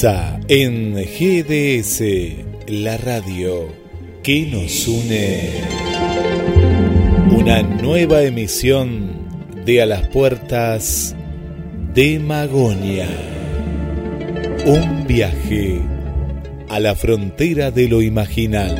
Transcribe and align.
En 0.00 0.94
GDS, 0.94 2.02
la 2.68 2.96
radio 2.98 3.66
que 4.22 4.46
nos 4.46 4.86
une. 4.86 5.50
Una 7.36 7.62
nueva 7.62 8.22
emisión 8.22 9.10
de 9.64 9.82
A 9.82 9.86
las 9.86 10.06
Puertas 10.06 11.16
de 11.94 12.20
Magonia. 12.20 13.08
Un 14.66 15.04
viaje 15.08 15.80
a 16.68 16.78
la 16.78 16.94
frontera 16.94 17.72
de 17.72 17.88
lo 17.88 18.00
imaginal. 18.00 18.76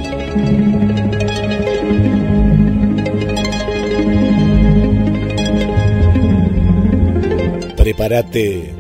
Prepárate 7.77 8.78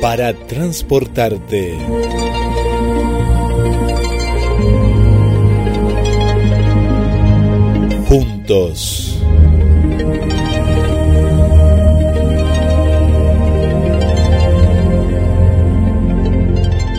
para 0.00 0.32
transportarte. 0.32 1.76
Juntos. 8.08 9.18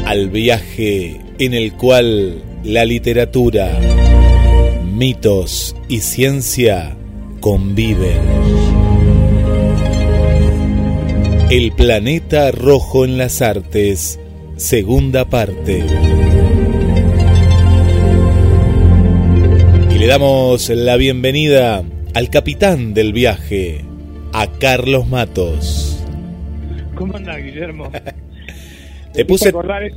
Al 0.05 0.29
viaje 0.29 1.21
en 1.39 1.53
el 1.53 1.73
cual 1.73 2.43
la 2.63 2.85
literatura, 2.85 3.79
mitos 4.93 5.75
y 5.89 6.01
ciencia 6.01 6.95
conviven. 7.39 8.90
El 11.51 11.73
planeta 11.73 12.49
rojo 12.51 13.03
en 13.03 13.17
las 13.17 13.41
artes, 13.41 14.21
segunda 14.55 15.25
parte. 15.25 15.83
Y 19.89 19.99
le 19.99 20.07
damos 20.07 20.69
la 20.69 20.95
bienvenida 20.95 21.83
al 22.13 22.29
capitán 22.29 22.93
del 22.93 23.11
viaje, 23.11 23.83
a 24.31 24.47
Carlos 24.47 25.09
Matos. 25.09 26.01
¿Cómo 26.95 27.17
anda, 27.17 27.35
Guillermo? 27.35 27.91
Te 29.13 29.25
puse 29.25 29.51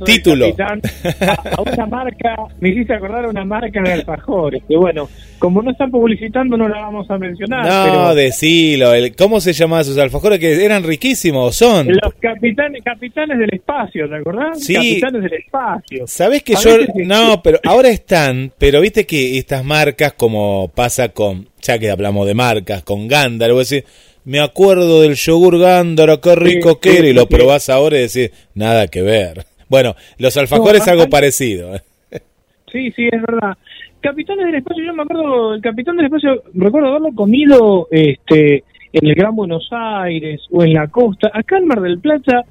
título. 0.05 0.53
capitán 0.55 0.81
A, 1.21 1.55
a 1.55 1.61
una 1.61 1.85
marca, 1.85 2.35
me 2.59 2.69
hiciste 2.69 2.93
acordar 2.93 3.25
a 3.25 3.29
una 3.29 3.45
marca 3.45 3.81
de 3.81 3.93
alfajores. 3.93 4.63
Que 4.67 4.75
bueno, 4.75 5.07
como 5.39 5.61
no 5.61 5.71
están 5.71 5.89
publicitando, 5.89 6.57
no 6.57 6.67
la 6.67 6.81
vamos 6.81 7.09
a 7.09 7.17
mencionar. 7.17 7.65
No, 7.65 7.83
pero 7.91 8.15
decilo. 8.15 8.93
El, 8.93 9.15
¿Cómo 9.15 9.39
se 9.39 9.53
llamaban 9.53 9.85
sus 9.85 9.97
alfajores? 9.97 10.39
Que 10.39 10.63
eran 10.63 10.83
riquísimos, 10.83 11.55
son. 11.55 11.87
Los 11.87 12.13
capitanes, 12.19 12.83
capitanes 12.83 13.39
del 13.39 13.53
espacio, 13.53 14.09
¿te 14.09 14.15
acordás? 14.15 14.61
Sí. 14.61 14.73
Capitanes 14.73 15.21
del 15.23 15.33
espacio. 15.33 16.07
¿Sabés 16.07 16.43
que 16.43 16.55
A 16.55 16.59
yo.? 16.59 16.77
No, 17.05 17.41
pero 17.41 17.59
ahora 17.63 17.89
están. 17.89 18.51
Pero 18.57 18.81
viste 18.81 19.05
que 19.05 19.37
estas 19.37 19.63
marcas, 19.63 20.13
como 20.13 20.71
pasa 20.75 21.09
con. 21.09 21.47
Ya 21.61 21.79
que 21.79 21.89
hablamos 21.89 22.27
de 22.27 22.33
marcas, 22.33 22.83
con 22.83 23.07
Gándara, 23.07 23.53
vos 23.53 23.69
decís. 23.69 23.89
Me 24.25 24.39
acuerdo 24.39 25.01
del 25.01 25.13
yogur 25.13 25.59
Gándara, 25.59 26.17
qué 26.17 26.35
rico 26.35 26.79
que 26.79 26.97
era. 26.97 27.07
Y 27.07 27.13
lo 27.13 27.27
probás 27.27 27.69
ahora 27.69 27.97
y 27.97 28.01
decís, 28.01 28.31
nada 28.53 28.87
que 28.87 29.01
ver. 29.01 29.45
Bueno, 29.67 29.95
los 30.19 30.37
alfajores 30.37 30.85
No, 30.85 30.91
algo 30.93 31.09
parecido. 31.09 31.75
¿eh? 31.75 31.81
Sí, 32.71 32.91
sí, 32.91 33.07
es 33.11 33.19
verdad. 33.19 33.57
Capitanes 33.99 34.45
del 34.45 34.55
espacio, 34.55 34.83
yo 34.83 34.93
me 34.93 35.01
acuerdo, 35.01 35.55
el 35.55 35.61
capitán 35.61 35.97
del 35.97 36.05
espacio, 36.05 36.43
recuerdo 36.53 36.89
haberlo 36.89 37.11
comido 37.15 37.87
este 37.89 38.63
en 38.93 39.07
el 39.07 39.15
Gran 39.15 39.35
Buenos 39.35 39.67
Aires 39.71 40.41
o 40.51 40.63
en 40.63 40.73
la 40.73 40.87
costa. 40.87 41.31
Acá 41.33 41.57
en 41.57 41.65
Mar 41.65 41.81
del 41.81 41.97
Plata, 41.97 42.45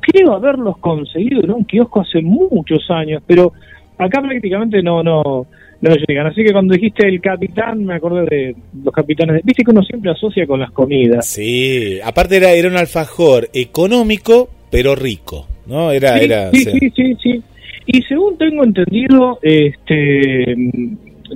creo 0.00 0.34
haberlos 0.34 0.76
conseguido 0.78 1.42
en 1.42 1.50
un 1.50 1.64
kiosco 1.64 2.02
hace 2.02 2.20
muchos 2.20 2.90
años, 2.90 3.22
pero 3.26 3.54
acá 3.96 4.20
prácticamente 4.20 4.82
no, 4.82 5.02
no, 5.02 5.46
no 5.80 5.94
llegan. 5.94 6.26
Así 6.26 6.44
que 6.44 6.52
cuando 6.52 6.74
dijiste 6.74 7.06
el 7.08 7.20
capitán, 7.20 7.84
me 7.84 7.94
acordé 7.94 8.24
de 8.26 8.56
los 8.84 8.92
capitanes. 8.94 9.36
de- 9.36 9.42
Viste 9.44 9.62
que 9.64 9.70
uno 9.70 9.82
siempre 9.82 10.10
asocia 10.10 10.46
con 10.46 10.60
las 10.60 10.70
comidas. 10.72 11.26
Sí, 11.26 11.98
aparte 12.04 12.36
era, 12.36 12.52
era 12.52 12.68
un 12.68 12.76
alfajor 12.76 13.48
económico, 13.52 14.48
pero 14.70 14.94
rico. 14.94 15.46
¿No? 15.66 15.90
Era. 15.92 16.18
sí, 16.18 16.24
era 16.24 16.50
sí, 16.50 16.64
sí. 16.64 16.70
sí, 16.80 16.90
sí, 16.96 17.16
sí. 17.22 17.42
Y 17.86 18.02
según 18.02 18.36
tengo 18.38 18.62
entendido, 18.64 19.38
este 19.42 20.54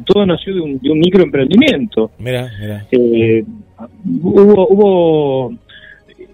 todo 0.06 0.26
nació 0.26 0.54
de 0.54 0.60
un, 0.60 0.78
de 0.78 0.90
un 0.90 0.98
microemprendimiento. 0.98 2.10
Mira, 2.18 2.50
mira. 2.60 2.86
Eh, 2.90 3.44
hubo, 4.22 4.66
hubo, 4.68 5.54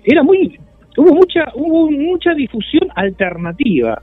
era 0.05 0.23
muy, 0.23 0.59
hubo 0.97 1.15
mucha, 1.15 1.45
hubo 1.55 1.91
mucha 1.91 2.33
difusión 2.35 2.89
alternativa 2.97 4.03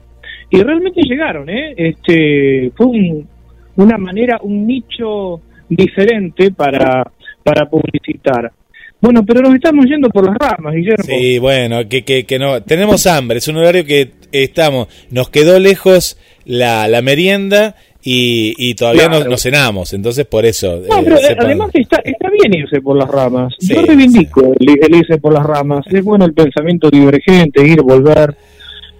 y 0.49 0.61
realmente 0.61 1.01
llegaron, 1.01 1.49
¿eh? 1.49 1.73
Este, 1.75 2.71
fue 2.75 2.85
un- 2.85 3.27
una 3.77 3.97
manera, 3.97 4.39
un 4.43 4.67
nicho 4.67 5.41
diferente 5.69 6.51
para, 6.51 7.09
para 7.43 7.69
publicitar. 7.69 8.51
Bueno, 8.99 9.23
pero 9.25 9.41
nos 9.41 9.53
estamos 9.53 9.85
yendo 9.85 10.09
por 10.09 10.25
las 10.25 10.35
ramas, 10.37 10.73
Guillermo. 10.73 11.03
Sí, 11.05 11.37
bueno, 11.37 11.87
que, 11.87 12.03
que, 12.03 12.25
que 12.25 12.39
no. 12.39 12.61
Tenemos 12.63 13.05
hambre, 13.05 13.37
es 13.37 13.47
un 13.47 13.57
horario 13.57 13.85
que 13.85 14.11
estamos. 14.31 14.87
Nos 15.11 15.29
quedó 15.29 15.59
lejos 15.59 16.17
la, 16.45 16.87
la 16.87 17.03
merienda 17.03 17.75
y, 18.01 18.53
y 18.57 18.73
todavía 18.73 19.07
no, 19.07 19.17
Claro. 19.17 19.29
no 19.29 19.37
cenamos, 19.37 19.93
entonces 19.93 20.25
por 20.25 20.45
eso. 20.47 20.81
No, 20.89 20.97
eh, 20.99 21.01
pero 21.03 21.17
eh, 21.17 21.35
además 21.37 21.69
está, 21.75 21.97
está 22.03 22.27
bien 22.31 22.55
irse 22.55 22.81
por 22.81 22.97
las 22.97 23.07
ramas. 23.07 23.53
Sí, 23.59 23.75
Yo 23.75 23.83
reivindico 23.83 24.41
el, 24.59 24.69
el 24.81 24.95
irse 24.95 25.19
por 25.19 25.31
las 25.33 25.45
ramas. 25.45 25.85
Es 25.91 26.03
bueno 26.03 26.25
el 26.25 26.33
pensamiento 26.33 26.89
divergente, 26.89 27.67
ir, 27.67 27.81
volver, 27.83 28.35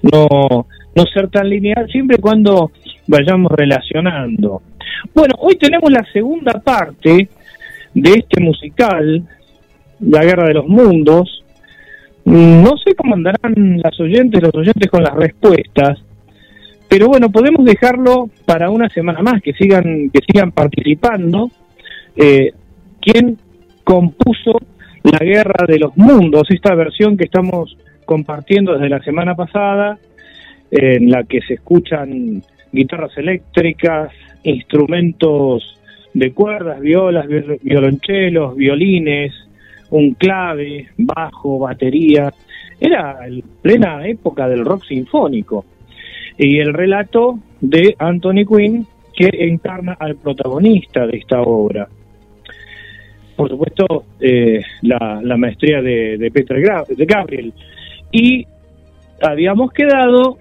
no, 0.04 0.68
no 0.96 1.04
ser 1.12 1.28
tan 1.30 1.50
lineal, 1.50 1.88
siempre 1.92 2.18
cuando 2.20 2.72
vayamos 3.08 3.52
relacionando. 3.52 4.62
Bueno, 5.14 5.36
hoy 5.40 5.56
tenemos 5.56 5.92
la 5.92 6.06
segunda 6.12 6.54
parte 6.64 7.30
de 7.94 8.10
este 8.12 8.42
musical, 8.42 9.24
La 10.00 10.24
Guerra 10.24 10.48
de 10.48 10.54
los 10.54 10.68
Mundos. 10.68 11.44
Mm, 12.26 12.64
No 12.64 12.78
sé 12.78 12.94
cómo 12.96 13.16
andarán 13.16 13.82
las 13.84 14.00
oyentes, 14.00 14.42
los 14.42 14.54
oyentes 14.54 14.90
con 14.90 15.04
las 15.04 15.16
respuestas, 15.16 16.00
pero 16.90 17.08
bueno, 17.08 17.30
podemos 17.30 17.66
dejarlo 17.66 18.30
para 18.46 18.70
una 18.70 18.90
semana 18.90 19.22
más, 19.22 19.42
que 19.42 19.54
sigan, 19.54 20.10
que 20.10 20.20
sigan 20.26 20.52
participando. 20.52 21.50
Eh, 22.16 22.52
¿Quién 23.02 23.38
compuso 23.84 24.60
La 25.04 25.20
Guerra 25.20 25.66
de 25.68 25.80
los 25.80 25.98
Mundos? 25.98 26.44
Esta 26.50 26.76
versión 26.76 27.18
que 27.18 27.26
estamos 27.26 27.78
compartiendo 28.06 28.74
desde 28.74 28.90
la 28.90 29.04
semana 29.04 29.36
pasada, 29.36 29.98
en 30.72 31.10
la 31.10 31.24
que 31.24 31.42
se 31.42 31.56
escuchan 31.56 32.42
guitarras 32.72 33.18
eléctricas, 33.18 34.12
instrumentos 34.44 35.80
de 36.14 36.32
cuerdas, 36.32 36.80
violas, 36.80 37.28
viol- 37.28 37.60
violonchelos, 37.62 38.56
violines, 38.56 39.34
un 39.90 40.14
clave, 40.14 40.88
bajo, 40.98 41.60
batería. 41.60 42.34
Era 42.80 43.20
plena 43.62 44.08
época 44.08 44.48
del 44.48 44.66
rock 44.66 44.86
sinfónico. 44.86 45.66
Y 46.38 46.60
el 46.60 46.74
relato 46.74 47.40
de 47.62 47.96
Anthony 47.98 48.46
Quinn, 48.48 48.86
que 49.16 49.30
encarna 49.34 49.94
al 50.00 50.16
protagonista 50.16 51.08
de 51.08 51.18
esta 51.18 51.42
obra. 51.42 51.88
Por 53.36 53.50
supuesto, 53.50 54.06
eh, 54.20 54.62
la, 54.82 55.38
maestría 55.38 55.82
de, 55.82 56.18
de 56.18 56.32
Peter 56.32 56.58
de 56.88 57.06
Gabriel. 57.06 57.54
Y 58.12 58.46
habíamos 59.22 59.72
quedado, 59.72 60.38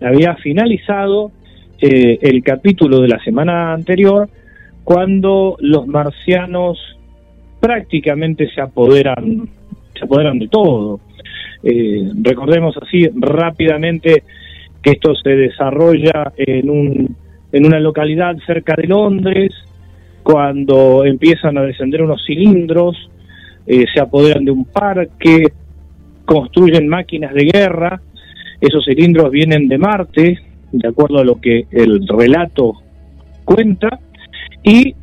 había 0.00 0.34
finalizado 0.36 1.32
eh, 1.80 2.18
el 2.22 2.42
capítulo 2.42 3.00
de 3.00 3.08
la 3.08 3.22
semana 3.22 3.72
anterior 3.72 4.28
cuando 4.84 5.56
los 5.60 5.86
marcianos 5.86 6.78
prácticamente 7.60 8.48
se 8.54 8.60
apoderan, 8.60 9.48
se 9.98 10.04
apoderan 10.04 10.38
de 10.38 10.48
todo. 10.48 11.00
Eh, 11.62 12.08
recordemos 12.22 12.76
así 12.80 13.08
rápidamente 13.14 14.22
que 14.82 14.92
esto 14.92 15.14
se 15.16 15.30
desarrolla 15.30 16.32
en, 16.36 16.70
un, 16.70 17.16
en 17.50 17.66
una 17.66 17.80
localidad 17.80 18.36
cerca 18.46 18.74
de 18.76 18.86
Londres, 18.86 19.52
cuando 20.22 21.04
empiezan 21.04 21.58
a 21.58 21.62
descender 21.62 22.02
unos 22.02 22.24
cilindros, 22.24 23.10
eh, 23.66 23.84
se 23.92 24.00
apoderan 24.00 24.44
de 24.44 24.52
un 24.52 24.64
parque, 24.64 25.52
construyen 26.24 26.88
máquinas 26.88 27.34
de 27.34 27.44
guerra, 27.44 28.00
esos 28.60 28.84
cilindros 28.84 29.30
vienen 29.30 29.68
de 29.68 29.78
Marte, 29.78 30.38
de 30.72 30.88
acuerdo 30.88 31.18
a 31.18 31.24
lo 31.24 31.40
que 31.40 31.66
el 31.70 32.06
relato 32.06 32.74
cuenta, 33.44 33.98
y 34.62 34.94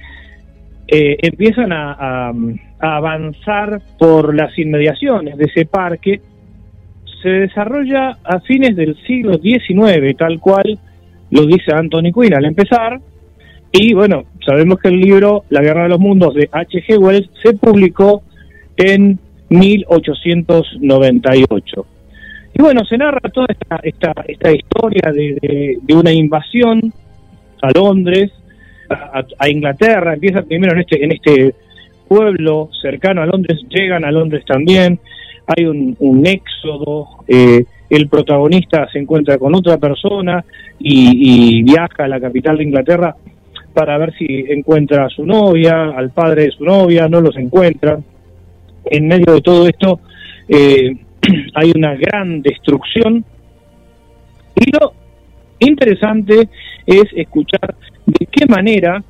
eh, 0.87 1.17
empiezan 1.21 1.71
a, 1.71 2.31
avanzar 2.79 3.81
por 3.97 4.35
las 4.35 4.57
inmediaciones 4.59 5.37
de 5.37 5.45
ese 5.45 5.65
parque. 5.65 6.19
Se 7.21 7.29
desarrolla 7.29 8.17
a 8.23 8.41
fines 8.41 8.75
del 8.75 8.97
siglo 9.07 9.37
XIX, 9.37 10.17
tal 10.17 10.41
cual 10.41 10.77
lo 11.31 11.45
dice 11.45 11.73
Anthony 11.73 12.11
Quinn 12.13 12.35
al 12.35 12.43
empezar. 12.43 12.99
Y 13.71 13.93
bueno, 13.93 14.25
sabemos 14.45 14.79
que 14.79 14.89
el 14.89 14.99
libro 14.99 15.45
La 15.49 15.61
Guerra 15.61 15.83
de 15.83 15.89
los 15.89 15.99
Mundos 15.99 16.33
de 16.35 16.49
H.G. 16.51 16.99
Wells 16.99 17.29
se 17.41 17.53
publicó 17.53 18.23
en 18.75 19.17
1898. 19.49 21.85
Y 22.53 22.61
bueno, 22.61 22.85
se 22.85 22.97
narra 22.97 23.29
toda 23.29 23.47
esta, 23.49 23.79
esta, 23.83 24.13
esta 24.27 24.51
historia 24.51 25.11
de, 25.11 25.77
una 25.95 26.11
invasión 26.11 26.93
a 27.61 27.71
Londres, 27.71 28.31
a, 28.89 29.49
Inglaterra, 29.49 30.13
empieza 30.13 30.43
primero 30.43 30.73
en 30.73 30.81
este, 30.81 31.03
en 31.03 31.11
este 31.13 31.55
pueblo 32.07 32.69
cercano 32.79 33.21
a 33.21 33.25
Londres, 33.25 33.59
llegan 33.69 34.05
a 34.05 34.11
Londres 34.11 34.43
también, 34.45 34.99
hay 35.47 35.65
un, 35.65 35.95
un 35.99 36.27
éxodo, 36.27 37.07
eh, 37.27 37.65
el 37.89 38.07
protagonista 38.07 38.87
se 38.91 38.99
encuentra 38.99 39.37
con 39.37 39.55
otra 39.55 39.77
persona 39.77 40.43
y, 40.79 41.57
y, 41.59 41.63
viaja 41.63 42.03
a 42.03 42.07
la 42.07 42.19
capital 42.19 42.57
de 42.57 42.63
Inglaterra 42.63 43.15
para 43.73 43.97
ver 43.97 44.13
si 44.17 44.25
encuentra 44.49 45.05
a 45.05 45.09
su 45.09 45.25
novia, 45.25 45.91
al 45.95 46.11
padre 46.11 46.45
de 46.45 46.51
su 46.51 46.63
novia, 46.63 47.07
no 47.07 47.21
los 47.21 47.35
encuentra. 47.37 47.99
En 48.85 49.07
medio 49.07 49.33
de 49.33 49.41
todo 49.41 49.67
esto, 49.67 49.99
eh, 50.47 50.95
hay 51.55 51.71
una 51.75 51.95
gran 51.95 52.41
destrucción 52.41 53.23
y 54.55 54.71
lo 54.71 54.93
interesante 55.59 56.49
es 56.85 57.05
escuchar 57.15 57.75
de 58.05 58.25
qué 58.25 58.45
manera 58.45 59.03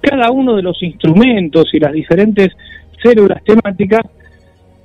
cada 0.00 0.30
uno 0.30 0.56
de 0.56 0.62
los 0.62 0.82
instrumentos 0.82 1.66
y 1.72 1.78
las 1.78 1.92
diferentes 1.92 2.48
células 3.02 3.42
temáticas 3.44 4.02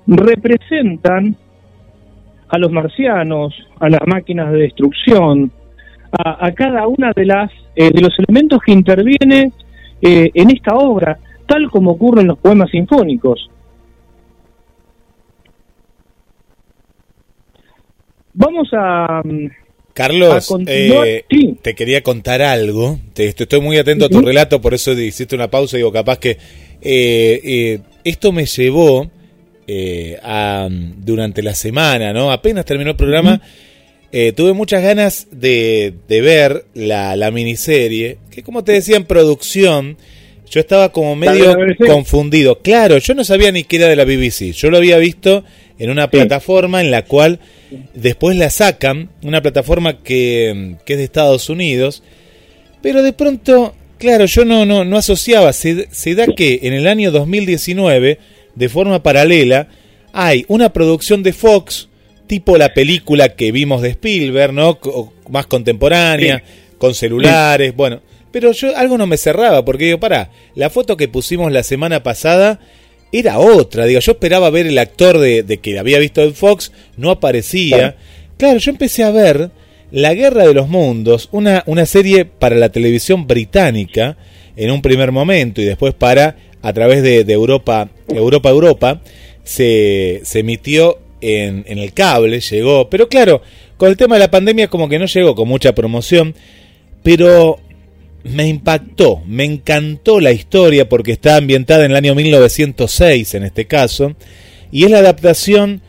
representan 0.08 1.36
a 2.48 2.58
los 2.58 2.72
marcianos, 2.72 3.54
a 3.80 3.90
las 3.90 4.02
máquinas 4.06 4.52
de 4.52 4.60
destrucción, 4.60 5.52
a, 6.12 6.52
cada 6.52 6.88
una 6.88 7.12
de 7.14 7.26
las 7.26 7.52
eh, 7.76 7.92
de 7.92 8.02
los 8.02 8.18
elementos 8.20 8.60
que 8.66 8.72
interviene 8.72 9.52
eh, 10.02 10.30
en 10.34 10.52
esta 10.52 10.76
obra, 10.76 11.18
tal 11.46 11.70
como 11.70 11.92
ocurre 11.92 12.22
en 12.22 12.28
los 12.28 12.38
poemas 12.38 12.70
sinfónicos. 12.70 13.50
Vamos 18.36 18.68
a... 18.74 19.22
Mm, 19.24 19.48
Carlos, 19.94 20.54
eh, 20.68 21.24
te 21.62 21.74
quería 21.74 22.04
contar 22.04 22.42
algo. 22.42 23.00
Te, 23.14 23.28
estoy 23.30 23.62
muy 23.62 23.78
atento 23.78 24.06
a 24.06 24.10
tu 24.10 24.20
relato, 24.20 24.60
por 24.60 24.74
eso 24.74 24.92
hiciste 24.92 25.36
una 25.36 25.50
pausa 25.50 25.78
y 25.78 25.80
digo, 25.80 25.94
capaz 25.94 26.20
que 26.20 26.32
eh, 26.32 26.38
eh, 26.82 27.80
esto 28.04 28.34
me 28.34 28.46
llevó 28.46 29.10
a, 30.22 30.68
durante 30.70 31.42
la 31.42 31.56
semana, 31.56 32.12
¿no? 32.12 32.30
Apenas 32.30 32.66
terminó 32.66 32.90
el 32.90 32.98
programa, 32.98 33.42
tuve 34.36 34.52
muchas 34.52 34.84
ganas 34.84 35.28
de, 35.31 35.94
ver 36.10 36.66
la, 36.74 37.16
la, 37.16 37.31
miniserie, 37.31 38.18
que 38.30 38.44
como 38.44 38.66
te 38.66 38.74
decía 38.74 38.98
en 38.98 39.06
producción, 39.06 39.96
yo 40.50 40.60
estaba 40.60 40.92
como 40.92 41.16
medio 41.16 41.56
confundido. 41.88 42.60
Claro, 42.60 42.98
yo 42.98 43.14
no 43.14 43.24
sabía 43.24 43.54
ni 43.54 43.64
qué 43.64 43.78
era 43.78 43.88
de 43.88 43.96
la 43.96 44.04
BBC. 44.04 44.52
Yo 44.52 44.70
lo 44.70 44.76
había 44.76 44.98
visto 44.98 45.46
en 45.77 45.89
una 45.89 46.10
plataforma 46.10 46.81
en 46.81 46.92
la 46.92 47.04
cual 47.04 47.39
después 47.94 48.38
la 48.38 48.50
sacan, 48.50 49.10
una 49.24 49.42
plataforma 49.42 50.01
que, 50.01 50.77
es 50.86 50.98
de 50.98 51.04
Estados 51.04 51.50
Unidos, 51.50 52.04
pero 52.81 53.04
de 53.04 53.13
pronto, 53.13 53.75
claro, 53.98 54.25
yo 54.25 54.45
no, 54.45 54.66
no, 54.66 54.86
no 54.86 54.98
asociaba, 54.98 55.54
se, 55.54 55.88
se 55.92 56.16
da 56.16 56.27
que 56.27 56.62
en 56.63 56.74
el 56.74 56.88
año 56.88 57.12
2019, 57.12 58.19
de 58.56 58.69
forma 58.69 59.04
paralela, 59.04 59.68
hay 60.13 60.45
una 60.48 60.72
producción 60.72 61.24
de 61.24 61.33
Fox, 61.33 61.89
tipo 62.28 62.57
la 62.57 62.74
película 62.74 63.36
que 63.36 63.51
vimos 63.51 63.81
de 63.81 63.89
Spielberg, 63.89 64.54
¿no? 64.54 64.80
más 65.30 65.48
contemporánea, 65.48 66.44
con 66.78 66.94
celulares, 66.94 67.75
bueno. 67.75 68.01
Pero 68.31 68.51
yo 68.51 68.75
algo 68.75 68.98
no 68.98 69.07
me 69.07 69.18
cerraba, 69.18 69.63
porque 69.63 69.86
digo, 69.86 70.00
para, 70.00 70.30
la 70.56 70.69
foto 70.69 70.98
que 70.98 71.07
pusimos 71.07 71.51
la 71.51 71.63
semana 71.63 72.04
pasada 72.04 72.60
era 73.20 73.40
otra. 73.40 73.86
Digo, 73.86 74.00
yo 74.00 74.14
esperaba 74.14 74.50
ver 74.50 74.68
el 74.68 74.78
actor 74.78 75.18
de, 75.20 75.44
de 75.44 75.58
que 75.58 75.80
había 75.80 76.00
visto 76.00 76.22
en 76.22 76.34
Fox, 76.34 76.72
no 76.98 77.12
aparecía. 77.12 77.96
Claro. 78.38 78.60
yo 78.60 78.72
empecé 78.72 79.04
a 79.04 79.12
ver 79.12 79.52
La 79.92 80.14
Guerra 80.14 80.46
de 80.46 80.54
los 80.54 80.68
Mundos, 80.68 81.30
una, 81.32 81.64
una 81.66 81.86
serie 81.86 82.26
para 82.26 82.56
la 82.56 82.70
televisión 82.70 83.28
británica 83.28 84.18
en 84.56 84.72
un 84.72 84.82
primer 84.82 85.12
momento 85.12 85.62
y 85.62 85.66
después 85.66 85.94
para 85.94 86.36
a 86.62 86.74
través 86.74 87.04
de, 87.04 87.22
Europa, 87.32 87.90
Europa, 88.08 88.50
Europa, 88.50 89.02
se, 89.44 90.22
se 90.24 90.40
emitió 90.40 90.98
en, 91.22 91.64
en 91.68 91.78
el 91.78 91.94
cable, 91.94 92.40
llegó, 92.40 92.90
pero 92.90 93.08
claro, 93.08 93.44
con 93.78 93.90
el 93.90 93.98
tema 93.98 94.16
de 94.16 94.20
la 94.20 94.32
pandemia 94.32 94.68
como 94.68 94.90
que 94.90 94.98
no 94.98 95.06
llegó 95.06 95.36
con 95.36 95.48
mucha 95.48 95.76
promoción, 95.76 96.34
pero 97.04 97.60
me 98.25 98.48
impactó, 98.48 99.22
me 99.27 99.45
encantó 99.45 100.19
la 100.19 100.31
historia 100.31 100.89
porque 100.89 101.12
está 101.12 101.38
ambientada 101.38 101.86
en 101.86 101.92
el 101.92 101.98
año 101.98 102.16
1906 102.16 103.36
en 103.36 103.44
este 103.44 103.66
caso, 103.66 104.16
y 104.72 104.83
es 104.83 104.92
la 104.92 105.00
adaptación 105.00 105.81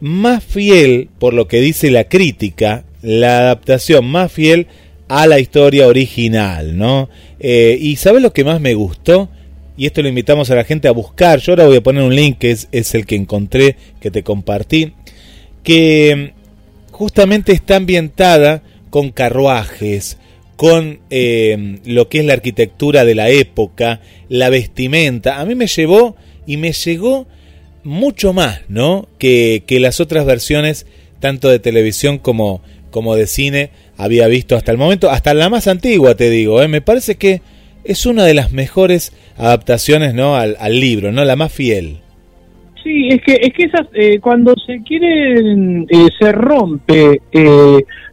más 0.00 0.42
fiel, 0.42 1.10
por 1.18 1.34
lo 1.34 1.46
que 1.48 1.60
dice 1.60 1.90
la 1.90 2.04
crítica, 2.04 2.84
la 3.02 3.40
adaptación 3.40 4.06
más 4.06 4.32
fiel 4.32 4.68
a 5.08 5.26
la 5.26 5.38
historia 5.38 5.86
original, 5.86 6.78
¿no? 6.78 7.10
Eh, 7.38 7.76
y 7.78 7.96
¿sabes 7.96 8.22
lo 8.22 8.32
que 8.32 8.44
más 8.44 8.60
me 8.60 8.74
gustó? 8.74 9.28
Y 9.76 9.84
esto 9.86 10.00
lo 10.00 10.08
invitamos 10.08 10.50
a 10.50 10.54
la 10.54 10.64
gente 10.64 10.88
a 10.88 10.92
buscar, 10.92 11.40
yo 11.40 11.52
ahora 11.52 11.66
voy 11.66 11.76
a 11.76 11.82
poner 11.82 12.02
un 12.02 12.16
link 12.16 12.38
que 12.38 12.52
es, 12.52 12.68
es 12.72 12.94
el 12.94 13.04
que 13.04 13.16
encontré, 13.16 13.76
que 14.00 14.10
te 14.10 14.22
compartí, 14.22 14.94
que 15.62 16.32
justamente 16.90 17.52
está 17.52 17.76
ambientada 17.76 18.62
con 18.88 19.10
carruajes, 19.10 20.16
con 20.62 21.00
eh, 21.10 21.80
lo 21.84 22.08
que 22.08 22.20
es 22.20 22.24
la 22.24 22.34
arquitectura 22.34 23.04
de 23.04 23.16
la 23.16 23.30
época, 23.30 24.00
la 24.28 24.48
vestimenta. 24.48 25.40
A 25.40 25.44
mí 25.44 25.56
me 25.56 25.66
llevó 25.66 26.14
y 26.46 26.56
me 26.56 26.70
llegó 26.70 27.26
mucho 27.82 28.32
más, 28.32 28.60
¿no? 28.68 29.08
Que, 29.18 29.64
que 29.66 29.80
las 29.80 29.98
otras 29.98 30.24
versiones, 30.24 30.86
tanto 31.18 31.48
de 31.48 31.58
televisión 31.58 32.18
como, 32.18 32.62
como 32.92 33.16
de 33.16 33.26
cine, 33.26 33.70
había 33.96 34.28
visto 34.28 34.54
hasta 34.54 34.70
el 34.70 34.78
momento, 34.78 35.10
hasta 35.10 35.34
la 35.34 35.50
más 35.50 35.66
antigua, 35.66 36.14
te 36.14 36.30
digo, 36.30 36.62
¿eh? 36.62 36.68
me 36.68 36.80
parece 36.80 37.16
que 37.16 37.42
es 37.82 38.06
una 38.06 38.24
de 38.24 38.34
las 38.34 38.52
mejores 38.52 39.12
adaptaciones, 39.36 40.14
¿no? 40.14 40.36
Al, 40.36 40.80
libro, 40.80 41.10
¿no? 41.10 41.24
La 41.24 41.34
más 41.34 41.52
fiel. 41.52 41.98
Sí, 42.84 43.08
es 43.08 43.20
que 43.22 43.32
es 43.32 43.52
que 43.52 43.64
esas 43.64 43.88
eh, 43.94 44.20
cuando 44.20 44.54
se 44.64 44.80
quiere 44.84 45.40
eh, 45.40 46.08
se 46.20 46.30
rompe 46.30 47.20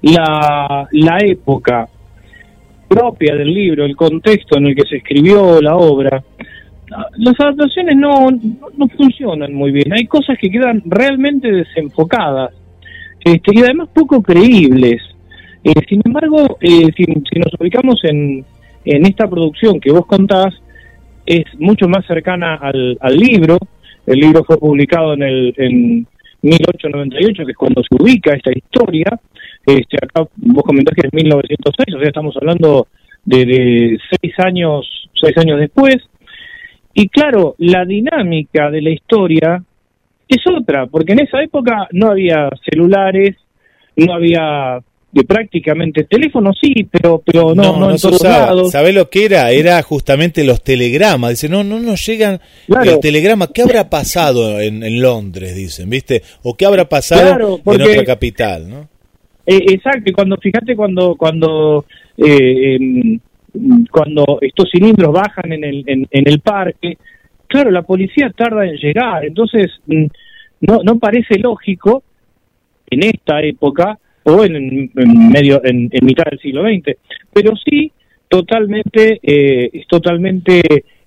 la, 0.01 0.87
la 0.91 1.17
época 1.19 1.87
propia 2.89 3.35
del 3.35 3.53
libro, 3.53 3.85
el 3.85 3.95
contexto 3.95 4.57
en 4.57 4.67
el 4.67 4.75
que 4.75 4.87
se 4.89 4.97
escribió 4.97 5.61
la 5.61 5.75
obra, 5.75 6.23
las 7.17 7.39
adaptaciones 7.39 7.95
no, 7.95 8.29
no 8.31 8.87
funcionan 8.97 9.53
muy 9.53 9.71
bien. 9.71 9.93
Hay 9.93 10.05
cosas 10.07 10.37
que 10.39 10.49
quedan 10.49 10.81
realmente 10.85 11.51
desenfocadas 11.51 12.51
este, 13.23 13.51
y 13.53 13.59
además 13.59 13.89
poco 13.93 14.21
creíbles. 14.21 15.01
Eh, 15.63 15.73
sin 15.87 16.01
embargo, 16.03 16.57
eh, 16.61 16.87
si, 16.95 17.05
nos 17.05 17.53
ubicamos 17.59 17.99
en, 18.03 18.43
en 18.85 19.05
esta 19.05 19.27
producción 19.29 19.79
que 19.79 19.91
vos 19.91 20.05
contás, 20.05 20.53
es 21.25 21.43
mucho 21.59 21.87
más 21.87 22.05
cercana 22.07 22.55
al, 22.55 22.97
al 23.01 23.15
libro. 23.15 23.57
El 24.07 24.19
libro 24.19 24.43
fue 24.43 24.57
publicado 24.57 25.13
en, 25.13 25.23
el, 25.23 25.53
en 25.57 26.07
1898, 26.41 27.45
que 27.45 27.51
es 27.51 27.57
cuando 27.57 27.81
se 27.81 27.95
ubica 28.01 28.33
esta 28.33 28.51
historia. 28.51 29.19
Este, 29.65 29.97
acá 30.01 30.27
vos 30.35 30.63
comentás 30.63 30.95
que 30.95 31.07
es 31.07 31.13
1906, 31.13 31.95
o 31.95 31.99
sea, 31.99 32.07
estamos 32.07 32.35
hablando 32.37 32.87
de, 33.25 33.97
seis 34.09 34.33
años, 34.39 35.09
seis 35.13 35.37
años 35.37 35.59
después. 35.59 35.97
Y 36.93 37.09
claro, 37.09 37.55
la 37.59 37.85
dinámica 37.85 38.71
de 38.71 38.81
la 38.81 38.89
historia 38.89 39.63
es 40.27 40.43
otra, 40.47 40.87
porque 40.87 41.13
en 41.13 41.21
esa 41.21 41.41
época 41.41 41.87
no 41.91 42.11
había 42.11 42.49
celulares, 42.69 43.35
no 43.95 44.13
había 44.13 44.79
de 45.11 45.23
prácticamente 45.23 46.03
teléfono 46.03 46.51
sí, 46.53 46.87
pero 46.91 47.21
pero 47.25 47.55
no 47.55 47.63
no, 47.63 47.79
no, 47.79 47.91
en 47.91 47.97
se 47.97 48.07
todos 48.09 48.21
lados. 48.23 48.71
¿Sabés 48.71 48.93
lo 48.93 49.09
que 49.09 49.25
era? 49.25 49.49
Era 49.51 49.81
justamente 49.81 50.43
los 50.43 50.63
telegramas. 50.63 51.31
Dice, 51.31 51.49
no, 51.49 51.63
no 51.63 51.79
nos 51.79 52.05
llegan 52.05 52.39
Claro. 52.67 52.91
el 52.91 52.99
telegrama. 52.99 53.47
¿Qué 53.51 53.63
habrá 53.63 53.89
pasado 53.89 54.59
en, 54.61 54.83
en 54.83 55.01
Londres? 55.01 55.55
Dicen, 55.55 55.89
¿viste? 55.89 56.21
O 56.43 56.55
qué 56.55 56.65
habrá 56.65 56.87
pasado 56.87 57.21
Claro, 57.23 57.59
en 57.65 57.81
otra 57.81 58.05
capital, 58.05 58.69
¿no? 58.69 58.87
Eh, 59.47 59.57
exacto, 59.73 60.11
y 60.11 60.13
cuando 60.13 60.37
fíjate 60.37 60.75
cuando 60.75 61.15
cuando 61.15 61.85
eh, 62.17 62.75
em, 62.75 63.19
cuando 63.89 64.37
estos 64.41 64.69
cilindros 64.71 65.11
bajan 65.11 65.51
en 65.53 65.63
el 65.63 65.83
en, 65.87 66.07
en 66.11 66.27
el 66.27 66.39
parque, 66.41 66.97
claro, 67.47 67.71
la 67.71 67.81
policía 67.81 68.29
tarda 68.37 68.63
en 68.63 68.75
llegar, 68.75 69.25
entonces 69.25 69.71
mm, 69.87 70.05
no 70.61 70.81
no 70.83 70.99
parece 70.99 71.39
lógico 71.39 72.03
en 72.91 73.03
esta 73.03 73.41
época 73.41 73.97
o 74.29 74.43
en, 74.45 74.55
en 74.95 75.29
medio 75.29 75.61
en, 75.63 75.89
en 75.91 76.05
mitad 76.05 76.25
del 76.29 76.39
siglo 76.39 76.63
XX, 76.63 76.97
pero 77.33 77.53
sí 77.57 77.91
totalmente 78.27 79.19
eh, 79.23 79.69
es 79.73 79.87
totalmente 79.87 80.61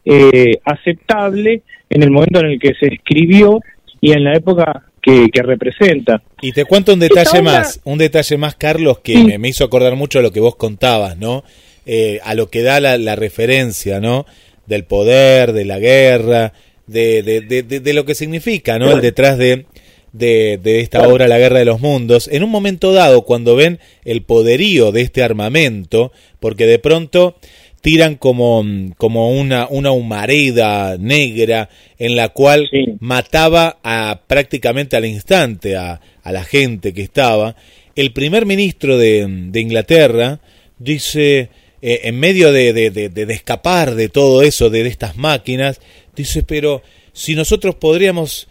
eh, 0.05 0.59
aceptable 0.65 1.63
en 1.89 2.03
el 2.03 2.11
momento 2.11 2.41
en 2.41 2.47
el 2.47 2.59
que 2.61 2.75
se 2.75 2.87
escribió 2.87 3.61
y 4.01 4.13
en 4.13 4.25
la 4.25 4.35
época 4.35 4.85
que, 5.01 5.29
que 5.33 5.43
representa. 5.43 6.23
Y 6.41 6.53
te 6.53 6.65
cuento 6.65 6.93
un 6.93 7.01
detalle 7.01 7.41
más, 7.43 7.81
un 7.85 7.99
detalle 7.99 8.37
más, 8.37 8.55
Carlos, 8.57 8.99
que 9.01 9.15
Sí. 9.15 9.25
me, 9.25 9.39
me 9.39 9.49
hizo 9.49 9.65
acordar 9.65 9.95
mucho 9.97 10.19
a 10.19 10.23
lo 10.23 10.33
que 10.33 10.41
vos 10.41 10.57
contabas, 10.57 11.17
¿no? 11.17 11.45
Eh, 11.87 12.21
a 12.25 12.35
lo 12.35 12.49
que 12.51 12.63
da 12.63 12.81
la, 12.81 12.99
la 12.99 13.17
referencia, 13.17 14.01
¿no? 14.01 14.27
Del 14.67 14.85
poder, 14.85 15.53
de 15.53 15.65
la 15.65 15.79
guerra, 15.79 16.53
de, 16.87 17.23
de, 17.23 17.41
de, 17.41 17.63
de- 17.63 17.81
de 17.81 17.93
lo 17.95 18.05
que 18.05 18.15
significa, 18.15 18.79
¿no? 18.79 18.91
El 18.93 19.01
detrás 19.01 19.39
de, 19.39 19.67
de, 20.13 20.59
de 20.63 20.81
esta 20.81 21.09
obra 21.09 21.27
La 21.29 21.39
Guerra 21.39 21.59
de 21.59 21.65
los 21.65 21.81
Mundos. 21.81 22.29
En 22.31 22.43
un 22.45 22.51
momento 22.51 22.93
dado, 22.93 23.23
cuando 23.23 23.57
ven 23.57 23.79
el 24.05 24.23
poderío 24.23 24.93
de 24.93 25.01
este 25.03 25.23
armamento, 25.23 26.13
porque 26.41 26.67
de 26.67 26.79
pronto 26.79 27.37
tiran 27.81 28.15
como, 28.15 28.65
como 28.97 29.31
una, 29.31 29.67
una 29.69 29.91
humareda 29.91 30.97
negra 30.99 31.69
en 31.99 32.15
la 32.15 32.29
cual 32.29 32.69
Sí. 32.71 32.85
mataba 33.01 33.79
a 33.83 34.21
prácticamente 34.29 34.97
al 34.97 35.05
instante 35.05 35.77
a, 35.77 36.01
a 36.23 36.33
la 36.33 36.45
gente 36.45 36.93
que 36.93 37.03
estaba. 37.03 37.57
El 37.97 38.13
primer 38.13 38.47
ministro 38.47 38.99
de, 38.99 39.27
de 39.29 39.61
Inglaterra 39.61 40.41
dice, 40.79 41.49
eh, 41.83 42.01
en 42.05 42.21
medio 42.21 42.53
de, 42.53 42.73
de- 42.73 42.91
de- 42.91 43.33
escapar 43.35 43.95
de 43.97 44.09
todo 44.09 44.43
eso, 44.43 44.71
de 44.71 44.87
estas 44.87 45.17
máquinas, 45.17 45.81
dice, 46.15 46.43
pero 46.45 46.83
si 47.13 47.35
nosotros 47.35 47.75
podríamos 47.75 48.49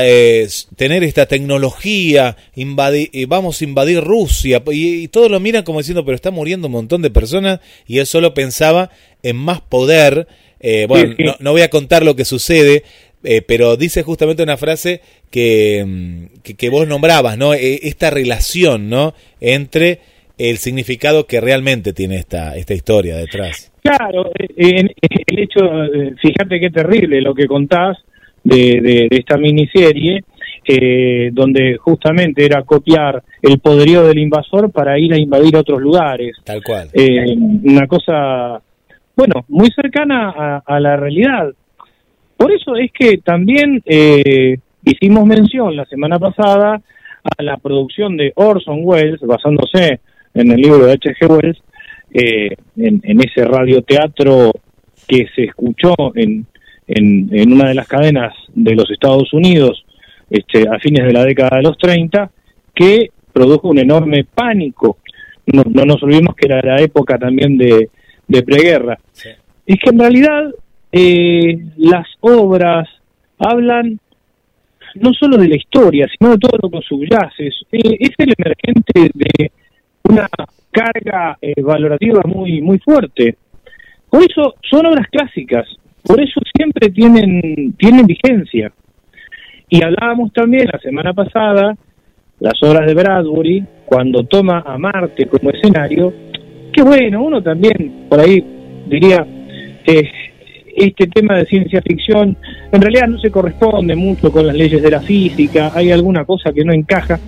eh, 0.00 0.42
s- 0.46 0.66
tener 0.76 1.02
esta 1.04 1.26
tecnología, 1.26 2.36
invadi- 2.56 3.10
eh, 3.12 3.26
vamos 3.26 3.60
a 3.60 3.64
invadir 3.64 4.00
Rusia, 4.00 4.62
y, 4.70 5.02
y 5.02 5.08
todos 5.08 5.30
lo 5.30 5.40
miran 5.40 5.64
como 5.64 5.78
diciendo, 5.78 6.04
pero 6.04 6.14
está 6.14 6.30
muriendo 6.30 6.68
un 6.68 6.72
montón 6.72 7.02
de 7.02 7.10
personas, 7.10 7.60
y 7.86 7.98
él 7.98 8.06
solo 8.06 8.34
pensaba 8.34 8.90
en 9.22 9.36
más 9.36 9.60
poder. 9.60 10.26
Eh, 10.60 10.86
bueno, 10.88 11.10
Sí, 11.10 11.14
sí. 11.18 11.24
No, 11.24 11.36
no 11.40 11.52
voy 11.52 11.62
a 11.62 11.70
contar 11.70 12.04
lo 12.04 12.14
que 12.16 12.24
sucede, 12.24 12.84
eh, 13.24 13.42
pero 13.42 13.76
dice 13.76 14.02
justamente 14.02 14.42
una 14.42 14.56
frase 14.56 15.00
que, 15.30 15.84
mm, 15.86 16.40
que, 16.42 16.54
que 16.54 16.68
vos 16.68 16.86
nombrabas, 16.86 17.36
¿no? 17.38 17.54
Eh, 17.54 17.80
esta 17.84 18.10
relación, 18.10 18.88
¿no? 18.88 19.14
Entre 19.40 20.00
el 20.38 20.58
significado 20.58 21.26
que 21.26 21.40
realmente 21.40 21.92
tiene 21.92 22.16
esta, 22.16 22.56
esta 22.56 22.74
historia 22.74 23.16
detrás. 23.16 23.70
Claro, 23.82 24.30
eh, 24.56 24.86
el 25.26 25.38
hecho, 25.38 25.60
eh, 25.84 26.14
fíjate 26.20 26.58
qué 26.60 26.70
terrible 26.70 27.20
lo 27.20 27.34
que 27.34 27.46
contás 27.46 27.96
de, 28.44 28.80
de- 28.80 29.08
de 29.10 29.16
esta 29.16 29.36
miniserie, 29.36 30.24
eh, 30.66 31.30
donde 31.32 31.76
justamente 31.76 32.44
era 32.44 32.62
copiar 32.62 33.22
el 33.40 33.58
poderío 33.58 34.04
del 34.06 34.18
invasor 34.18 34.70
para 34.70 34.98
ir 34.98 35.12
a 35.12 35.18
invadir 35.18 35.56
otros 35.56 35.80
lugares. 35.80 36.36
Tal 36.44 36.62
cual. 36.62 36.88
Eh, 36.92 37.34
una 37.36 37.86
cosa, 37.86 38.60
bueno, 39.16 39.44
muy 39.48 39.68
cercana 39.74 40.30
a, 40.30 40.62
a 40.64 40.80
la 40.80 40.96
realidad. 40.96 41.52
Por 42.36 42.52
eso 42.52 42.76
es 42.76 42.90
que 42.92 43.18
también 43.18 43.82
eh, 43.86 44.56
hicimos 44.84 45.24
mención 45.26 45.76
la 45.76 45.84
semana 45.86 46.18
pasada 46.18 46.80
a 47.38 47.42
la 47.42 47.56
producción 47.58 48.16
de 48.16 48.32
Orson 48.34 48.80
Welles, 48.82 49.20
basándose 49.20 50.00
en 50.34 50.50
el 50.50 50.60
libro 50.60 50.86
de 50.86 50.92
H.G. 50.92 51.26
Wells, 51.28 51.58
eh, 52.14 52.50
en, 52.76 53.00
en 53.04 53.20
ese 53.20 53.44
radioteatro 53.44 54.52
que 55.06 55.26
se 55.34 55.44
escuchó 55.44 55.94
en, 56.14 56.46
en, 56.94 57.28
en 57.32 57.52
una 57.52 57.68
de 57.68 57.74
las 57.74 57.88
cadenas 57.88 58.34
de 58.54 58.74
los 58.74 58.90
Estados 58.90 59.32
Unidos 59.32 59.84
este, 60.30 60.68
a 60.68 60.78
fines 60.78 61.06
de 61.06 61.12
la 61.12 61.24
década 61.24 61.58
de 61.58 61.62
los 61.62 61.76
30, 61.78 62.30
que 62.74 63.10
produjo 63.32 63.68
un 63.68 63.78
enorme 63.78 64.24
pánico. 64.24 64.98
No, 65.46 65.62
no 65.68 65.84
nos 65.84 66.02
olvidemos 66.02 66.34
que 66.36 66.46
era 66.46 66.60
la 66.62 66.80
época 66.80 67.18
también 67.18 67.58
de, 67.58 67.90
de 68.28 68.42
preguerra. 68.42 68.98
Sí. 69.12 69.28
Es 69.66 69.78
que 69.78 69.90
en 69.90 69.98
realidad 69.98 70.50
eh, 70.90 71.58
las 71.76 72.06
obras 72.20 72.88
hablan 73.38 73.98
no 74.94 75.12
solo 75.14 75.36
de 75.38 75.48
la 75.48 75.56
historia, 75.56 76.06
sino 76.18 76.32
de 76.32 76.38
todo 76.38 76.58
lo 76.62 76.70
que 76.70 76.80
subyace. 76.86 77.46
Es, 77.46 77.54
eh, 77.72 77.96
es 78.00 78.10
el 78.18 78.34
emergente 78.36 79.10
de 79.14 79.50
una 80.04 80.28
carga 80.70 81.38
eh, 81.40 81.60
valorativa 81.62 82.22
muy, 82.24 82.60
muy 82.60 82.78
fuerte. 82.78 83.36
Por 84.08 84.22
eso 84.22 84.54
son 84.68 84.86
obras 84.86 85.08
clásicas, 85.08 85.66
por 86.04 86.20
eso 86.20 86.40
siempre 86.54 86.90
tienen, 86.90 87.74
tienen 87.78 88.06
vigencia. 88.06 88.72
Y 89.68 89.82
hablábamos 89.82 90.32
también 90.32 90.68
la 90.70 90.78
semana 90.80 91.12
pasada, 91.12 91.76
las 92.40 92.54
obras 92.62 92.86
de 92.86 92.94
Bradbury, 92.94 93.64
cuando 93.86 94.24
toma 94.24 94.62
a 94.66 94.76
Marte 94.78 95.26
como 95.26 95.50
escenario, 95.50 96.12
que 96.72 96.82
bueno, 96.82 97.22
uno 97.22 97.42
también 97.42 98.06
por 98.08 98.20
ahí 98.20 98.44
diría, 98.86 99.26
eh, 99.86 100.10
este 100.76 101.06
tema 101.06 101.36
de 101.36 101.46
ciencia 101.46 101.82
ficción 101.82 102.36
en 102.72 102.80
realidad 102.80 103.06
no 103.08 103.18
se 103.18 103.30
corresponde 103.30 103.94
mucho 103.94 104.32
con 104.32 104.46
las 104.46 104.56
leyes 104.56 104.82
de 104.82 104.90
la 104.90 105.00
física, 105.00 105.70
hay 105.74 105.90
alguna 105.92 106.24
cosa 106.24 106.52
que 106.52 106.64
no 106.64 106.72
encaja, 106.72 107.18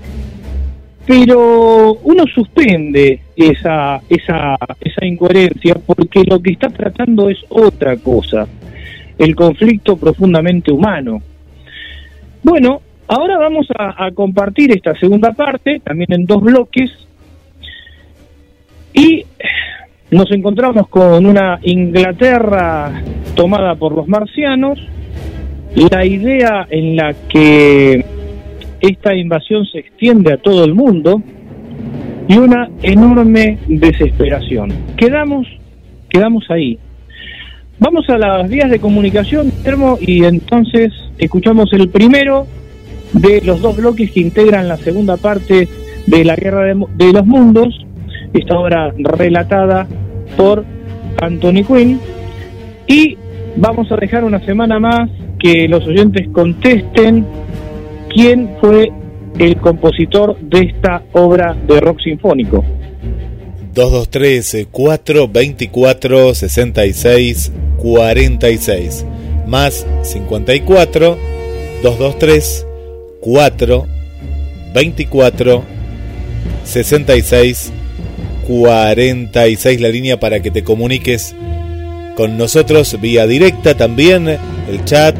pero 1.07 1.95
uno 2.03 2.25
suspende 2.27 3.21
esa, 3.37 4.01
esa, 4.09 4.57
esa 4.81 5.05
incoherencia 5.05 5.75
porque 5.87 6.25
lo 6.25 6.41
que 6.41 6.53
está 6.53 6.69
tratando 6.71 7.29
es 7.29 7.39
otra 7.49 7.97
cosa, 7.97 8.47
el 9.19 9.35
conflicto 9.35 9.97
profundamente 9.97 10.73
humano. 10.73 11.21
Bueno, 12.43 12.81
ahora 13.07 13.39
vamos 13.39 13.67
a, 13.77 14.07
a 14.07 14.11
compartir 14.13 14.73
esta 14.73 14.95
segunda 14.99 15.33
parte, 15.33 15.81
también 15.81 16.13
en 16.13 16.27
dos 16.27 16.43
bloques, 16.43 16.91
y 18.95 19.25
nos 20.11 20.31
encontramos 20.31 20.89
con 20.89 21.27
una 21.27 21.59
Inglaterra 21.63 23.03
tomada 23.35 23.75
por 23.75 23.95
los 23.95 24.07
marcianos, 24.07 24.79
la 25.75 26.07
idea 26.07 26.67
en 26.71 26.97
la 26.97 27.15
que 27.29 28.05
esta 28.89 29.15
invasión 29.15 29.65
se 29.67 29.79
extiende 29.79 30.33
a 30.33 30.37
todo 30.37 30.65
el 30.65 30.75
mundo 30.75 31.23
y 32.29 32.37
una 32.37 32.69
enorme 32.83 33.59
desesperación. 33.67 34.73
Quedamos, 34.97 35.47
quedamos 36.09 36.45
ahí. 36.51 36.79
Vamos 37.79 38.09
a 38.09 38.19
las 38.19 38.49
vías 38.49 38.71
de 38.71 38.79
comunicación, 38.79 39.51
Termo, 39.63 39.99
y 40.01 40.25
entonces 40.25 40.93
escuchamos 41.19 41.73
el 41.73 41.89
primero 41.89 42.47
de 43.13 43.41
los 43.43 43.63
dos 43.63 43.77
bloques 43.77 44.11
que 44.11 44.21
integran 44.21 44.69
la 44.69 44.77
segunda 44.77 45.17
parte 45.17 45.69
de 46.07 46.25
la 46.25 46.37
Guerra 46.37 46.65
de, 46.65 46.85
de 46.97 47.13
los 47.13 47.27
Mundos, 47.27 47.87
esta 48.33 48.59
obra 48.59 48.93
relatada 48.99 49.87
por 50.37 50.65
Anthony 51.23 51.65
Quinn, 51.67 52.01
y 52.87 53.17
vamos 53.57 53.91
a 53.91 53.97
dejar 53.97 54.25
una 54.25 54.41
semana 54.41 54.79
más 54.79 55.11
que 55.39 55.69
los 55.69 55.87
oyentes 55.87 56.29
contesten 56.33 57.27
quién 58.15 58.57
fue 58.61 58.93
el 59.39 59.57
compositor 59.57 60.39
de 60.41 60.61
esta 60.61 61.03
obra 61.13 61.55
de 61.67 61.81
rock 61.81 62.01
sinfónico. 62.03 62.65
223 63.75 64.69
424 64.71 66.35
66 66.35 67.53
46 67.77 69.07
más 69.47 69.87
54 70.03 71.19
223 71.83 72.67
4 73.21 73.87
24 74.73 75.65
66 76.65 77.73
46 78.47 79.81
la 79.81 79.89
línea 79.89 80.21
para 80.21 80.41
que 80.41 80.53
te 80.53 80.63
comuniques 80.63 81.35
con 82.17 82.39
nosotros 82.39 83.01
vía 83.01 83.27
directa 83.27 83.77
también 83.77 84.29
el 84.29 84.85
chat 84.85 85.17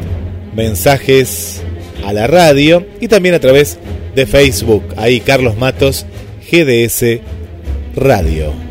mensajes 0.55 1.61
a 2.05 2.13
la 2.13 2.27
radio 2.27 2.85
y 3.01 3.07
también 3.07 3.35
a 3.35 3.39
través 3.39 3.77
de 4.15 4.25
Facebook 4.25 4.83
ahí 4.95 5.19
Carlos 5.19 5.57
Matos 5.57 6.05
GDS 6.49 7.19
Radio. 7.95 8.64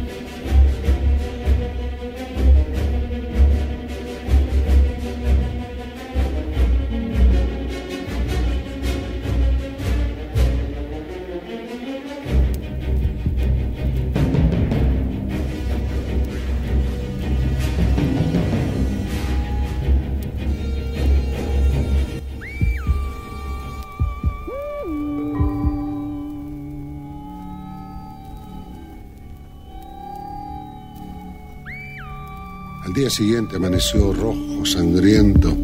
Día 33.04 33.10
siguiente 33.10 33.56
amaneció 33.56 34.14
rojo, 34.14 34.64
sangriento. 34.64 35.54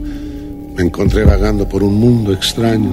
Me 0.77 0.83
encontré 0.83 1.25
vagando 1.25 1.67
por 1.67 1.83
un 1.83 1.95
mundo 1.95 2.35
extraño, 2.35 2.93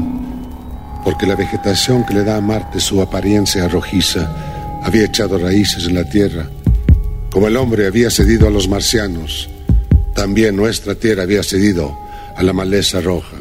porque 1.03 1.27
la 1.27 1.35
vegetación 1.35 2.05
que 2.05 2.13
le 2.13 2.23
da 2.23 2.37
a 2.37 2.41
Marte 2.41 2.79
su 2.79 3.01
apariencia 3.01 3.67
rojiza 3.67 4.79
había 4.83 5.03
echado 5.03 5.37
raíces 5.37 5.85
en 5.85 5.95
la 5.95 6.05
Tierra. 6.05 6.49
Como 7.29 7.49
el 7.49 7.57
hombre 7.57 7.87
había 7.87 8.09
cedido 8.09 8.47
a 8.47 8.49
los 8.49 8.69
marcianos, 8.69 9.49
también 10.15 10.55
nuestra 10.55 10.95
Tierra 10.95 11.23
había 11.23 11.43
cedido 11.43 11.97
a 12.33 12.41
la 12.41 12.53
maleza 12.53 13.01
roja. 13.01 13.36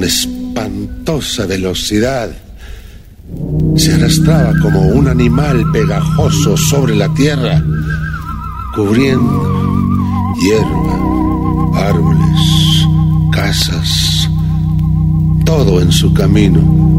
Con 0.00 0.04
espantosa 0.04 1.44
velocidad. 1.46 2.30
Se 3.76 3.92
arrastraba 3.92 4.54
como 4.62 4.80
un 4.88 5.08
animal 5.08 5.70
pegajoso 5.72 6.56
sobre 6.56 6.96
la 6.96 7.12
tierra, 7.12 7.62
cubriendo 8.74 10.34
hierba, 10.40 11.88
árboles, 11.88 12.86
casas, 13.30 14.30
todo 15.44 15.82
en 15.82 15.92
su 15.92 16.12
camino. 16.14 16.89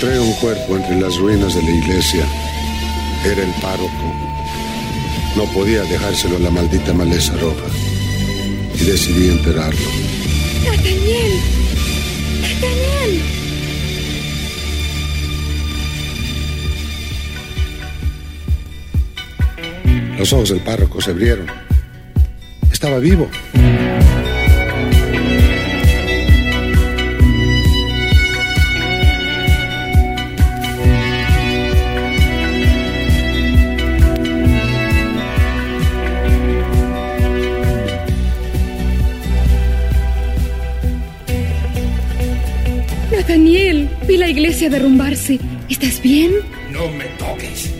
Encontré 0.00 0.18
un 0.18 0.32
cuerpo 0.40 0.76
entre 0.76 0.98
las 0.98 1.18
ruinas 1.18 1.54
de 1.54 1.62
la 1.62 1.70
iglesia. 1.72 2.24
Era 3.22 3.42
el 3.42 3.52
párroco. 3.60 4.14
No 5.36 5.44
podía 5.52 5.82
dejárselo 5.82 6.36
a 6.36 6.38
la 6.38 6.48
maldita 6.48 6.94
maleza 6.94 7.34
roja. 7.34 7.66
Y 8.80 8.84
decidí 8.84 9.28
enterrarlo. 9.28 9.78
¡Nathaniel! 10.64 11.38
¡Nathaniel! 12.40 13.22
Los 20.18 20.32
ojos 20.32 20.48
del 20.48 20.60
párroco 20.60 21.02
se 21.02 21.10
abrieron. 21.10 21.46
Estaba 22.72 22.98
vivo. 23.00 23.28
Derrumbarse. 44.70 45.38
¿Estás 45.68 46.00
bien? 46.00 46.32
No 46.72 46.88
me 46.92 47.04
toques. 47.18 47.70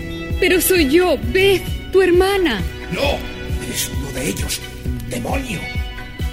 Pero 0.40 0.60
soy 0.60 0.88
yo, 0.88 1.18
Beth, 1.32 1.62
tu 1.92 2.02
hermana. 2.02 2.60
No, 2.92 3.18
eres 3.64 3.90
uno 3.96 4.10
de 4.12 4.28
ellos. 4.28 4.60
Demonio. 5.08 5.58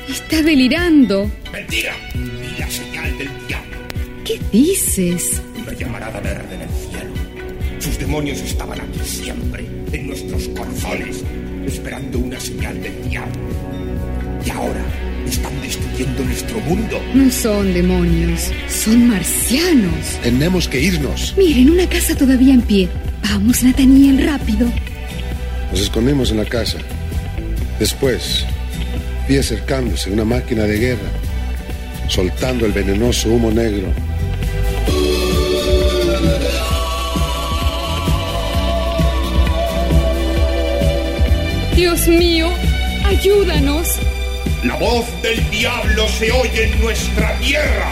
Está 0.08 0.42
delirando. 0.42 1.30
Mentira. 1.52 1.96
Y 2.16 2.60
la 2.60 2.70
señal 2.70 3.18
del 3.18 3.30
diablo. 3.48 3.78
¿Qué 4.26 4.40
dices? 4.52 5.42
Una 5.58 5.74
llamarada 5.74 6.20
verde 6.20 6.56
en 6.56 6.62
el 6.62 6.70
cielo. 6.70 7.14
Sus 7.80 8.00
demonios 8.00 8.40
estaban 8.40 8.80
aquí 8.82 9.00
siempre, 9.04 9.66
en 9.92 10.08
nuestros 10.08 10.48
corazones, 10.50 11.24
esperando 11.66 12.20
una 12.20 12.40
señal 12.40 12.82
del 12.82 13.10
diablo. 13.10 13.40
Y 14.46 14.50
ahora 14.50 14.84
están 15.28 15.62
destruyendo 15.62 16.24
nuestro 16.24 16.60
mundo. 16.62 17.02
No 17.14 17.30
son 17.32 17.74
demonios, 17.74 18.52
son 18.78 19.08
marcianos. 19.08 20.20
Tenemos 20.22 20.68
que 20.68 20.80
irnos. 20.80 21.34
Miren, 21.38 21.72
una 21.72 21.88
casa 21.90 22.16
todavía 22.16 22.54
en 22.54 22.62
pie. 22.62 22.88
Vamos, 23.24 23.64
Nathaniel, 23.64 24.24
rápido. 24.24 24.68
Nos 25.72 25.82
escondimos 25.82 26.32
en 26.32 26.38
la 26.38 26.46
casa. 26.46 26.78
Después, 27.80 28.46
vi 29.28 29.38
acercándose 29.38 30.12
una 30.12 30.26
máquina 30.26 30.64
de 30.64 30.78
guerra, 30.78 31.10
soltando 32.08 32.66
el 32.66 32.72
venenoso 32.72 33.30
humo 33.30 33.52
negro. 33.52 33.92
Dios 41.76 42.08
mío, 42.08 42.48
ayúdanos. 43.06 43.88
La 44.64 44.76
voz 44.76 45.06
del 45.22 45.50
diablo 45.52 46.08
se 46.10 46.32
oye 46.32 46.72
en 46.72 46.82
nuestra 46.82 47.38
tierra. 47.40 47.92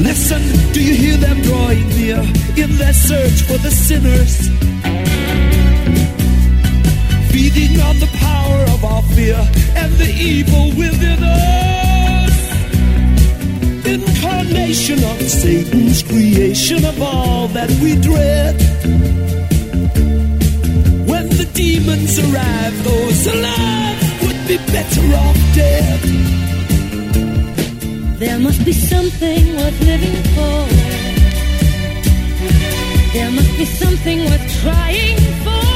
Listen, 0.00 0.40
do 0.72 0.80
you 0.80 0.94
hear 0.94 1.16
them 1.16 1.40
drawing 1.42 1.88
near 1.96 2.20
in 2.56 2.76
their 2.78 2.92
search 2.92 3.42
for 3.42 3.58
the 3.58 3.70
sinners? 3.70 4.48
Feeding 7.32 7.80
on 7.80 7.98
the 7.98 8.08
power 8.18 8.62
of 8.74 8.84
our 8.84 9.02
fear 9.14 9.38
and 9.74 9.92
the 9.94 10.08
evil 10.08 10.68
within 10.76 11.22
us. 11.24 12.32
Incarnation 13.86 15.02
of 15.02 15.20
Satan's 15.22 16.02
creation 16.04 16.84
of 16.84 17.02
all 17.02 17.48
that 17.48 17.70
we 17.82 17.96
dread. 17.96 18.54
When 21.08 21.28
the 21.30 21.48
demons 21.54 22.18
arrive, 22.20 22.84
those 22.84 23.26
alive 23.26 24.07
be 24.48 24.56
better 24.72 25.02
off 25.14 25.36
dead. 25.54 26.00
There 28.18 28.38
must 28.38 28.64
be 28.64 28.72
something 28.72 29.56
worth 29.56 29.80
living 29.82 30.16
for. 30.34 30.58
There 33.12 33.30
must 33.30 33.54
be 33.58 33.66
something 33.66 34.18
worth 34.20 34.46
trying 34.62 35.20
for. 35.44 35.68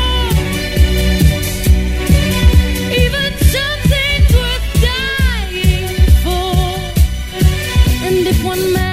Even 3.02 3.28
something 3.56 4.20
worth 4.38 4.66
dying 4.88 5.88
for. 6.24 6.54
And 8.06 8.26
if 8.26 8.42
one 8.42 8.72
man 8.72 8.91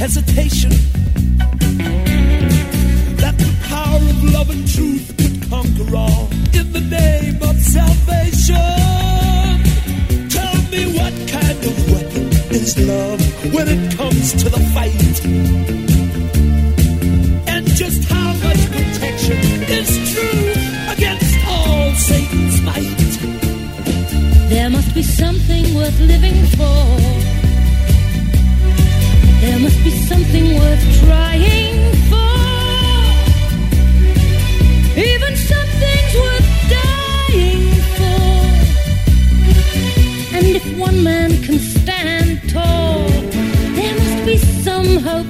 hesitation 0.00 0.70
that 3.20 3.36
the 3.36 3.52
power 3.68 4.00
of 4.12 4.24
love 4.32 4.48
and 4.48 4.66
truth 4.66 5.06
could 5.18 5.36
conquer 5.50 5.94
all 5.94 6.26
in 6.58 6.72
the 6.72 6.80
name 6.80 7.36
of 7.42 7.54
salvation. 7.60 8.56
Tell 10.36 10.56
me 10.72 10.82
what 10.96 11.12
kind 11.36 11.60
of 11.68 11.74
weapon 11.92 12.28
is 12.60 12.78
love 12.78 13.20
when 13.52 13.68
it 13.68 13.94
comes 13.98 14.32
to 14.42 14.48
the 14.48 14.62
fight? 14.72 15.16
And 17.52 17.66
just 17.66 18.02
how 18.08 18.32
much 18.46 18.62
protection 18.72 19.36
is 19.78 19.88
true 20.12 20.54
against 20.94 21.34
all 21.46 21.92
Satan's 22.08 22.62
might? 22.62 23.12
There 24.48 24.70
must 24.70 24.94
be 24.94 25.02
something 25.02 25.74
worth 25.74 26.00
living 26.00 26.46
for. 26.56 26.99
Must 29.60 29.84
be 29.84 29.90
something 29.90 30.46
worth 30.58 30.84
trying 31.04 31.80
for. 32.08 32.34
Even 34.98 35.32
something's 35.36 36.14
worth 36.24 36.50
dying 36.76 37.66
for. 37.96 38.30
And 40.36 40.46
if 40.56 40.64
one 40.78 41.02
man 41.04 41.30
can 41.42 41.58
stand 41.58 42.48
tall, 42.48 43.06
there 43.76 43.94
must 43.98 44.24
be 44.24 44.38
some 44.38 44.96
hope 44.96 45.29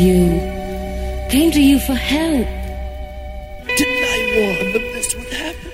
you, 0.00 0.40
came 1.30 1.50
to 1.52 1.60
you 1.60 1.78
for 1.78 1.94
help. 1.94 2.46
Didn't 3.76 4.04
I 4.14 4.18
warn 4.36 4.72
them 4.72 4.82
this 4.94 5.14
would 5.14 5.32
happen? 5.32 5.72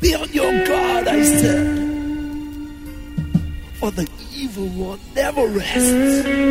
Be 0.00 0.14
on 0.14 0.32
your 0.32 0.66
guard, 0.66 1.08
I 1.08 1.22
said. 1.22 1.78
For 3.80 3.90
the 3.90 4.08
evil 4.34 4.68
one 4.68 5.00
never 5.14 5.46
rests. 5.46 6.41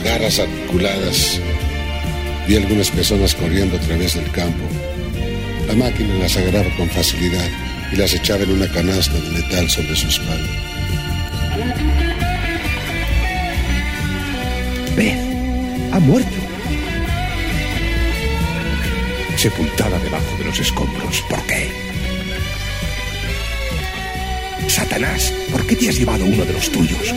garras 0.00 0.38
articuladas. 0.38 1.40
Vi 2.46 2.56
algunas 2.56 2.90
personas 2.90 3.34
corriendo 3.34 3.76
a 3.76 3.80
través 3.80 4.14
del 4.14 4.30
campo. 4.30 4.64
La 5.66 5.74
máquina 5.74 6.14
las 6.14 6.36
agarraba 6.36 6.68
con 6.76 6.88
facilidad 6.88 7.48
y 7.92 7.96
las 7.96 8.14
echaba 8.14 8.42
en 8.42 8.52
una 8.52 8.68
canasta 8.70 9.14
de 9.14 9.30
metal 9.30 9.68
sobre 9.68 9.96
su 9.96 10.08
espalda. 10.08 10.48
Beth 14.96 15.92
ha 15.92 16.00
muerto. 16.00 16.36
Sepultada 19.36 19.98
debajo 19.98 20.36
de 20.38 20.44
los 20.44 20.58
escombros. 20.58 21.22
¿Por 21.28 21.42
qué? 21.46 21.70
Satanás, 24.68 25.32
¿por 25.50 25.66
qué 25.66 25.76
te 25.76 25.88
has 25.88 25.98
llevado 25.98 26.24
uno 26.24 26.44
de 26.44 26.52
los 26.52 26.70
tuyos? 26.70 27.14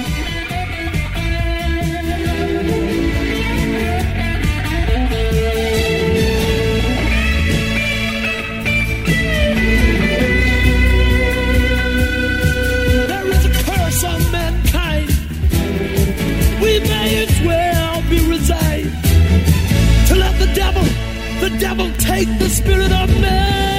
devil, 21.66 21.92
take 21.94 22.28
the 22.38 22.48
spirit 22.48 22.92
of 22.92 23.10
man. 23.20 23.75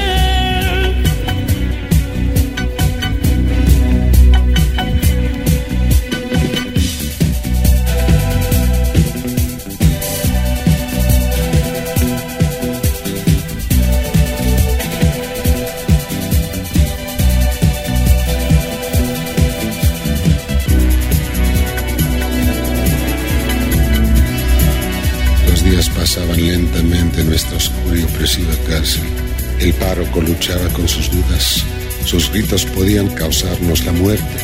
Podían 32.76 33.08
causarnos 33.08 33.84
la 33.86 33.92
muerte. 33.92 34.36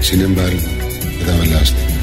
Sin 0.00 0.22
embargo, 0.22 0.58
me 1.18 1.24
daba 1.24 1.44
lástima. 1.44 1.93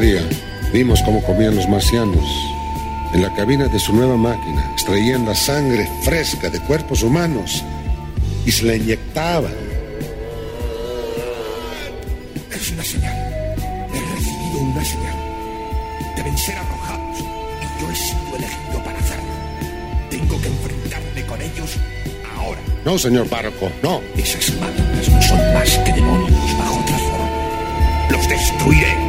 Día, 0.00 0.22
vimos 0.72 1.02
cómo 1.02 1.22
comían 1.22 1.54
los 1.54 1.68
marcianos. 1.68 2.24
En 3.12 3.22
la 3.22 3.34
cabina 3.34 3.66
de 3.66 3.78
su 3.78 3.92
nueva 3.92 4.16
máquina 4.16 4.70
extraían 4.72 5.26
la 5.26 5.34
sangre 5.34 5.90
fresca 6.02 6.48
de 6.48 6.58
cuerpos 6.60 7.02
humanos 7.02 7.62
y 8.46 8.50
se 8.50 8.64
la 8.64 8.76
inyectaban. 8.76 9.52
Es 12.50 12.70
una 12.70 12.82
señal. 12.82 13.14
He 13.92 14.14
recibido 14.14 14.58
una 14.60 14.84
señal. 14.84 15.16
Deben 16.16 16.38
ser 16.38 16.56
arrojados 16.56 17.18
y 17.20 17.82
yo 17.82 17.90
he 17.90 17.96
sido 17.96 18.36
elegido 18.36 18.84
para 18.84 18.98
hacerlo. 18.98 19.32
Tengo 20.08 20.40
que 20.40 20.48
enfrentarme 20.48 21.26
con 21.26 21.42
ellos 21.42 21.76
ahora. 22.38 22.60
No, 22.84 22.98
señor 22.98 23.26
párroco, 23.28 23.70
no. 23.82 24.00
Esas 24.16 24.56
máquinas 24.56 25.08
no 25.10 25.22
son 25.22 25.54
más 25.54 25.78
que 25.78 25.92
demonios 25.92 26.58
bajo 26.58 26.80
otra 26.80 26.96
forma. 26.96 28.08
Los 28.10 28.28
destruiré. 28.28 28.99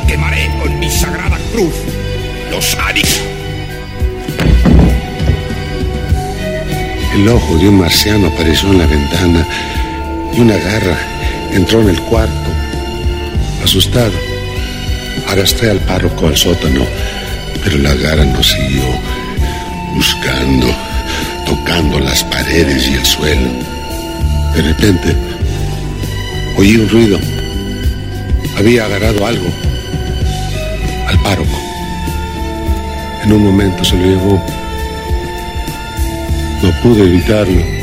Quemaré 0.00 0.50
con 0.60 0.78
mi 0.78 0.90
sagrada 0.90 1.38
cruz. 1.52 1.74
Los 2.50 2.76
haré. 2.76 3.02
El 7.14 7.28
ojo 7.28 7.56
de 7.56 7.68
un 7.68 7.78
marciano 7.78 8.28
apareció 8.28 8.70
en 8.72 8.78
la 8.78 8.86
ventana 8.86 9.46
y 10.34 10.40
una 10.40 10.56
garra 10.56 10.98
entró 11.52 11.80
en 11.80 11.88
el 11.88 12.00
cuarto. 12.02 12.50
Asustado, 13.64 14.12
arrastré 15.28 15.70
al 15.70 15.80
párroco 15.80 16.28
al 16.28 16.36
sótano, 16.36 16.84
pero 17.64 17.78
la 17.78 17.94
garra 17.94 18.24
nos 18.24 18.50
siguió 18.50 18.84
buscando, 19.94 20.66
tocando 21.46 21.98
las 21.98 22.22
paredes 22.24 22.86
y 22.88 22.94
el 22.94 23.04
suelo. 23.04 23.48
De 24.54 24.62
repente, 24.62 25.16
oí 26.58 26.76
un 26.76 26.88
ruido. 26.88 27.18
Había 28.58 28.84
agarrado 28.84 29.26
algo 29.26 29.65
En 33.26 33.32
un 33.32 33.42
momento 33.42 33.84
se 33.84 33.96
lo 33.96 34.06
llevó. 34.06 34.40
No 36.62 36.70
pude 36.80 37.02
evitarlo. 37.02 37.75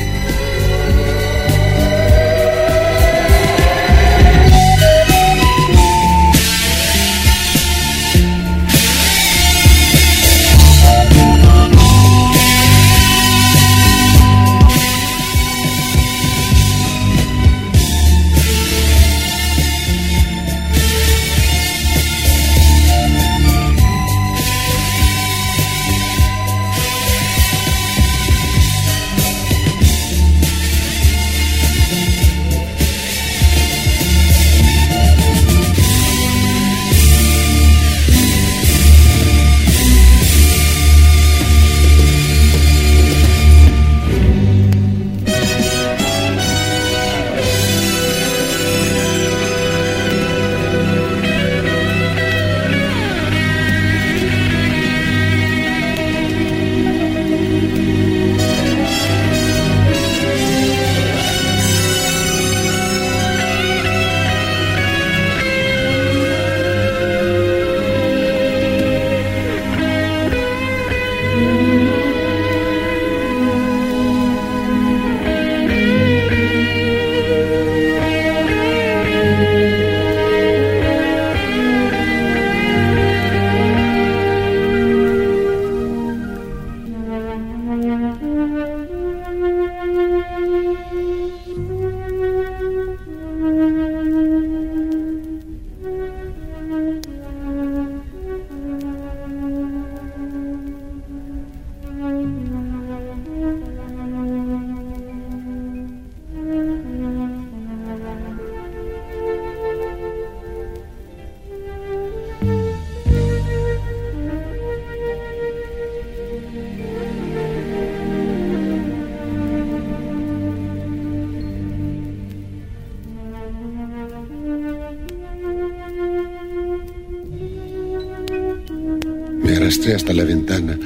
Arrastré 129.83 129.95
hasta 129.95 130.13
la 130.13 130.23
ventana. 130.23 130.77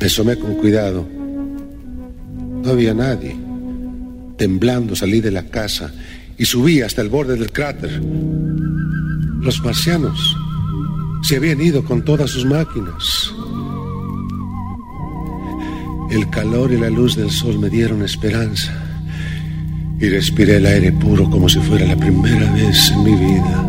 Me 0.00 0.06
asomé 0.06 0.36
con 0.36 0.54
cuidado. 0.54 1.06
No 2.62 2.70
había 2.70 2.94
nadie. 2.94 3.36
Temblando 4.38 4.96
salí 4.96 5.20
de 5.20 5.30
la 5.30 5.44
casa 5.44 5.92
y 6.38 6.44
subí 6.44 6.80
hasta 6.80 7.02
el 7.02 7.08
borde 7.08 7.36
del 7.36 7.52
cráter. 7.52 8.00
Los 9.40 9.62
marcianos 9.62 10.36
se 11.22 11.36
habían 11.36 11.60
ido 11.60 11.84
con 11.84 12.04
todas 12.04 12.30
sus 12.30 12.44
máquinas. 12.44 13.32
El 16.10 16.28
calor 16.30 16.72
y 16.72 16.78
la 16.78 16.90
luz 16.90 17.16
del 17.16 17.30
sol 17.30 17.58
me 17.58 17.68
dieron 17.68 18.02
esperanza 18.02 18.72
y 20.00 20.08
respiré 20.08 20.56
el 20.56 20.66
aire 20.66 20.92
puro 20.92 21.28
como 21.28 21.48
si 21.48 21.58
fuera 21.60 21.86
la 21.86 21.96
primera 21.96 22.50
vez 22.52 22.90
en 22.90 23.04
mi 23.04 23.14
vida. 23.16 23.65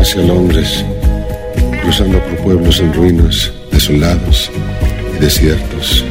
Hacia 0.00 0.22
Londres, 0.22 0.84
cruzando 1.82 2.18
por 2.20 2.36
pueblos 2.38 2.80
en 2.80 2.92
ruinas, 2.92 3.52
desolados 3.70 4.50
y 5.16 5.20
desiertos. 5.20 6.04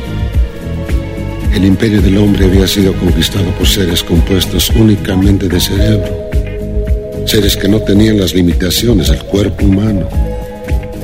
El 1.54 1.66
imperio 1.66 2.02
del 2.02 2.18
hombre 2.18 2.46
había 2.46 2.68
sido 2.68 2.94
conquistado 2.94 3.46
por 3.52 3.68
seres 3.68 4.04
compuestos 4.04 4.70
únicamente 4.72 5.48
de 5.48 5.60
cerebro, 5.60 6.30
seres 7.26 7.56
que 7.56 7.68
no 7.68 7.82
tenían 7.82 8.20
las 8.20 8.34
limitaciones 8.34 9.10
del 9.10 9.24
cuerpo 9.24 9.66
humano 9.66 10.08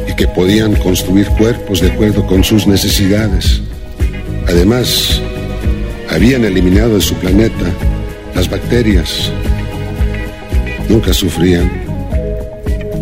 y 0.07 0.13
que 0.15 0.27
podían 0.27 0.75
construir 0.75 1.27
cuerpos 1.29 1.81
de 1.81 1.91
acuerdo 1.91 2.25
con 2.25 2.43
sus 2.43 2.67
necesidades. 2.67 3.61
Además, 4.47 5.21
habían 6.09 6.45
eliminado 6.45 6.95
de 6.95 7.01
su 7.01 7.15
planeta 7.15 7.65
las 8.35 8.49
bacterias. 8.49 9.31
Nunca 10.89 11.13
sufrían 11.13 11.86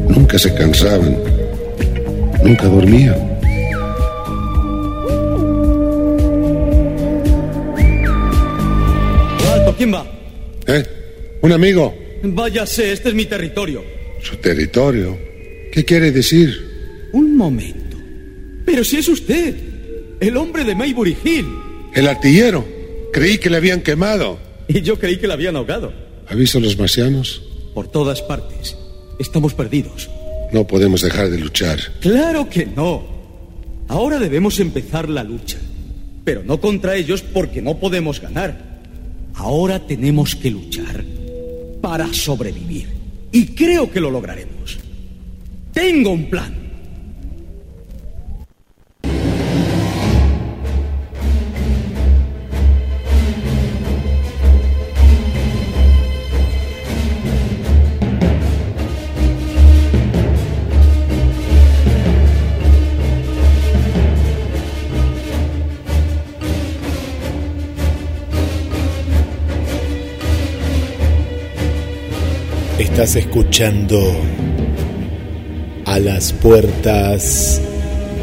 Nunca 0.09 0.37
se 0.37 0.53
cansaban. 0.53 1.17
Nunca 2.43 2.67
dormían. 2.67 3.15
Alto, 9.53 9.75
¿quién 9.77 9.93
va? 9.93 10.05
¿Eh? 10.67 10.83
¿Un 11.41 11.51
amigo? 11.51 11.95
Váyase, 12.23 12.91
este 12.91 13.09
es 13.09 13.15
mi 13.15 13.25
territorio. 13.25 13.83
¿Su 14.21 14.35
territorio? 14.37 15.17
¿Qué 15.71 15.85
quiere 15.85 16.11
decir? 16.11 17.09
Un 17.13 17.35
momento. 17.37 17.97
Pero 18.65 18.83
si 18.83 18.97
es 18.97 19.07
usted, 19.07 19.55
el 20.19 20.37
hombre 20.37 20.63
de 20.63 20.75
Maybury 20.75 21.17
Hill. 21.23 21.45
El 21.93 22.07
artillero. 22.07 22.65
Creí 23.13 23.37
que 23.37 23.49
le 23.49 23.57
habían 23.57 23.81
quemado. 23.81 24.39
Y 24.67 24.81
yo 24.81 24.97
creí 24.97 25.17
que 25.17 25.27
le 25.27 25.33
habían 25.33 25.55
ahogado. 25.55 25.93
¿Ha 26.27 26.35
visto 26.35 26.57
a 26.57 26.61
los 26.61 26.77
marcianos? 26.77 27.41
Por 27.73 27.87
todas 27.89 28.21
partes. 28.21 28.75
Estamos 29.19 29.53
perdidos. 29.53 30.09
No 30.51 30.65
podemos 30.65 31.01
dejar 31.01 31.29
de 31.29 31.39
luchar. 31.39 31.79
Claro 31.99 32.49
que 32.49 32.65
no. 32.65 33.03
Ahora 33.87 34.19
debemos 34.19 34.59
empezar 34.59 35.09
la 35.09 35.23
lucha. 35.23 35.57
Pero 36.23 36.43
no 36.43 36.59
contra 36.59 36.95
ellos 36.95 37.21
porque 37.21 37.61
no 37.61 37.77
podemos 37.77 38.19
ganar. 38.19 38.81
Ahora 39.35 39.79
tenemos 39.79 40.35
que 40.35 40.51
luchar 40.51 41.03
para 41.81 42.11
sobrevivir. 42.13 42.87
Y 43.31 43.47
creo 43.47 43.91
que 43.91 43.99
lo 43.99 44.09
lograremos. 44.09 44.77
Tengo 45.73 46.11
un 46.11 46.29
plan. 46.29 46.64
Estás 72.95 73.17
escuchando 73.17 73.99
a 75.83 75.99
las 75.99 76.31
puertas 76.31 77.61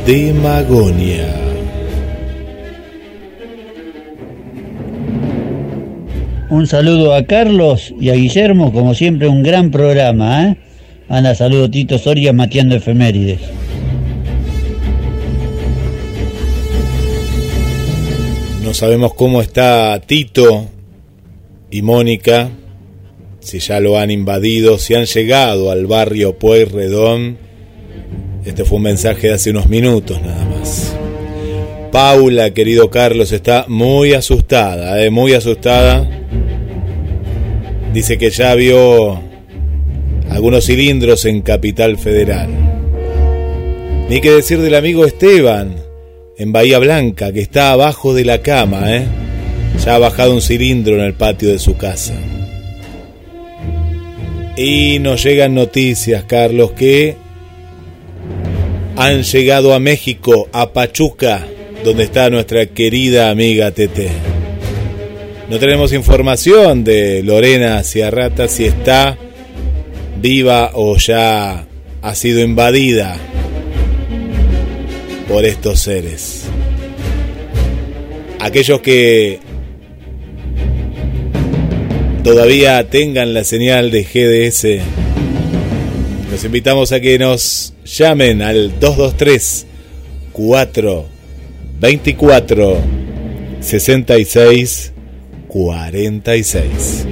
de 0.06 0.32
Magonia. 0.32 1.28
Un 6.48 6.66
saludo 6.66 7.14
a 7.14 7.26
Carlos 7.26 7.92
y 8.00 8.08
a 8.08 8.14
Guillermo, 8.14 8.72
como 8.72 8.94
siempre 8.94 9.28
un 9.28 9.42
gran 9.42 9.70
programa, 9.70 10.48
¿eh? 10.48 10.56
Anda, 11.06 11.34
saludo 11.34 11.70
Tito 11.70 11.98
Soria 11.98 12.32
mateando 12.32 12.74
efemérides. 12.74 13.42
No 18.64 18.72
sabemos 18.72 19.12
cómo 19.12 19.42
está 19.42 20.00
Tito 20.00 20.64
y 21.70 21.82
Mónica, 21.82 22.48
si 23.42 23.58
ya 23.58 23.80
lo 23.80 23.98
han 23.98 24.10
invadido, 24.10 24.78
si 24.78 24.94
han 24.94 25.04
llegado 25.04 25.70
al 25.70 25.86
barrio 25.86 26.38
Pueyrredón. 26.38 27.36
Este 28.44 28.64
fue 28.64 28.76
un 28.76 28.84
mensaje 28.84 29.28
de 29.28 29.34
hace 29.34 29.50
unos 29.50 29.68
minutos 29.68 30.20
nada 30.22 30.44
más. 30.44 30.94
Paula, 31.90 32.52
querido 32.54 32.88
Carlos, 32.88 33.32
está 33.32 33.66
muy 33.68 34.14
asustada, 34.14 35.04
eh, 35.04 35.10
muy 35.10 35.34
asustada. 35.34 36.08
Dice 37.92 38.16
que 38.16 38.30
ya 38.30 38.54
vio 38.54 39.20
algunos 40.30 40.64
cilindros 40.64 41.26
en 41.26 41.42
Capital 41.42 41.98
Federal. 41.98 42.48
Ni 44.08 44.20
que 44.20 44.30
decir 44.30 44.60
del 44.60 44.74
amigo 44.74 45.04
Esteban, 45.04 45.76
en 46.38 46.52
Bahía 46.52 46.78
Blanca, 46.78 47.32
que 47.32 47.40
está 47.40 47.72
abajo 47.72 48.14
de 48.14 48.24
la 48.24 48.40
cama, 48.40 48.96
¿eh? 48.96 49.04
Ya 49.84 49.96
ha 49.96 49.98
bajado 49.98 50.32
un 50.32 50.42
cilindro 50.42 50.94
en 50.94 51.02
el 51.02 51.14
patio 51.14 51.50
de 51.50 51.58
su 51.58 51.76
casa. 51.76 52.14
Y 54.56 54.98
nos 54.98 55.24
llegan 55.24 55.54
noticias, 55.54 56.24
Carlos, 56.24 56.72
que 56.72 57.16
han 58.96 59.22
llegado 59.22 59.72
a 59.72 59.78
México, 59.78 60.48
a 60.52 60.72
Pachuca, 60.72 61.46
donde 61.84 62.04
está 62.04 62.28
nuestra 62.28 62.66
querida 62.66 63.30
amiga 63.30 63.70
Tete. 63.70 64.10
No 65.48 65.58
tenemos 65.58 65.92
información 65.92 66.84
de 66.84 67.22
Lorena 67.22 67.82
Ciarrata 67.82 68.48
si 68.48 68.64
está 68.64 69.16
viva 70.20 70.70
o 70.74 70.96
ya 70.96 71.66
ha 72.00 72.14
sido 72.14 72.40
invadida 72.40 73.16
por 75.28 75.44
estos 75.44 75.80
seres. 75.80 76.44
Aquellos 78.38 78.80
que 78.80 79.40
todavía 82.22 82.88
tengan 82.88 83.34
la 83.34 83.44
señal 83.44 83.90
de 83.90 84.04
GDS, 84.04 84.82
los 86.30 86.44
invitamos 86.44 86.92
a 86.92 87.00
que 87.00 87.18
nos 87.18 87.74
llamen 87.84 88.42
al 88.42 88.78
223 88.78 89.66
4 90.32 91.04
24 91.80 92.78
66 93.60 94.92
46. 95.48 97.06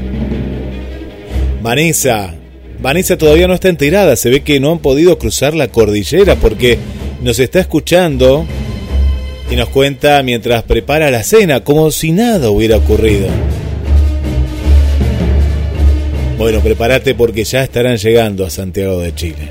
Vanessa, 1.63 2.35
Vanessa 2.81 3.19
todavía 3.19 3.47
no 3.47 3.55
está 3.55 3.69
enterada, 3.69 4.17
se 4.17 4.31
ve 4.31 4.41
que 4.41 4.61
no 4.61 4.73
han 4.73 4.79
podido 4.79 5.19
cruzar 5.19 5.55
la 5.55 5.69
cordillera 5.69 6.37
porque 6.37 6.79
nos 7.23 7.39
está 7.39 7.61
escuchando 7.61 8.47
y 9.51 9.57
nos 9.57 9.69
cuenta 9.69 10.23
mientras 10.23 10.63
prepara 10.63 11.11
la 11.11 11.23
cena, 11.23 11.61
como 11.63 11.91
si 11.91 12.13
nada 12.13 12.51
hubiera 12.51 12.77
ocurrido. 12.77 13.29
Bueno, 16.41 16.63
prepárate 16.63 17.15
porque 17.15 17.45
ya 17.45 17.63
estarán 17.63 17.99
llegando 17.99 18.47
a 18.47 18.51
Santiago 18.51 18.99
de 18.99 19.15
Chile. 19.15 19.51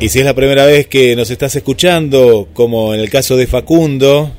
Y 0.00 0.08
si 0.08 0.18
es 0.18 0.24
la 0.24 0.34
primera 0.34 0.66
vez 0.66 0.88
que 0.88 1.14
nos 1.14 1.30
estás 1.30 1.54
escuchando, 1.54 2.48
como 2.52 2.94
en 2.94 2.98
el 2.98 3.10
caso 3.10 3.36
de 3.36 3.46
Facundo, 3.46 4.32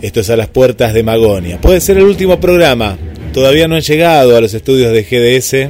esto 0.00 0.20
es 0.20 0.30
a 0.30 0.36
las 0.36 0.46
puertas 0.46 0.94
de 0.94 1.02
Magonia. 1.02 1.60
Puede 1.60 1.80
ser 1.80 1.96
el 1.96 2.04
último 2.04 2.38
programa. 2.38 2.96
Todavía 3.32 3.66
no 3.66 3.74
han 3.74 3.82
llegado 3.82 4.36
a 4.36 4.40
los 4.40 4.54
estudios 4.54 4.92
de 4.92 5.02
GDS. 5.02 5.68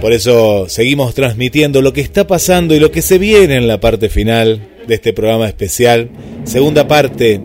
Por 0.00 0.12
eso 0.12 0.66
seguimos 0.68 1.12
transmitiendo 1.12 1.82
lo 1.82 1.92
que 1.92 2.02
está 2.02 2.28
pasando 2.28 2.72
y 2.72 2.78
lo 2.78 2.92
que 2.92 3.02
se 3.02 3.18
viene 3.18 3.56
en 3.56 3.66
la 3.66 3.80
parte 3.80 4.08
final 4.10 4.60
de 4.86 4.94
este 4.94 5.12
programa 5.12 5.48
especial. 5.48 6.08
Segunda 6.44 6.86
parte 6.86 7.40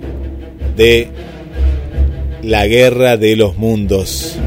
de 0.77 1.30
La 2.43 2.67
Guerra 2.67 3.17
de 3.17 3.35
los 3.35 3.57
Mundos. 3.57 4.39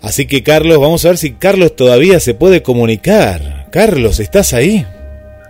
Así 0.00 0.26
que 0.26 0.42
Carlos, 0.42 0.78
vamos 0.78 1.04
a 1.04 1.08
ver 1.08 1.16
si 1.16 1.34
Carlos 1.34 1.74
todavía 1.76 2.20
se 2.20 2.34
puede 2.34 2.62
comunicar. 2.62 3.68
Carlos, 3.70 4.20
¿estás 4.20 4.52
ahí? 4.52 4.84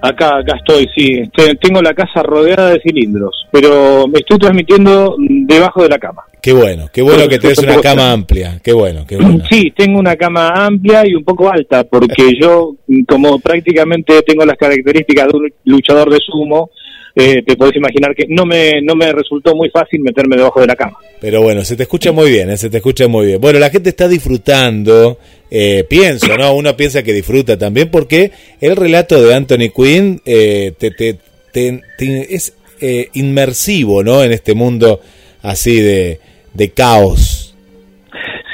Acá, 0.02 0.38
acá 0.38 0.56
estoy, 0.56 0.88
sí. 0.96 1.22
Tengo 1.60 1.80
la 1.80 1.94
casa 1.94 2.22
rodeada 2.22 2.70
de 2.70 2.80
cilindros, 2.80 3.46
pero 3.50 4.06
me 4.08 4.18
estoy 4.18 4.38
transmitiendo 4.38 5.16
debajo 5.18 5.82
de 5.82 5.88
la 5.88 5.98
cama. 5.98 6.22
Qué 6.42 6.52
bueno, 6.52 6.88
qué 6.92 7.02
bueno 7.02 7.28
que 7.28 7.38
tenés 7.38 7.58
una 7.58 7.80
cama 7.80 8.10
amplia. 8.12 8.58
Qué 8.62 8.72
bueno, 8.72 9.04
qué 9.06 9.16
bueno. 9.16 9.44
Sí, 9.48 9.72
tengo 9.76 10.00
una 10.00 10.16
cama 10.16 10.48
amplia 10.66 11.06
y 11.06 11.14
un 11.14 11.22
poco 11.22 11.50
alta, 11.50 11.84
porque 11.84 12.32
yo, 12.40 12.74
como 13.08 13.38
prácticamente 13.38 14.20
tengo 14.22 14.44
las 14.44 14.56
características 14.56 15.28
de 15.28 15.38
un 15.38 15.48
luchador 15.66 16.10
de 16.10 16.18
sumo, 16.18 16.70
eh, 17.14 17.42
te 17.42 17.56
podés 17.56 17.76
imaginar 17.76 18.14
que 18.14 18.26
no 18.28 18.46
me, 18.46 18.80
no 18.82 18.94
me 18.94 19.12
resultó 19.12 19.54
muy 19.54 19.68
fácil 19.68 20.00
meterme 20.00 20.36
debajo 20.36 20.60
de 20.60 20.66
la 20.66 20.76
cama. 20.76 20.96
Pero 21.20 21.42
bueno, 21.42 21.62
se 21.62 21.76
te 21.76 21.82
escucha 21.82 22.10
muy 22.10 22.30
bien, 22.30 22.50
eh, 22.50 22.56
se 22.56 22.70
te 22.70 22.78
escucha 22.78 23.06
muy 23.06 23.26
bien. 23.26 23.40
Bueno, 23.40 23.58
la 23.58 23.68
gente 23.68 23.90
está 23.90 24.08
disfrutando, 24.08 25.18
eh, 25.50 25.84
pienso, 25.88 26.36
¿no? 26.38 26.54
Uno 26.54 26.74
piensa 26.74 27.02
que 27.02 27.12
disfruta 27.12 27.58
también 27.58 27.90
porque 27.90 28.30
el 28.60 28.76
relato 28.76 29.22
de 29.22 29.34
Anthony 29.34 29.70
Quinn 29.74 30.20
te, 30.24 30.72
te, 30.72 31.18
te, 31.52 32.34
es 32.34 32.56
inmersivo, 33.12 34.02
¿no? 34.02 34.22
En 34.22 34.32
este 34.32 34.54
mundo 34.54 35.00
así 35.42 35.80
de, 35.80 36.18
de 36.54 36.70
caos. 36.70 37.54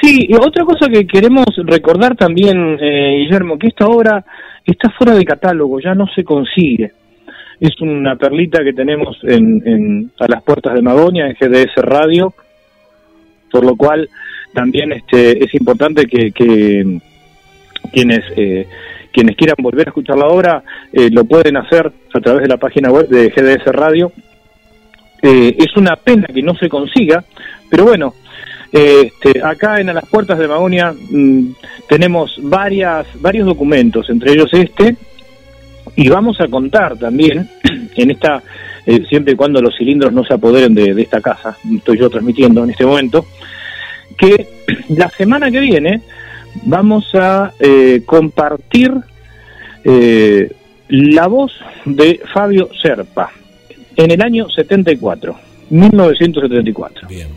Sí, 0.01 0.27
y 0.29 0.35
otra 0.35 0.65
cosa 0.65 0.87
que 0.89 1.07
queremos 1.07 1.45
recordar 1.65 2.15
también, 2.15 2.77
Guillermo, 2.77 3.57
que 3.57 3.67
esta 3.67 3.87
obra 3.87 4.23
está 4.65 4.89
fuera 4.97 5.13
de 5.13 5.25
catálogo, 5.25 5.79
ya 5.79 5.95
no 5.95 6.05
se 6.13 6.23
consigue 6.23 6.98
es 7.59 7.79
una 7.81 8.15
perlita 8.15 8.63
que 8.63 8.73
tenemos 8.73 9.17
en, 9.23 10.11
a 10.19 10.27
las 10.27 10.43
puertas 10.43 10.73
de 10.73 10.81
Magonia, 10.81 11.27
en 11.27 11.35
GDS 11.35 11.75
Radio, 11.77 12.33
por 13.51 13.65
lo 13.65 13.75
cual 13.75 14.09
también 14.53 14.93
este, 14.93 15.43
es 15.43 15.53
importante 15.53 16.05
que, 16.05 16.31
quienes, 17.91 18.21
eh, 18.37 18.67
quienes 19.11 19.35
quieran 19.35 19.57
volver 19.59 19.87
a 19.87 19.89
escuchar 19.89 20.17
la 20.17 20.27
obra 20.27 20.63
eh, 20.93 21.09
lo 21.11 21.25
pueden 21.25 21.57
hacer 21.57 21.91
a 22.13 22.19
través 22.19 22.43
de 22.43 22.47
la 22.47 22.57
página 22.57 22.91
web 22.91 23.07
de 23.07 23.29
GDS 23.29 23.65
Radio. 23.73 24.11
Eh, 25.21 25.55
es 25.57 25.75
una 25.75 25.97
pena 25.97 26.27
que 26.33 26.41
no 26.41 26.55
se 26.55 26.69
consiga, 26.69 27.23
pero 27.69 27.83
bueno, 27.83 28.13
este, 28.71 29.43
acá 29.43 29.81
en 29.81 29.89
a 29.89 29.93
las 29.93 30.07
puertas 30.07 30.39
de 30.39 30.47
Magonia 30.47 30.93
mm, 30.93 31.49
tenemos 31.89 32.39
varias, 32.41 33.07
varios 33.19 33.45
documentos, 33.45 34.09
entre 34.09 34.31
ellos 34.31 34.49
este, 34.53 34.95
y 35.99 36.07
vamos 36.07 36.39
a 36.39 36.47
contar 36.47 36.95
también, 36.97 37.49
en 37.95 38.11
esta, 38.11 38.41
eh, 38.85 39.03
siempre 39.09 39.33
y 39.33 39.35
cuando 39.35 39.61
los 39.61 39.75
cilindros 39.77 40.13
no 40.13 40.23
se 40.23 40.33
apoderen 40.33 40.73
de, 40.73 40.91
esta 41.01 41.19
casa, 41.19 41.57
estoy 41.75 41.97
yo 41.97 42.09
transmitiendo 42.09 42.63
en 42.63 42.69
este 42.69 42.85
momento, 42.85 43.25
que 44.17 44.47
la 44.87 45.09
semana 45.09 45.51
que 45.51 45.59
viene 45.59 46.01
vamos 46.63 47.13
a 47.15 47.51
eh, 47.59 48.03
compartir 48.05 48.93
eh, 49.83 50.49
la 50.87 51.27
voz 51.27 51.51
de 51.83 52.21
Fabio 52.33 52.69
Serpa 52.81 53.31
en 53.97 54.11
el 54.11 54.21
año 54.21 54.49
74, 54.49 55.37
1974. 55.69 57.09
Bien. 57.09 57.27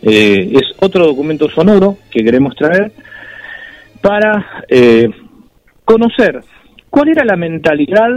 es 0.00 0.72
otro 0.78 1.04
documento 1.04 1.50
sonoro 1.50 1.98
que 2.10 2.24
queremos 2.24 2.56
traer 2.56 2.92
para 4.00 4.64
conocer 5.84 6.42
¿Cuál 6.90 7.08
era 7.08 7.24
la 7.24 7.36
mentalidad 7.36 8.10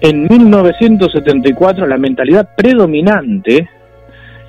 en 0.00 0.22
1974, 0.28 1.86
la 1.86 1.98
mentalidad 1.98 2.54
predominante 2.56 3.68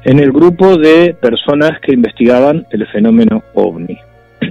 en 0.05 0.19
el 0.19 0.31
grupo 0.31 0.77
de 0.77 1.13
personas 1.13 1.79
que 1.81 1.93
investigaban 1.93 2.65
el 2.71 2.87
fenómeno 2.87 3.43
ovni? 3.53 3.97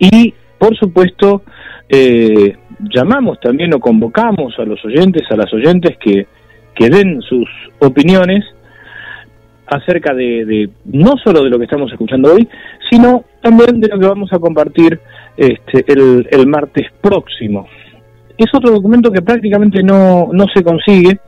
Y, 0.00 0.32
por 0.58 0.76
supuesto, 0.76 1.42
eh, 1.88 2.56
llamamos 2.94 3.40
también 3.40 3.74
o 3.74 3.80
convocamos 3.80 4.54
a 4.58 4.62
los 4.62 4.84
oyentes, 4.84 5.22
a 5.30 5.36
las 5.36 5.52
oyentes 5.52 5.96
que, 5.98 6.28
que 6.74 6.88
den 6.88 7.20
sus 7.22 7.48
opiniones 7.80 8.44
acerca 9.66 10.14
de, 10.14 10.70
no 10.84 11.16
solo 11.22 11.42
de 11.42 11.50
lo 11.50 11.58
que 11.58 11.64
estamos 11.64 11.90
escuchando 11.92 12.32
hoy, 12.32 12.48
sino 12.90 13.24
también 13.42 13.80
de 13.80 13.88
lo 13.88 13.98
que 13.98 14.06
vamos 14.06 14.32
a 14.32 14.38
compartir 14.38 15.00
este, 15.38 15.84
el, 15.92 16.46
martes 16.48 16.88
próximo. 17.00 17.68
Es 18.36 18.46
otro 18.52 18.72
documento 18.72 19.12
que 19.12 19.22
prácticamente 19.22 19.84
no, 19.84 20.30
no 20.32 20.46
se 20.52 20.64
consigue, 20.64 21.20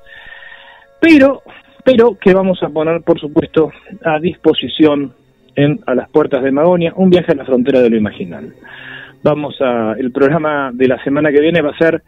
pero, 1.00 1.42
pero 1.84 2.18
que 2.18 2.34
vamos 2.34 2.60
a 2.64 2.68
poner, 2.70 3.02
por 3.02 3.20
supuesto, 3.20 3.70
a 4.04 4.18
disposición 4.18 5.14
en 5.54 5.80
A 5.86 5.94
las 5.94 6.08
puertas 6.10 6.42
de 6.42 6.50
Magonia, 6.50 6.92
un 6.96 7.10
viaje 7.10 7.32
a 7.32 7.36
la 7.36 7.44
frontera 7.44 7.80
de 7.80 7.90
lo 7.90 7.96
imaginal. 7.96 8.52
Vamos 9.22 9.56
a, 9.60 9.94
el 9.98 10.10
programa 10.10 10.70
de 10.72 10.88
la 10.88 11.02
semana 11.04 11.30
que 11.30 11.40
viene 11.40 11.62
va 11.62 11.70
a 11.70 11.78
ser 11.78 12.02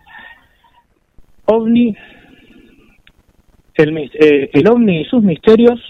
OVNI, 1.44 1.96
el, 3.74 3.98
eh, 3.98 4.50
el 4.53 4.68
OVNI 4.68 5.00
y 5.03 5.05
sus 5.05 5.22
misterios, 5.22 5.80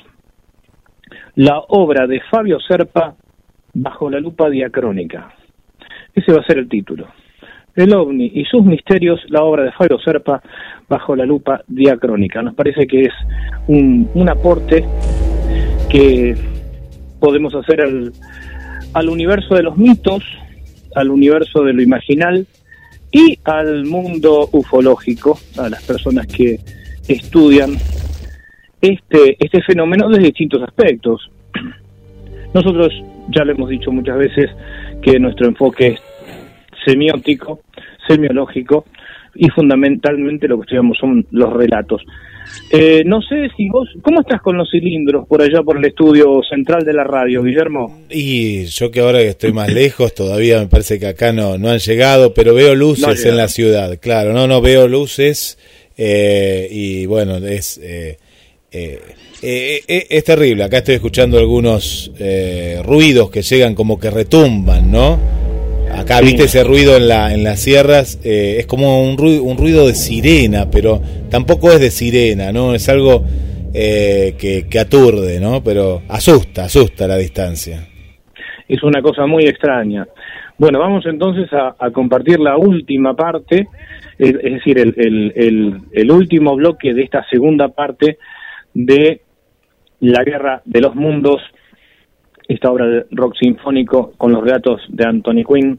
la 1.36 1.58
obra 1.68 2.06
de 2.06 2.20
Fabio 2.30 2.58
Serpa 2.60 3.14
bajo 3.72 4.10
la 4.10 4.20
lupa 4.20 4.50
diacrónica. 4.50 5.32
Ese 6.14 6.32
va 6.32 6.40
a 6.40 6.46
ser 6.46 6.58
el 6.58 6.68
título. 6.68 7.06
El 7.74 7.94
ovni 7.94 8.30
y 8.34 8.44
sus 8.44 8.64
misterios, 8.64 9.20
la 9.28 9.42
obra 9.42 9.64
de 9.64 9.72
Fabio 9.72 9.98
Serpa 9.98 10.42
bajo 10.88 11.16
la 11.16 11.24
lupa 11.24 11.62
diacrónica. 11.66 12.42
Nos 12.42 12.54
parece 12.54 12.86
que 12.86 13.02
es 13.02 13.14
un, 13.66 14.10
un 14.12 14.28
aporte 14.28 14.84
que 15.88 16.36
podemos 17.18 17.54
hacer 17.54 17.80
al, 17.80 18.12
al 18.92 19.08
universo 19.08 19.54
de 19.54 19.62
los 19.62 19.76
mitos, 19.76 20.22
al 20.94 21.10
universo 21.10 21.62
de 21.64 21.72
lo 21.72 21.82
imaginal 21.82 22.46
y 23.10 23.38
al 23.44 23.84
mundo 23.86 24.48
ufológico, 24.52 25.38
a 25.58 25.68
las 25.68 25.82
personas 25.84 26.26
que 26.26 26.58
estudian 27.08 27.76
este, 28.80 29.36
este 29.38 29.62
fenómeno 29.62 30.08
desde 30.08 30.24
distintos 30.24 30.62
aspectos. 30.62 31.30
Nosotros 32.54 32.92
ya 33.30 33.44
lo 33.44 33.52
hemos 33.52 33.70
dicho 33.70 33.90
muchas 33.90 34.18
veces 34.18 34.50
que 35.02 35.18
nuestro 35.18 35.48
enfoque 35.48 35.88
es 35.88 36.00
semiótico, 36.84 37.60
semiológico 38.06 38.86
y 39.34 39.48
fundamentalmente 39.50 40.48
lo 40.48 40.58
que 40.58 40.62
estudiamos 40.62 40.98
son 40.98 41.26
los 41.30 41.52
relatos. 41.52 42.02
Eh, 42.70 43.02
no 43.06 43.22
sé 43.22 43.48
si 43.56 43.68
vos, 43.68 43.88
¿cómo 44.02 44.20
estás 44.20 44.40
con 44.42 44.56
los 44.56 44.70
cilindros 44.70 45.26
por 45.26 45.42
allá 45.42 45.62
por 45.62 45.78
el 45.78 45.84
estudio 45.84 46.40
central 46.48 46.84
de 46.84 46.92
la 46.92 47.04
radio, 47.04 47.42
Guillermo? 47.42 48.02
Y 48.10 48.64
yo 48.64 48.90
que 48.90 49.00
ahora 49.00 49.20
que 49.20 49.28
estoy 49.28 49.52
más 49.52 49.72
lejos, 49.72 50.14
todavía 50.14 50.58
me 50.58 50.66
parece 50.66 50.98
que 50.98 51.06
acá 51.06 51.32
no, 51.32 51.56
no 51.56 51.70
han 51.70 51.78
llegado, 51.78 52.34
pero 52.34 52.54
veo 52.54 52.74
luces 52.74 53.24
en 53.24 53.36
la 53.36 53.48
ciudad, 53.48 53.98
claro, 54.00 54.32
no, 54.32 54.46
no 54.46 54.60
veo 54.60 54.88
luces 54.88 55.58
eh, 55.96 56.68
y 56.70 57.06
bueno, 57.06 57.36
es, 57.36 57.78
eh, 57.82 58.18
es 59.42 60.24
terrible, 60.24 60.64
acá 60.64 60.78
estoy 60.78 60.94
escuchando 60.94 61.38
algunos 61.38 62.12
ruidos 62.84 63.30
que 63.30 63.42
llegan 63.42 63.74
como 63.74 63.98
que 63.98 64.10
retumban, 64.10 64.90
¿no? 64.90 65.18
Acá, 65.98 66.20
viste 66.20 66.44
ese 66.44 66.64
ruido 66.64 66.96
en, 66.96 67.06
la, 67.06 67.34
en 67.34 67.44
las 67.44 67.60
sierras, 67.60 68.18
eh, 68.24 68.56
es 68.58 68.66
como 68.66 69.02
un 69.02 69.18
ruido, 69.18 69.42
un 69.44 69.58
ruido 69.58 69.86
de 69.86 69.94
sirena, 69.94 70.70
pero 70.70 71.00
tampoco 71.30 71.70
es 71.70 71.80
de 71.80 71.90
sirena, 71.90 72.50
¿no? 72.50 72.74
Es 72.74 72.88
algo 72.88 73.24
eh, 73.74 74.34
que, 74.38 74.78
aturde, 74.78 75.38
¿no? 75.38 75.62
Pero 75.62 76.02
asusta, 76.08 76.64
asusta 76.64 77.06
la 77.06 77.16
distancia. 77.16 77.86
Es 78.68 78.82
una 78.82 79.02
cosa 79.02 79.26
muy 79.26 79.44
extraña. 79.44 80.06
Bueno, 80.56 80.78
vamos 80.78 81.04
entonces 81.06 81.50
a, 81.52 81.90
compartir 81.90 82.40
la 82.40 82.56
última 82.56 83.14
parte, 83.14 83.68
es, 84.18 84.32
decir, 84.42 84.78
el, 84.78 84.94
el, 84.96 85.78
el, 85.92 86.10
último 86.10 86.56
bloque 86.56 86.94
de 86.94 87.02
esta 87.02 87.24
segunda 87.28 87.68
parte 87.68 88.18
de 88.72 89.20
La 90.02 90.24
Guerra 90.24 90.62
de 90.64 90.80
los 90.80 90.96
Mundos, 90.96 91.40
esta 92.48 92.72
obra 92.72 92.86
de 92.86 93.06
rock 93.12 93.36
sinfónico 93.40 94.12
con 94.16 94.32
los 94.32 94.42
relatos 94.42 94.82
de 94.88 95.06
Anthony 95.06 95.44
Quinn, 95.46 95.78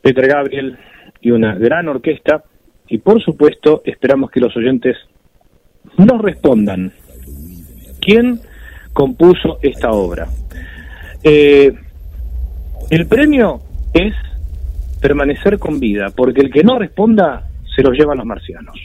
Peter 0.00 0.26
Gabriel 0.26 0.78
y 1.20 1.30
una 1.30 1.54
gran 1.54 1.88
orquesta. 1.88 2.42
Y 2.88 2.98
por 2.98 3.22
supuesto, 3.22 3.82
esperamos 3.84 4.30
que 4.30 4.40
los 4.40 4.56
oyentes 4.56 4.96
nos 5.98 6.22
respondan. 6.22 6.90
¿Quién 8.00 8.40
compuso 8.94 9.58
esta 9.60 9.90
obra? 9.90 10.26
Eh, 11.22 11.70
el 12.88 13.06
premio 13.08 13.60
es 13.92 14.14
permanecer 15.02 15.58
con 15.58 15.78
vida, 15.78 16.06
porque 16.16 16.40
el 16.40 16.50
que 16.50 16.64
no 16.64 16.78
responda 16.78 17.46
se 17.76 17.82
lo 17.82 17.90
llevan 17.90 18.16
los 18.16 18.26
marcianos. 18.26 18.80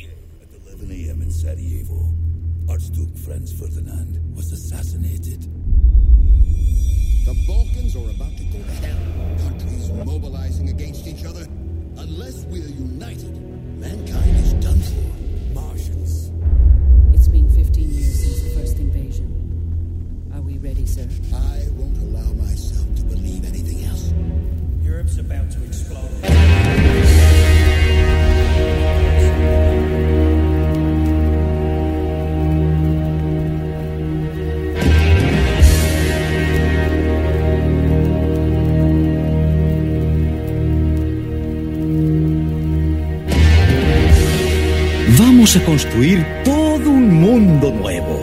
A 45.55 45.63
construir 45.65 46.25
todo 46.43 46.89
un 46.89 47.21
mundo 47.21 47.71
nuevo. 47.71 48.19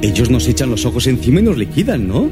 Ellos 0.00 0.30
nos 0.30 0.48
echan 0.48 0.70
los 0.70 0.86
ojos 0.86 1.06
encima 1.06 1.40
y 1.40 1.42
nos 1.42 1.58
liquidan, 1.58 2.08
¿no? 2.08 2.30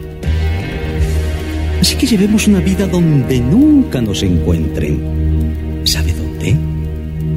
Así 1.78 1.96
que 1.96 2.06
llevemos 2.06 2.48
una 2.48 2.60
vida 2.60 2.86
donde 2.86 3.40
nunca 3.40 4.00
nos 4.00 4.22
encuentren. 4.22 5.82
¿Sabe 5.84 6.14
dónde? 6.14 6.56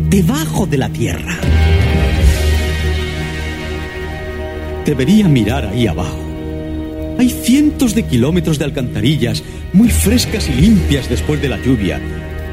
Debajo 0.10 0.66
de 0.66 0.78
la 0.78 0.88
tierra. 0.88 1.38
Debería 4.86 5.28
mirar 5.28 5.66
ahí 5.66 5.86
abajo. 5.86 6.20
Hay 7.20 7.30
cientos 7.30 7.94
de 7.94 8.04
kilómetros 8.04 8.58
de 8.58 8.64
alcantarillas, 8.64 9.44
muy 9.74 9.90
frescas 9.90 10.48
y 10.48 10.54
limpias 10.54 11.10
después 11.10 11.42
de 11.42 11.50
la 11.50 11.62
lluvia, 11.62 12.00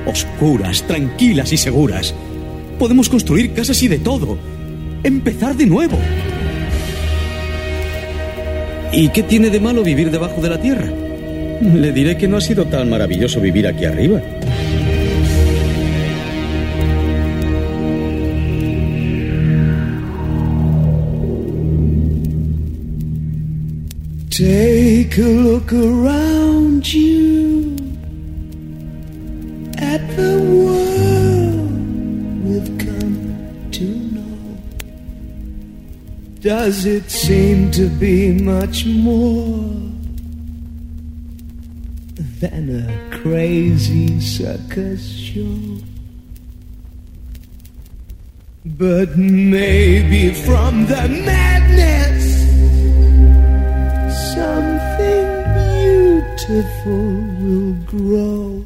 oscuras, 0.04 0.82
tranquilas 0.82 1.52
y 1.52 1.56
seguras 1.56 2.12
podemos 2.80 3.10
construir 3.10 3.52
casas 3.52 3.82
y 3.82 3.88
de 3.88 3.98
todo. 3.98 4.38
Empezar 5.04 5.54
de 5.54 5.66
nuevo. 5.66 5.98
¿Y 8.90 9.10
qué 9.10 9.22
tiene 9.22 9.50
de 9.50 9.60
malo 9.60 9.82
vivir 9.84 10.10
debajo 10.10 10.40
de 10.40 10.48
la 10.48 10.58
tierra? 10.62 10.90
Le 11.60 11.92
diré 11.92 12.16
que 12.16 12.26
no 12.26 12.38
ha 12.38 12.40
sido 12.40 12.64
tan 12.64 12.88
maravilloso 12.88 13.38
vivir 13.38 13.66
aquí 13.66 13.84
arriba. 13.84 14.22
Take 24.30 25.18
a 25.18 25.28
look 25.28 25.70
around 25.70 26.82
you 26.84 27.29
Does 36.40 36.86
it 36.86 37.10
seem 37.10 37.70
to 37.72 37.90
be 37.90 38.32
much 38.32 38.86
more 38.86 39.58
than 42.40 42.80
a 42.80 43.18
crazy 43.18 44.18
circus 44.22 45.06
show? 45.06 45.84
But 48.64 49.18
maybe 49.18 50.32
from 50.32 50.86
the 50.86 51.08
madness, 51.26 52.24
something 54.32 55.28
beautiful 56.38 57.04
will 57.44 57.74
grow 57.84 58.64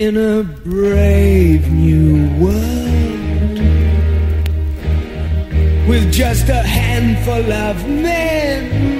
in 0.00 0.16
a 0.16 0.42
brave 0.42 1.70
new 1.70 2.44
world 2.44 2.73
with 5.86 6.12
just 6.12 6.48
a 6.48 6.62
handful 6.62 7.52
of 7.52 7.88
men. 7.88 8.93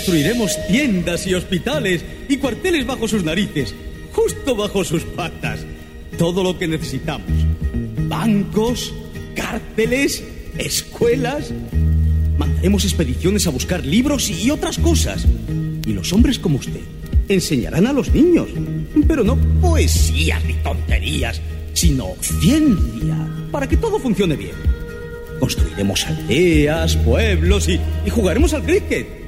Construiremos 0.00 0.56
tiendas 0.66 1.26
y 1.26 1.34
hospitales 1.34 2.02
y 2.26 2.38
cuarteles 2.38 2.86
bajo 2.86 3.06
sus 3.06 3.22
narices, 3.22 3.74
justo 4.12 4.56
bajo 4.56 4.82
sus 4.82 5.02
patas. 5.02 5.60
Todo 6.16 6.42
lo 6.42 6.58
que 6.58 6.66
necesitamos. 6.66 7.28
Bancos, 8.08 8.94
cárceles, 9.34 10.24
escuelas. 10.56 11.52
Mandaremos 12.38 12.84
expediciones 12.84 13.46
a 13.46 13.50
buscar 13.50 13.84
libros 13.84 14.30
y 14.30 14.50
otras 14.50 14.78
cosas. 14.78 15.26
Y 15.84 15.92
los 15.92 16.14
hombres 16.14 16.38
como 16.38 16.56
usted 16.56 16.80
enseñarán 17.28 17.86
a 17.86 17.92
los 17.92 18.10
niños. 18.14 18.48
Pero 19.06 19.22
no 19.22 19.36
poesías 19.60 20.42
ni 20.46 20.54
tonterías, 20.54 21.42
sino 21.74 22.14
ciencia, 22.22 23.28
para 23.52 23.68
que 23.68 23.76
todo 23.76 23.98
funcione 23.98 24.34
bien. 24.34 24.54
Construiremos 25.38 26.06
aldeas, 26.06 26.96
pueblos 26.96 27.68
y, 27.68 27.78
y 28.06 28.10
jugaremos 28.10 28.54
al 28.54 28.62
cricket. 28.62 29.19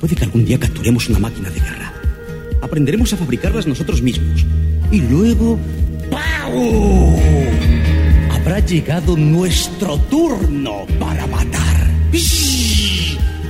Puede 0.00 0.14
que 0.14 0.24
algún 0.24 0.44
día 0.44 0.58
capturemos 0.58 1.08
una 1.08 1.18
máquina 1.18 1.50
de 1.50 1.60
guerra. 1.60 1.92
Aprenderemos 2.60 3.12
a 3.12 3.16
fabricarlas 3.16 3.66
nosotros 3.66 4.00
mismos. 4.02 4.44
Y 4.90 5.00
luego... 5.00 5.58
¡Pau! 6.10 7.18
Habrá 8.30 8.60
llegado 8.60 9.16
nuestro 9.16 9.98
turno 10.02 10.86
para 10.98 11.26
matar. 11.26 11.88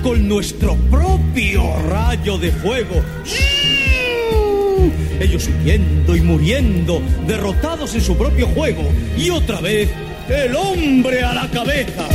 Con 0.03 0.29
nuestro 0.29 0.75
propio 0.91 1.63
rayo 1.89 2.39
de 2.39 2.51
fuego. 2.51 3.03
Ellos 5.21 5.49
huyendo 5.49 6.17
y 6.17 6.21
muriendo, 6.21 7.03
derrotados 7.27 7.95
en 7.95 8.01
su 8.01 8.17
propio 8.17 8.47
juego. 8.49 8.83
Y 9.17 9.31
otra 9.31 9.61
vez 9.61 9.91
el 10.29 10.55
hombre 10.55 11.23
a 11.23 11.35
la 11.35 11.51
cabeza. 11.51 12.09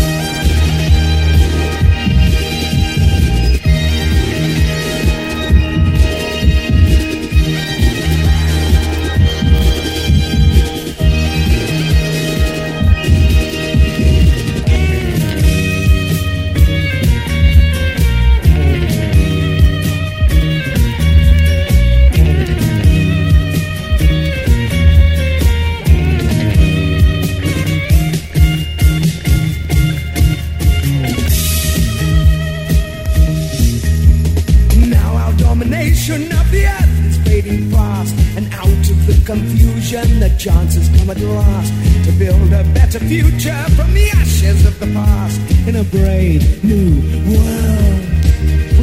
Confusion, 39.34 40.20
the 40.20 40.30
chances 40.38 40.88
come 40.96 41.10
at 41.10 41.20
last 41.20 41.74
to 42.06 42.12
build 42.20 42.54
a 42.54 42.64
better 42.76 43.00
future 43.00 43.64
from 43.76 43.92
the 43.96 44.08
ashes 44.22 44.64
of 44.68 44.80
the 44.80 44.86
past 44.94 45.40
in 45.68 45.76
a 45.78 45.84
brave 45.86 46.44
new 46.64 46.92
world 47.32 48.02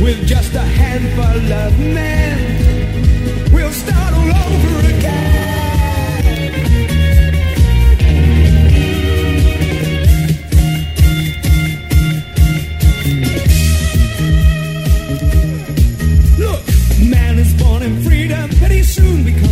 with 0.02 0.18
just 0.26 0.52
a 0.54 0.66
handful 0.82 1.52
of 1.64 1.78
men. 1.78 3.52
We'll 3.52 3.70
start 3.70 4.12
all 4.12 4.30
over 4.44 4.96
again. 4.96 5.59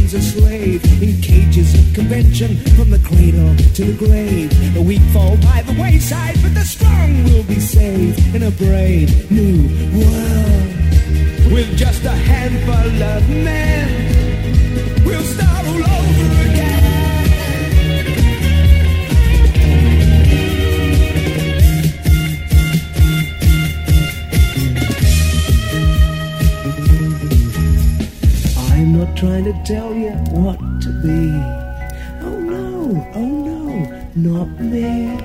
Becomes 0.09 0.15
a 0.15 0.41
slave 0.41 1.03
in 1.03 1.21
cages 1.21 1.75
of 1.75 1.95
convention 1.95 2.57
from 2.77 2.91
the 2.91 2.99
cradle 3.01 3.55
to 3.75 3.85
the 3.85 3.93
grave. 3.93 4.75
The 4.75 4.83
weak 4.83 5.03
fall 5.13 5.37
by 5.39 5.63
the 5.63 5.79
wayside, 5.81 6.37
but 6.43 6.55
the 6.55 6.65
strong 6.65 7.25
will 7.25 7.45
be 7.45 7.61
saved 7.61 8.35
in 8.35 8.45
a 8.45 8.51
brave 8.51 9.31
new 9.31 9.69
world 9.99 11.53
with 11.53 11.77
just 11.77 12.05
a 12.05 12.11
handful 12.11 13.03
of 13.03 13.29
men. 13.29 15.05
We'll 15.05 15.23
start 15.23 15.67
all 15.67 15.77
over 15.77 16.43
again. 16.43 16.58
To 29.53 29.63
tell 29.65 29.95
you 29.95 30.11
what 30.43 30.59
to 30.83 30.91
be. 31.01 31.33
Oh 32.21 32.39
no, 32.39 33.09
oh 33.15 33.27
no, 33.49 33.65
not 34.15 34.49
me. 34.61 35.17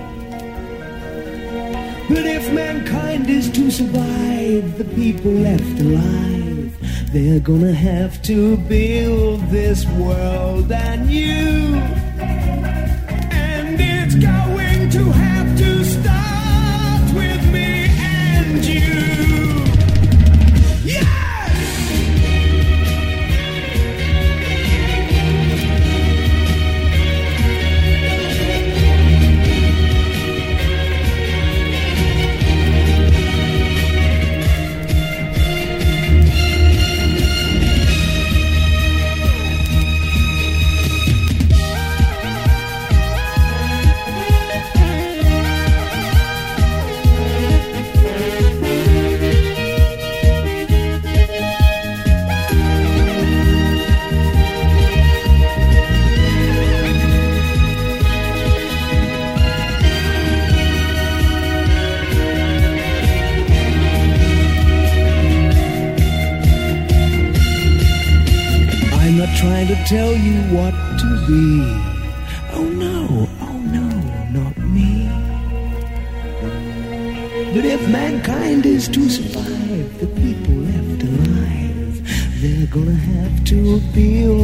But 2.07 2.25
if 2.25 2.53
mankind 2.53 3.29
is 3.29 3.51
to 3.51 3.69
survive, 3.69 4.77
the 4.77 4.85
people 4.95 5.31
left 5.31 5.77
alive, 5.81 6.71
they're 7.11 7.41
gonna 7.41 7.73
have 7.73 8.21
to 8.23 8.55
build 8.55 9.41
this 9.49 9.85
world. 9.87 10.71
And 10.71 11.11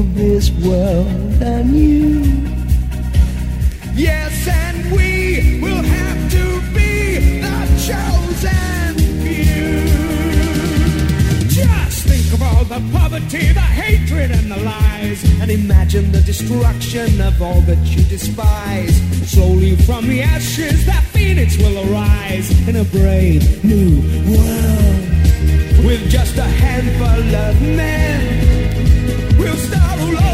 this 0.03 0.51
world 0.51 1.07
and 1.41 1.75
you. 1.75 2.23
Yes, 3.95 4.47
and 4.47 4.91
we 4.91 5.59
will 5.61 5.83
have 5.83 6.31
to 6.31 6.61
be 6.73 7.39
the 7.41 7.59
chosen 7.87 8.95
few. 9.23 9.83
Just 11.49 12.07
think 12.07 12.33
of 12.33 12.41
all 12.41 12.63
the 12.65 12.81
poverty, 12.97 13.51
the 13.51 13.59
hatred, 13.59 14.31
and 14.31 14.51
the 14.51 14.57
lies, 14.57 15.23
and 15.41 15.51
imagine 15.51 16.11
the 16.11 16.21
destruction 16.21 17.19
of 17.21 17.41
all 17.41 17.61
that 17.61 17.79
you 17.87 18.03
despise. 18.05 18.95
Slowly 19.29 19.75
from 19.75 20.07
the 20.07 20.21
ashes, 20.21 20.85
that 20.85 21.03
phoenix 21.05 21.57
will 21.57 21.77
arise 21.91 22.49
in 22.67 22.77
a 22.77 22.85
brave 22.85 23.63
new 23.63 24.01
world 24.31 25.09
with 25.85 26.09
just 26.09 26.37
a 26.37 26.43
handful 26.43 27.35
of 27.35 27.61
men. 27.61 28.48
We'll 29.39 29.55
start 29.55 30.28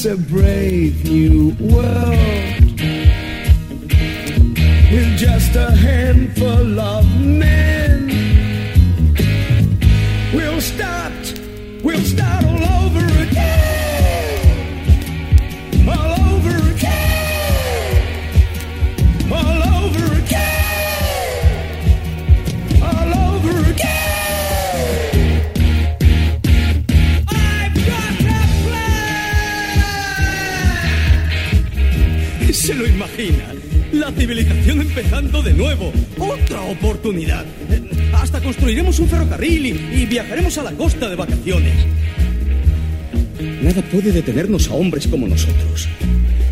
It's 0.00 0.06
a 0.06 0.16
brave 0.16 0.57
a 44.40 44.74
hombres 44.74 45.08
como 45.08 45.26
nosotros. 45.26 45.88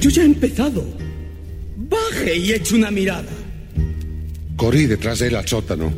Yo 0.00 0.10
ya 0.10 0.22
he 0.22 0.26
empezado. 0.26 0.84
Baje 1.76 2.36
y 2.36 2.50
eche 2.50 2.74
una 2.74 2.90
mirada. 2.90 3.28
Corrí 4.56 4.86
detrás 4.86 5.20
de 5.20 5.28
él 5.28 5.36
al 5.36 5.46
sótano 5.46 5.92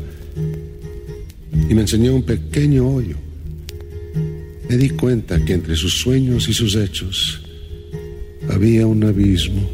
y 1.67 1.73
me 1.73 1.81
enseñó 1.81 2.13
un 2.13 2.23
pequeño 2.23 2.87
hoyo. 2.87 3.15
Me 4.69 4.77
di 4.77 4.91
cuenta 4.91 5.43
que 5.43 5.53
entre 5.53 5.75
sus 5.75 5.93
sueños 5.93 6.47
y 6.47 6.53
sus 6.53 6.75
hechos 6.75 7.41
había 8.49 8.85
un 8.85 9.03
abismo. 9.03 9.67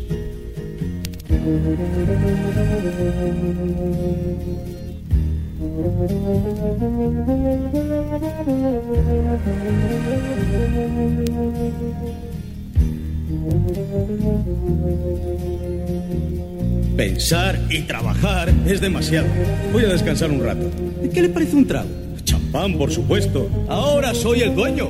Pensar 16.95 17.59
y 17.69 17.81
trabajar 17.81 18.53
es 18.65 18.79
demasiado. 18.79 19.27
Voy 19.73 19.83
a 19.83 19.89
descansar 19.89 20.31
un 20.31 20.43
rato. 20.43 20.69
¿Qué 21.13 21.21
le 21.21 21.29
parece 21.29 21.55
un 21.55 21.67
trago? 21.67 21.89
Champán, 22.23 22.77
por 22.77 22.91
supuesto. 22.91 23.49
Ahora 23.67 24.13
soy 24.13 24.41
el 24.41 24.55
dueño. 24.55 24.87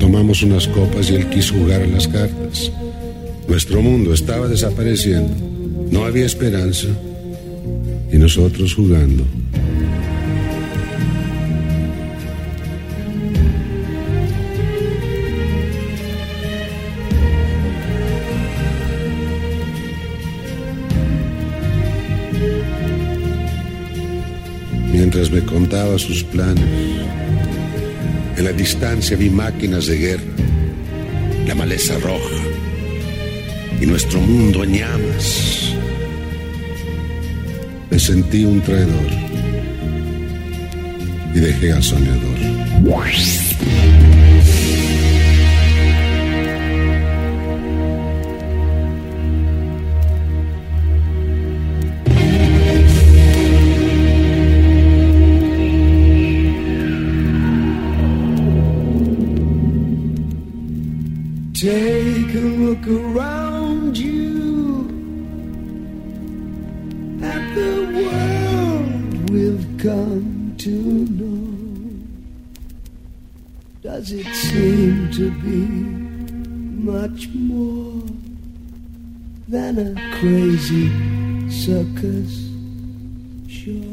Tomamos 0.00 0.42
unas 0.42 0.66
copas 0.68 1.10
y 1.10 1.14
él 1.14 1.28
quiso 1.30 1.54
jugar 1.54 1.82
a 1.82 1.86
las 1.86 2.08
cartas. 2.08 2.72
Nuestro 3.46 3.80
mundo 3.80 4.12
estaba 4.12 4.48
desapareciendo. 4.48 5.32
No 5.90 6.04
había 6.04 6.26
esperanza. 6.26 6.88
Y 8.12 8.18
nosotros 8.18 8.74
jugando. 8.74 9.24
Sus 25.98 26.24
planes, 26.24 26.64
en 28.36 28.44
la 28.44 28.52
distancia 28.52 29.16
vi 29.16 29.30
máquinas 29.30 29.86
de 29.86 29.98
guerra, 29.98 30.22
la 31.46 31.54
maleza 31.54 31.98
roja 31.98 32.36
y 33.80 33.86
nuestro 33.86 34.20
mundo 34.20 34.64
en 34.64 34.78
llamas. 34.78 35.74
Me 37.90 37.98
sentí 37.98 38.44
un 38.44 38.60
traidor 38.60 39.10
y 41.34 41.40
dejé 41.40 41.72
al 41.72 41.82
soñador. 41.82 42.38
Take 61.64 62.34
a 62.34 62.46
look 62.60 62.86
around 62.86 63.96
you 63.96 64.84
at 67.22 67.54
the 67.54 67.72
world 68.04 69.30
we've 69.30 69.66
come 69.78 70.54
to 70.58 70.68
know. 70.68 71.48
Does 73.80 74.12
it 74.12 74.26
seem 74.34 75.10
to 75.12 75.30
be 75.40 75.64
much 76.84 77.28
more 77.28 78.02
than 79.48 79.78
a 79.78 80.18
crazy 80.18 80.90
circus 81.48 82.50
show? 83.48 83.88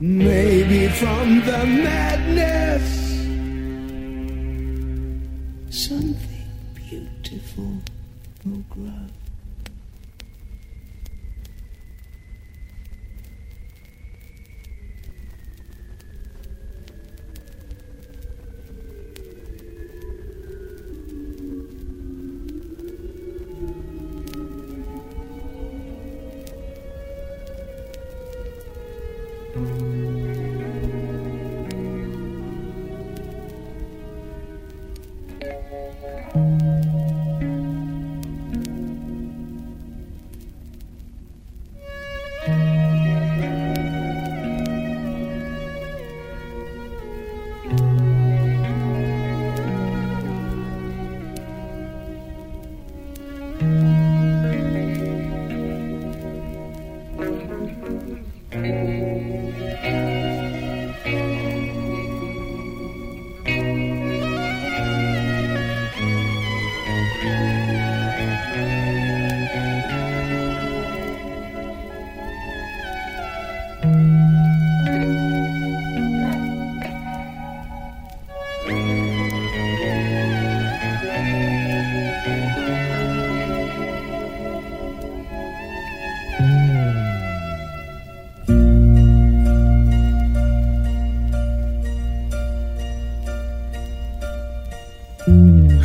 Maybe 0.00 0.88
from 0.88 1.38
the 1.42 1.64
madness 1.66 2.97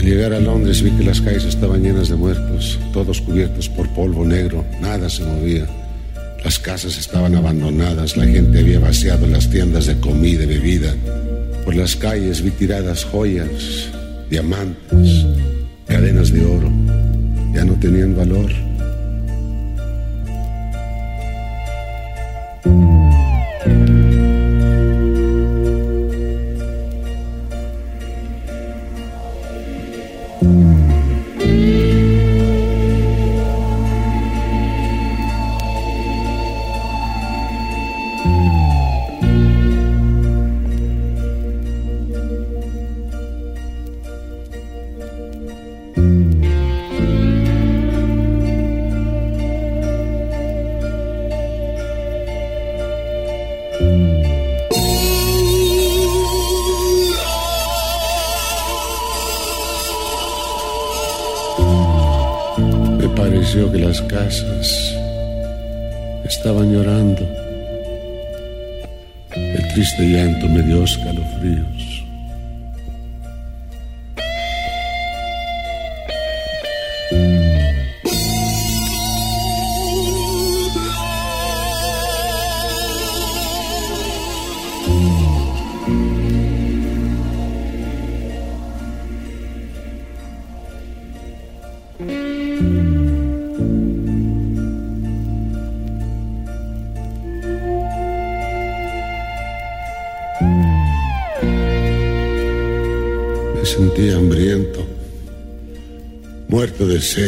Al 0.03 0.09
llegar 0.09 0.33
a 0.33 0.39
Londres 0.41 0.81
vi 0.81 0.91
que 0.91 1.03
las 1.05 1.21
calles 1.21 1.45
estaban 1.45 1.81
llenas 1.81 2.09
de 2.09 2.17
muertos, 2.17 2.77
todos 2.91 3.21
cubiertos 3.21 3.69
por 3.69 3.87
polvo 3.93 4.25
negro, 4.25 4.65
nada 4.81 5.09
se 5.09 5.23
movía. 5.23 5.65
Las 6.43 6.59
casas 6.59 6.97
estaban 6.97 7.35
abandonadas, 7.35 8.17
la 8.17 8.25
gente 8.25 8.59
había 8.59 8.79
vaciado 8.79 9.25
las 9.27 9.49
tiendas 9.49 9.85
de 9.85 9.97
comida 10.01 10.43
y 10.43 10.47
bebida. 10.47 10.93
Por 11.63 11.77
las 11.77 11.95
calles 11.95 12.41
vi 12.41 12.51
tiradas 12.51 13.05
joyas, 13.05 13.47
diamantes, 14.29 15.25
cadenas 15.87 16.33
de 16.33 16.45
oro. 16.47 16.69
Ya 17.53 17.63
no 17.63 17.79
tenían 17.79 18.13
valor. 18.13 18.51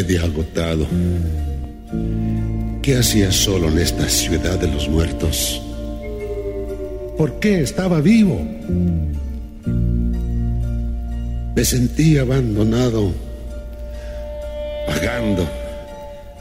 Y 0.08 0.18
agotado. 0.18 0.88
¿Qué 2.82 2.98
hacía 2.98 3.32
solo 3.32 3.70
en 3.70 3.80
esta 3.80 4.08
ciudad 4.10 4.60
de 4.60 4.68
los 4.68 4.88
muertos? 4.88 5.62
¿Por 7.18 7.40
qué 7.40 7.62
estaba 7.62 8.02
vivo? 8.02 8.46
Me 11.56 11.64
sentí 11.64 12.18
abandonado, 12.18 13.14
vagando 14.88 15.48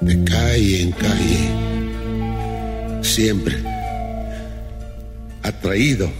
de 0.00 0.24
calle 0.24 0.82
en 0.82 0.90
calle, 0.92 1.48
siempre 3.02 3.56
atraído 5.42 6.10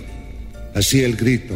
hacia 0.74 1.07
el 1.07 1.16
grito. 1.16 1.55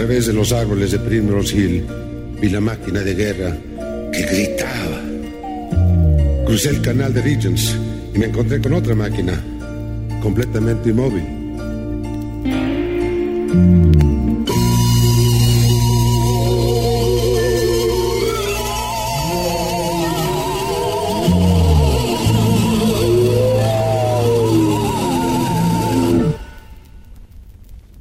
Través 0.00 0.28
de 0.28 0.32
los 0.32 0.50
árboles 0.50 0.92
de 0.92 0.98
Primrose 0.98 1.54
Hill 1.54 1.84
vi 2.40 2.48
la 2.48 2.62
máquina 2.62 3.00
de 3.00 3.14
guerra 3.14 3.54
que 4.10 4.22
gritaba. 4.22 4.98
Crucé 6.46 6.70
el 6.70 6.80
canal 6.80 7.12
de 7.12 7.20
Regents 7.20 7.76
y 8.14 8.18
me 8.18 8.24
encontré 8.24 8.62
con 8.62 8.72
otra 8.72 8.94
máquina, 8.94 9.38
completamente 10.22 10.88
inmóvil. 10.88 11.22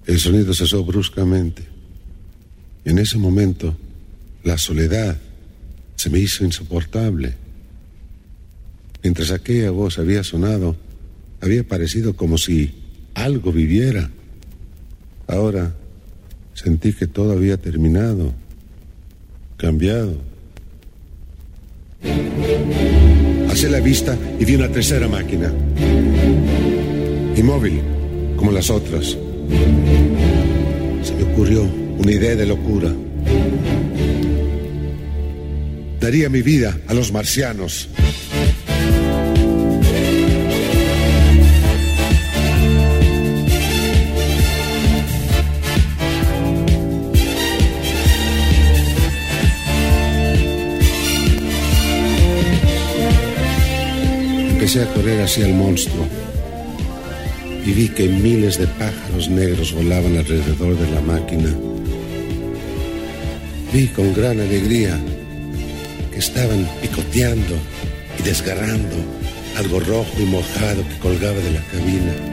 El 0.06 0.18
sonido 0.18 0.54
cesó 0.54 0.86
bruscamente. 0.86 1.79
En 2.90 2.98
ese 2.98 3.20
momento, 3.20 3.78
la 4.44 4.58
soledad 4.58 5.16
se 5.96 6.10
me 6.10 6.18
hizo 6.18 6.44
insoportable. 6.44 7.36
Mientras 9.04 9.30
aquella 9.30 9.70
voz 9.70 10.00
había 10.00 10.24
sonado, 10.24 10.76
había 11.40 11.64
parecido 11.64 12.16
como 12.16 12.40
si 12.40 12.74
algo 13.14 13.52
viviera. 13.52 14.10
Ahora 15.28 15.76
sentí 16.56 16.92
que 16.94 17.06
todo 17.06 17.34
había 17.34 17.58
terminado, 17.58 18.34
cambiado. 19.58 20.18
Hacé 23.52 23.70
la 23.70 23.82
vista 23.82 24.18
y 24.40 24.46
vi 24.46 24.56
una 24.56 24.72
tercera 24.72 25.08
máquina. 25.08 25.54
Inmóvil, 27.38 27.82
como 28.36 28.52
las 28.52 28.72
otras. 28.72 29.16
Se 31.04 31.14
me 31.14 31.24
ocurrió 31.32 31.89
una 32.00 32.12
idea 32.14 32.36
de 32.36 32.46
locura. 32.46 32.92
Daría 36.00 36.30
mi 36.30 36.42
vida 36.42 36.78
a 36.88 36.94
los 36.94 37.12
marcianos. 37.12 37.90
Empecé 54.52 54.84
a 54.84 54.94
correr 54.94 55.22
hacia 55.22 55.48
el 55.48 55.54
monstruo 55.54 56.08
y 57.66 57.72
vi 57.72 57.90
que 57.90 58.08
miles 58.08 58.58
de 58.58 58.68
pájaros 58.68 59.30
negros 59.30 59.74
volaban 59.74 60.16
alrededor 60.18 60.78
de 60.78 60.92
la 60.92 61.02
máquina. 61.02 61.50
Vi 63.72 63.88
con 63.88 64.14
gran 64.16 64.40
alegría 64.40 65.00
que 66.12 66.18
estaban 66.18 66.68
picoteando 66.82 67.56
y 68.18 68.24
desgarrando 68.24 68.96
algo 69.58 69.80
rojo 69.80 70.12
y 70.18 70.24
mojado 70.24 70.88
que 70.88 70.98
colgaba 71.00 71.38
de 71.38 71.52
la 71.52 71.62
cabina. 71.66 72.29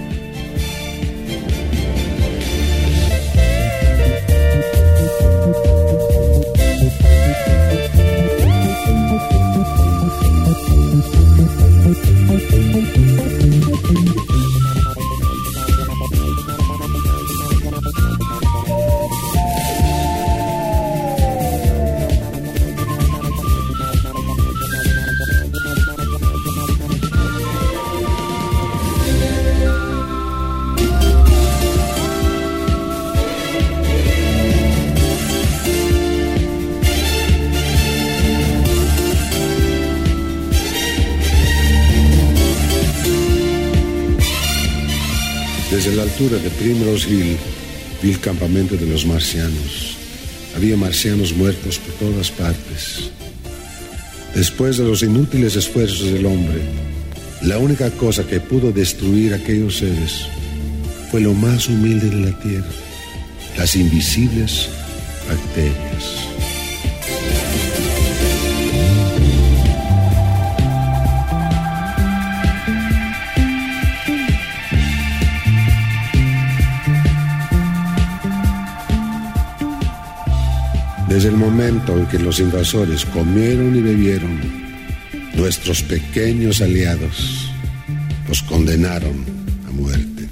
Vi 46.95 47.37
el 48.03 48.21
campamento 48.21 48.77
de 48.77 48.87
los 48.87 49.05
marcianos. 49.05 49.97
Había 50.55 50.77
marcianos 50.77 51.33
muertos 51.35 51.79
por 51.79 51.95
todas 51.95 52.31
partes. 52.31 53.11
Después 54.35 54.77
de 54.77 54.85
los 54.85 55.03
inútiles 55.03 55.57
esfuerzos 55.57 56.13
del 56.13 56.27
hombre, 56.27 56.61
la 57.43 57.59
única 57.59 57.91
cosa 57.91 58.27
que 58.27 58.41
pudo 58.41 58.71
destruir 58.71 59.35
aquellos 59.35 59.79
seres 59.79 60.29
fue 61.11 61.21
lo 61.21 61.35
más 61.35 61.69
humilde 61.69 62.09
de 62.09 62.31
la 62.31 62.39
tierra, 62.39 62.71
las 63.57 63.75
invisibles 63.75 64.69
bacterias. 65.29 66.26
Desde 81.17 81.31
el 81.31 81.39
momento 81.39 81.97
en 81.97 82.05
que 82.09 82.19
los 82.19 82.41
invasores 82.41 83.07
comieron 83.07 83.75
y 83.75 83.81
bebieron, 83.81 84.39
nuestros 85.35 85.83
pequeños 85.83 86.61
aliados 86.61 87.51
los 88.29 88.43
condenaron 88.43 89.25
a 89.67 89.71
muerte. 89.71 90.29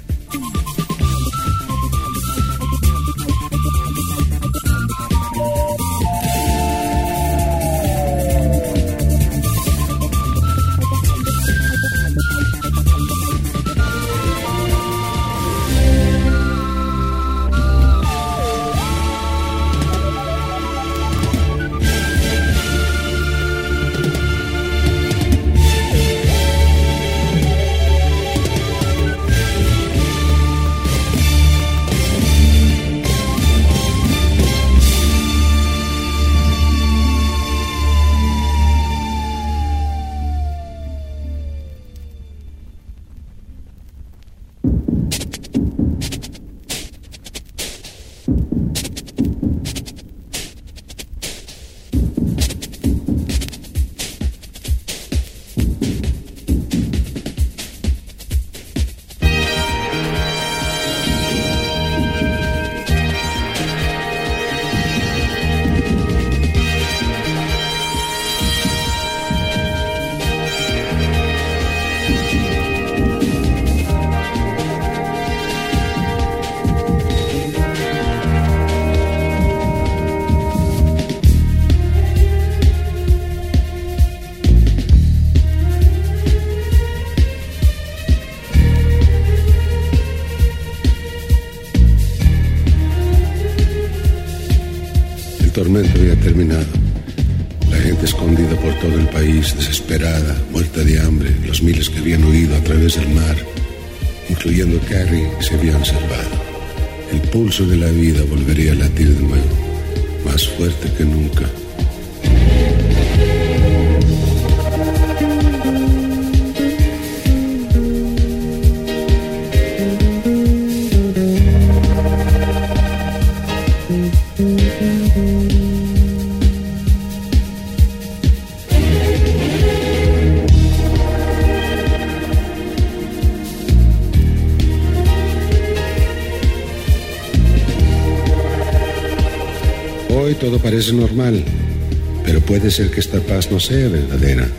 Que 142.75 142.99
esta 142.99 143.21
paz 143.21 143.49
no 143.49 143.59
sea 143.59 143.87
verdadera. 143.87 144.49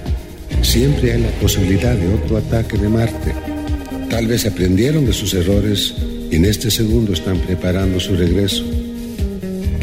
Siempre 0.62 1.12
hay 1.12 1.20
la 1.20 1.30
posibilidad 1.32 1.94
de 1.94 2.14
otro 2.14 2.38
ataque 2.38 2.78
de 2.78 2.88
Marte. 2.88 3.34
Tal 4.08 4.26
vez 4.26 4.46
aprendieron 4.46 5.04
de 5.04 5.12
sus 5.12 5.34
errores 5.34 5.94
y 6.30 6.36
en 6.36 6.46
este 6.46 6.70
segundo 6.70 7.12
están 7.12 7.38
preparando 7.40 8.00
su 8.00 8.16
regreso. 8.16 8.64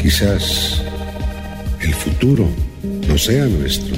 Quizás 0.02 0.82
el 1.80 1.94
futuro 1.94 2.48
no 3.06 3.16
sea 3.16 3.46
nuestro, 3.46 3.94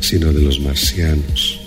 sino 0.00 0.32
de 0.32 0.42
los 0.42 0.60
marcianos. 0.60 1.59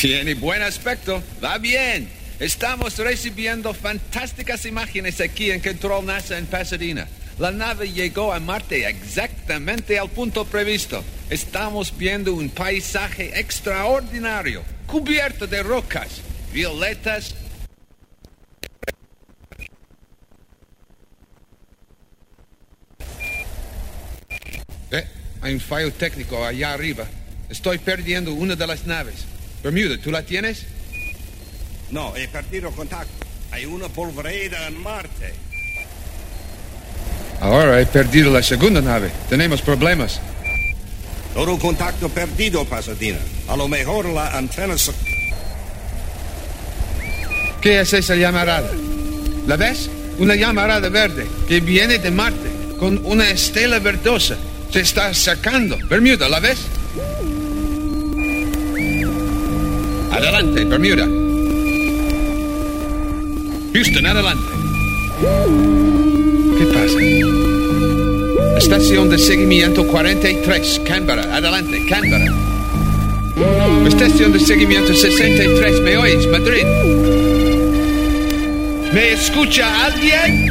Tiene 0.00 0.34
buen 0.34 0.62
aspecto. 0.62 1.20
Va 1.42 1.58
bien. 1.58 2.08
Estamos 2.38 2.96
recibiendo 2.98 3.74
fantásticas 3.74 4.64
imágenes 4.64 5.20
aquí 5.20 5.50
en 5.50 5.60
Control 5.60 6.06
NASA 6.06 6.38
en 6.38 6.46
Pasadena. 6.46 7.08
La 7.36 7.50
nave 7.50 7.90
llegó 7.90 8.32
a 8.32 8.38
Marte 8.38 8.88
exactamente 8.88 9.98
al 9.98 10.08
punto 10.08 10.44
previsto. 10.44 11.02
Estamos 11.30 11.98
viendo 11.98 12.32
un 12.32 12.48
paisaje 12.48 13.40
extraordinario, 13.40 14.62
cubierto 14.86 15.48
de 15.48 15.64
rocas, 15.64 16.20
violetas. 16.52 17.34
Eh, 24.92 25.04
hay 25.40 25.54
un 25.54 25.60
fallo 25.60 25.92
técnico 25.92 26.44
allá 26.46 26.72
arriba. 26.72 27.04
Estoy 27.50 27.78
perdiendo 27.78 28.32
una 28.32 28.54
de 28.54 28.66
las 28.68 28.86
naves. 28.86 29.26
Bermuda, 29.70 29.98
¿tú 30.02 30.10
la 30.10 30.22
tienes? 30.22 30.64
No, 31.90 32.16
he 32.16 32.26
perdido 32.26 32.70
contacto. 32.70 33.26
Hay 33.50 33.66
una 33.66 33.86
polvareda 33.88 34.66
en 34.66 34.82
Marte. 34.82 35.34
Ahora 37.42 37.78
he 37.78 37.84
perdido 37.84 38.32
la 38.32 38.42
segunda 38.42 38.80
nave. 38.80 39.10
Tenemos 39.28 39.60
problemas. 39.60 40.22
Todo 41.34 41.58
contacto 41.58 42.08
perdido, 42.08 42.64
Pasadena. 42.64 43.18
A 43.46 43.58
lo 43.58 43.68
mejor 43.68 44.06
la 44.06 44.38
antena 44.38 44.78
se... 44.78 44.92
¿Qué 47.60 47.80
es 47.80 47.92
esa 47.92 48.14
llamarada? 48.16 48.70
¿La 49.46 49.56
ves? 49.56 49.90
Una 50.18 50.34
llamarada 50.34 50.88
verde 50.88 51.26
que 51.46 51.60
viene 51.60 51.98
de 51.98 52.10
Marte 52.10 52.48
con 52.78 53.04
una 53.04 53.28
estela 53.28 53.80
verdosa. 53.80 54.34
Se 54.72 54.80
está 54.80 55.08
acercando. 55.08 55.76
Bermuda, 55.90 56.26
¿la 56.26 56.40
ves? 56.40 56.58
Adelante, 60.10 60.64
Bermuda. 60.64 61.06
Houston, 63.74 64.06
adelante. 64.06 64.44
¿Qué 66.58 66.64
pasa? 66.66 68.58
Estación 68.58 69.08
de 69.10 69.18
seguimiento 69.18 69.86
43, 69.86 70.80
Canberra. 70.84 71.36
Adelante, 71.36 71.84
Canberra. 71.88 72.34
Estación 73.86 74.32
de 74.32 74.40
seguimiento 74.40 74.94
63, 74.94 75.84
¿me? 75.84 76.26
Madrid. 76.26 76.64
¿Me 78.92 79.12
escucha 79.12 79.86
alguien? 79.86 80.50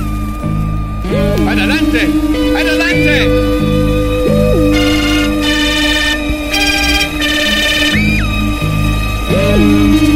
Adelante, 1.47 2.07
adelante. 2.55 3.76
you. 9.57 10.06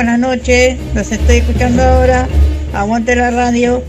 Buenas 0.00 0.18
noches. 0.18 0.78
Los 0.94 1.12
estoy 1.12 1.36
escuchando 1.36 1.82
ahora. 1.82 2.26
Aguante 2.72 3.14
la 3.14 3.30
radio. 3.30 3.84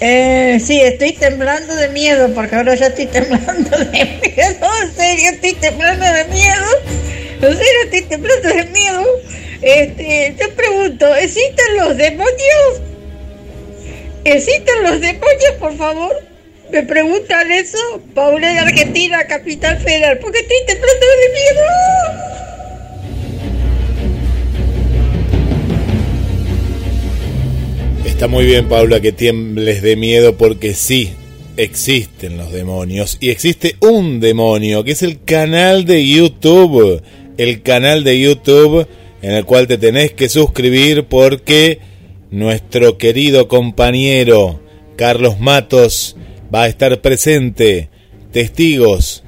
Eh, 0.00 0.58
sí, 0.58 0.80
estoy 0.80 1.12
temblando 1.12 1.76
de 1.76 1.88
miedo, 1.88 2.32
porque 2.34 2.56
ahora 2.56 2.74
ya 2.76 2.86
estoy 2.86 3.04
temblando 3.18 3.76
de 3.76 3.84
miedo. 3.84 4.66
En 4.82 4.94
serio, 4.94 5.30
estoy 5.32 5.52
temblando 5.52 6.06
de 6.06 6.24
miedo. 6.24 6.66
En 7.42 7.52
serio, 7.58 7.80
estoy 7.84 8.00
temblando 8.08 8.48
de 8.48 8.64
miedo. 8.64 9.04
Este, 9.60 10.34
te 10.38 10.48
pregunto, 10.48 11.14
¿existen 11.16 11.76
los 11.76 11.94
demonios? 11.94 12.80
¿Existen 14.24 14.82
los 14.82 14.98
demonios, 14.98 15.52
por 15.58 15.76
favor? 15.76 16.16
Me 16.70 16.84
preguntan 16.84 17.52
eso, 17.52 18.00
Paula 18.14 18.48
de 18.48 18.60
Argentina, 18.60 19.26
Capital 19.26 19.76
Federal, 19.78 20.20
porque 20.20 20.38
estoy 20.38 20.56
temblando 20.66 21.06
de 21.06 21.28
miedo. 21.34 22.19
Está 28.20 28.28
muy 28.28 28.44
bien, 28.44 28.68
Paula, 28.68 29.00
que 29.00 29.12
tiembles 29.12 29.80
de 29.80 29.96
miedo 29.96 30.36
porque 30.36 30.74
sí, 30.74 31.14
existen 31.56 32.36
los 32.36 32.52
demonios. 32.52 33.16
Y 33.18 33.30
existe 33.30 33.76
un 33.80 34.20
demonio, 34.20 34.84
que 34.84 34.90
es 34.90 35.02
el 35.02 35.24
canal 35.24 35.86
de 35.86 36.06
YouTube. 36.06 37.02
El 37.38 37.62
canal 37.62 38.04
de 38.04 38.20
YouTube 38.20 38.86
en 39.22 39.30
el 39.30 39.46
cual 39.46 39.68
te 39.68 39.78
tenés 39.78 40.12
que 40.12 40.28
suscribir 40.28 41.04
porque 41.04 41.78
nuestro 42.30 42.98
querido 42.98 43.48
compañero 43.48 44.60
Carlos 44.96 45.40
Matos 45.40 46.14
va 46.54 46.64
a 46.64 46.68
estar 46.68 47.00
presente. 47.00 47.88
Testigos, 48.32 49.24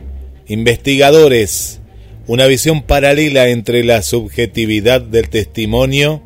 investigadores, 0.49 1.81
una 2.27 2.45
visión 2.45 2.83
paralela 2.83 3.49
entre 3.49 3.85
la 3.85 4.03
subjetividad 4.03 5.01
del 5.01 5.31
testimonio 5.31 6.23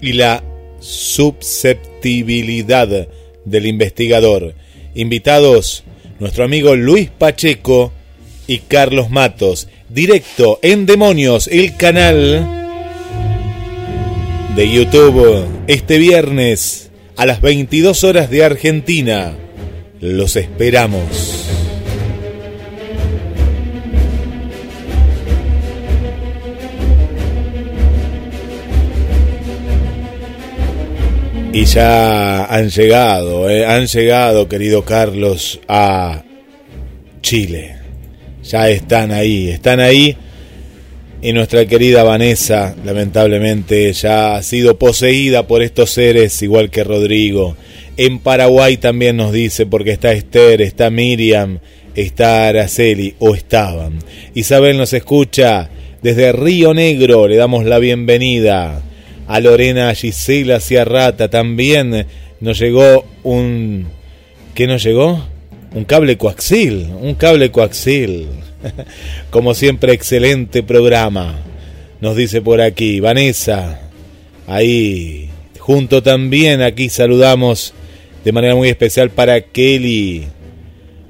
y 0.00 0.14
la 0.14 0.42
susceptibilidad 0.82 3.08
del 3.44 3.66
investigador. 3.66 4.54
Invitados, 4.94 5.84
nuestro 6.18 6.44
amigo 6.44 6.74
Luis 6.76 7.10
Pacheco 7.10 7.92
y 8.46 8.58
Carlos 8.58 9.10
Matos. 9.10 9.68
Directo 9.88 10.58
en 10.62 10.86
Demonios, 10.86 11.48
el 11.48 11.76
canal 11.76 12.46
de 14.56 14.70
YouTube, 14.70 15.44
este 15.66 15.98
viernes 15.98 16.90
a 17.16 17.26
las 17.26 17.40
22 17.40 18.04
horas 18.04 18.30
de 18.30 18.44
Argentina. 18.44 19.36
Los 20.00 20.36
esperamos. 20.36 21.41
Y 31.54 31.66
ya 31.66 32.46
han 32.46 32.70
llegado, 32.70 33.50
eh, 33.50 33.66
han 33.66 33.86
llegado, 33.86 34.48
querido 34.48 34.86
Carlos, 34.86 35.60
a 35.68 36.24
Chile. 37.20 37.76
Ya 38.42 38.70
están 38.70 39.12
ahí, 39.12 39.50
están 39.50 39.78
ahí. 39.78 40.16
Y 41.20 41.34
nuestra 41.34 41.66
querida 41.66 42.04
Vanessa, 42.04 42.74
lamentablemente, 42.86 43.92
ya 43.92 44.36
ha 44.36 44.42
sido 44.42 44.78
poseída 44.78 45.46
por 45.46 45.60
estos 45.60 45.90
seres, 45.90 46.40
igual 46.40 46.70
que 46.70 46.84
Rodrigo. 46.84 47.54
En 47.98 48.20
Paraguay 48.20 48.78
también 48.78 49.18
nos 49.18 49.30
dice, 49.30 49.66
porque 49.66 49.92
está 49.92 50.12
Esther, 50.12 50.62
está 50.62 50.88
Miriam, 50.88 51.58
está 51.94 52.48
Araceli, 52.48 53.14
o 53.18 53.34
estaban. 53.34 53.98
Isabel 54.32 54.78
nos 54.78 54.94
escucha 54.94 55.68
desde 56.00 56.32
Río 56.32 56.72
Negro, 56.72 57.28
le 57.28 57.36
damos 57.36 57.66
la 57.66 57.78
bienvenida 57.78 58.82
a 59.26 59.40
Lorena 59.40 59.94
Gisela 59.94 60.60
Ciarrata 60.60 61.28
también 61.28 62.06
nos 62.40 62.58
llegó 62.58 63.06
un 63.22 63.86
¿qué 64.54 64.66
nos 64.66 64.82
llegó? 64.82 65.24
Un 65.74 65.84
cable 65.84 66.18
coaxil, 66.18 66.88
un 67.00 67.14
cable 67.14 67.50
coaxil. 67.50 68.28
Como 69.30 69.54
siempre 69.54 69.92
excelente 69.92 70.62
programa. 70.62 71.40
Nos 72.00 72.16
dice 72.16 72.42
por 72.42 72.60
aquí 72.60 73.00
Vanessa. 73.00 73.80
Ahí 74.46 75.30
junto 75.58 76.02
también 76.02 76.60
aquí 76.60 76.88
saludamos 76.88 77.72
de 78.24 78.32
manera 78.32 78.54
muy 78.54 78.68
especial 78.68 79.10
para 79.10 79.40
Kelly, 79.40 80.26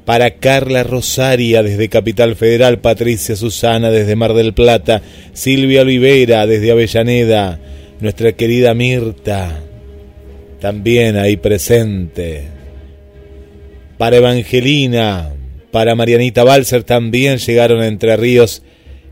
para 0.05 0.35
Carla 0.35 0.83
Rosaria 0.83 1.63
desde 1.63 1.89
Capital 1.89 2.37
Federal, 2.37 2.79
Patricia 2.79 3.37
Susana 3.37 3.91
desde 3.91 4.17
Mar 4.17 4.35
del 4.35 4.53
Plata, 4.53 5.03
Silvia 5.33 5.83
Olivera 5.83 6.47
desde 6.47 6.71
Avellaneda, 6.71 7.59
nuestra 8.03 8.33
querida 8.33 8.75
Mirta, 8.75 9.61
también 10.61 11.17
ahí 11.17 11.37
presente. 11.37 12.49
Para 13.97 14.17
Evangelina, 14.17 15.31
para 15.71 15.95
Marianita 15.95 16.43
Balser 16.43 16.83
también 16.83 17.39
llegaron 17.39 17.81
a 17.81 17.87
Entre 17.87 18.17
Ríos 18.17 18.65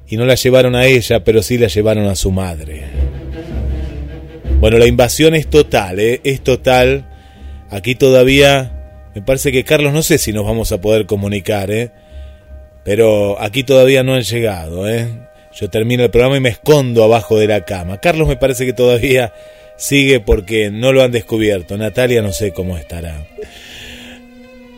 y 0.09 0.17
no 0.17 0.27
la 0.27 0.35
llevaron 0.35 0.75
a 0.75 0.87
ella, 0.87 1.23
pero 1.23 1.41
sí 1.41 1.57
la 1.57 1.69
llevaron 1.69 2.07
a 2.07 2.17
su 2.17 2.33
madre. 2.33 2.83
Bueno, 4.59 4.77
la 4.77 4.87
invasión 4.87 5.37
es 5.37 5.47
total, 5.47 6.01
¿eh? 6.01 6.21
es 6.25 6.41
total. 6.41 7.09
Aquí 7.71 7.95
todavía, 7.95 9.09
me 9.15 9.23
parece 9.23 9.53
que 9.53 9.63
Carlos, 9.63 9.93
no 9.93 10.03
sé 10.03 10.19
si 10.19 10.33
nos 10.33 10.45
vamos 10.45 10.73
a 10.73 10.81
poder 10.81 11.07
comunicar, 11.07 11.71
¿eh? 11.71 11.93
pero 12.85 13.41
aquí 13.41 13.63
todavía 13.63 14.03
no 14.03 14.15
han 14.15 14.23
llegado. 14.23 14.89
¿eh? 14.89 15.07
Yo 15.61 15.69
termino 15.69 16.05
el 16.05 16.11
programa 16.11 16.39
y 16.39 16.41
me 16.41 16.49
escondo 16.49 17.05
abajo 17.05 17.39
de 17.39 17.47
la 17.47 17.67
cama. 17.67 18.01
Carlos 18.01 18.27
me 18.27 18.37
parece 18.37 18.65
que 18.65 18.73
todavía 18.73 19.35
sigue 19.77 20.19
porque 20.19 20.71
no 20.71 20.91
lo 20.91 21.03
han 21.03 21.11
descubierto. 21.13 21.77
Natalia 21.77 22.23
no 22.23 22.33
sé 22.33 22.53
cómo 22.53 22.79
estará. 22.79 23.27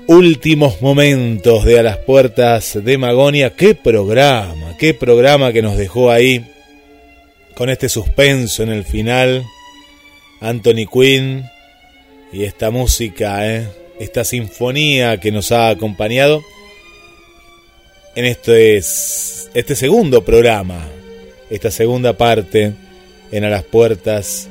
Últimos 0.09 0.83
momentos 0.83 1.65
de 1.65 1.79
A 1.79 1.85
las 1.85 1.99
Puertas 1.99 2.83
de 2.83 2.99
Magonia. 2.99 3.51
Qué 3.51 3.77
programa, 3.77 4.77
qué 4.77 4.93
programa 4.93 5.53
que 5.53 5.63
nos 5.63 5.77
dejó 5.77 6.11
ahí 6.11 6.45
con 7.55 7.71
este 7.71 7.89
suspenso 7.89 8.65
en 8.65 8.71
el 8.71 8.85
final, 8.85 9.45
Anthony 10.41 10.87
Quinn 10.93 11.45
y 12.33 12.43
esta 12.43 12.73
música, 12.73 13.49
¿eh? 13.49 13.69
esta 14.01 14.25
sinfonía 14.25 15.21
que 15.21 15.31
nos 15.31 15.53
ha 15.53 15.69
acompañado 15.69 16.43
en 18.15 18.25
este, 18.25 18.77
este 18.77 19.75
segundo 19.75 20.25
programa, 20.25 20.87
esta 21.51 21.71
segunda 21.71 22.13
parte 22.15 22.73
en 23.31 23.45
A 23.45 23.51
las 23.51 23.63
Puertas 23.65 24.49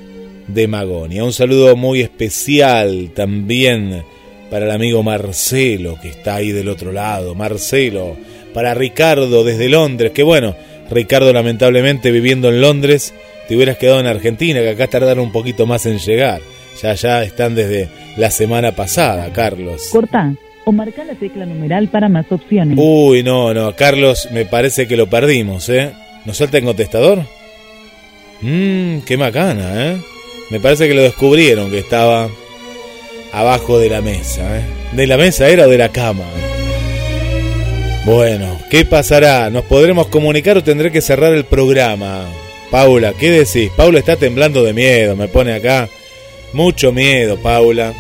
de 0.48 0.68
Magonia. 0.68 1.24
Un 1.24 1.34
saludo 1.34 1.76
muy 1.76 2.02
especial 2.02 3.12
también 3.16 4.04
para 4.50 4.66
el 4.66 4.72
amigo 4.72 5.04
Marcelo 5.04 5.98
que 6.02 6.10
está 6.10 6.36
ahí 6.36 6.52
del 6.52 6.70
otro 6.70 6.92
lado. 6.92 7.36
Marcelo, 7.36 8.18
para 8.54 8.74
Ricardo 8.74 9.44
desde 9.44 9.70
Londres, 9.70 10.12
que 10.12 10.24
bueno, 10.24 10.56
Ricardo 10.90 11.32
lamentablemente 11.32 12.12
viviendo 12.12 12.50
en 12.50 12.62
Londres, 12.62 13.14
te 13.48 13.56
hubieras 13.56 13.78
quedado 13.78 14.00
en 14.00 14.08
Argentina, 14.08 14.60
que 14.60 14.70
acá 14.70 14.88
tardaron 14.88 15.26
un 15.26 15.32
poquito 15.32 15.66
más 15.66 15.86
en 15.86 16.00
llegar. 16.00 16.42
Ya, 16.82 16.94
ya 16.96 17.24
están 17.24 17.54
desde 17.54 17.90
la 18.18 18.32
semana 18.32 18.76
pasada, 18.76 19.32
Carlos. 19.32 19.90
Corta 19.92 20.34
o 20.66 20.72
marca 20.72 21.04
la 21.04 21.16
tecla 21.16 21.46
numeral 21.46 21.88
para 21.88 22.10
más 22.10 22.32
opciones. 22.32 22.78
Uy, 22.80 23.24
no, 23.24 23.54
no, 23.54 23.76
Carlos, 23.76 24.30
me 24.32 24.46
parece 24.46 24.88
que 24.88 24.98
lo 24.98 25.08
perdimos, 25.08 25.70
¿eh? 25.70 25.92
¿Nos 26.26 26.38
salta 26.38 26.58
en 26.58 26.66
contestador? 26.66 27.24
Mmm, 28.42 29.00
qué 29.00 29.18
macana, 29.18 29.88
¿eh? 29.88 29.98
Me 30.50 30.60
parece 30.60 30.88
que 30.88 30.94
lo 30.94 31.02
descubrieron, 31.02 31.72
que 31.72 31.80
estaba 31.80 32.30
abajo 33.32 33.80
de 33.80 33.90
la 33.90 34.02
mesa, 34.02 34.60
¿eh? 34.60 34.64
¿De 34.94 35.08
la 35.08 35.18
mesa 35.18 35.48
era 35.48 35.66
o 35.66 35.70
de 35.70 35.78
la 35.78 35.90
cama? 35.90 36.26
Bueno, 38.06 38.60
¿qué 38.70 38.84
pasará? 38.84 39.50
¿Nos 39.50 39.64
podremos 39.66 40.08
comunicar 40.08 40.58
o 40.58 40.64
tendré 40.64 40.92
que 40.92 41.02
cerrar 41.02 41.34
el 41.34 41.46
programa? 41.46 42.26
Paula, 42.72 43.14
¿qué 43.14 43.30
decís? 43.30 43.72
Paula 43.76 44.00
está 44.00 44.16
temblando 44.16 44.64
de 44.64 44.74
miedo, 44.74 45.16
me 45.16 45.28
pone 45.28 45.54
acá. 45.54 45.88
Mucho 46.54 46.92
miedo, 46.92 47.38
Paula. 47.38 47.94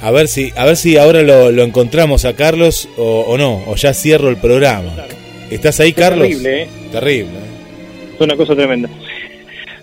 A 0.00 0.10
ver 0.10 0.28
si, 0.28 0.52
a 0.56 0.64
ver 0.64 0.76
si 0.76 0.96
ahora 0.96 1.22
lo, 1.22 1.50
encontramos 1.62 2.24
a 2.24 2.36
Carlos 2.36 2.88
o, 2.96 3.36
no, 3.36 3.64
o 3.66 3.74
ya 3.74 3.92
cierro 3.92 4.28
el 4.28 4.36
programa. 4.36 4.92
¿Estás 5.50 5.80
ahí, 5.80 5.92
Carlos? 5.92 6.28
Terrible, 6.28 6.62
¿eh? 6.62 6.68
Terrible. 6.92 7.38
Es 8.14 8.20
una 8.20 8.36
cosa 8.36 8.54
tremenda. 8.54 8.88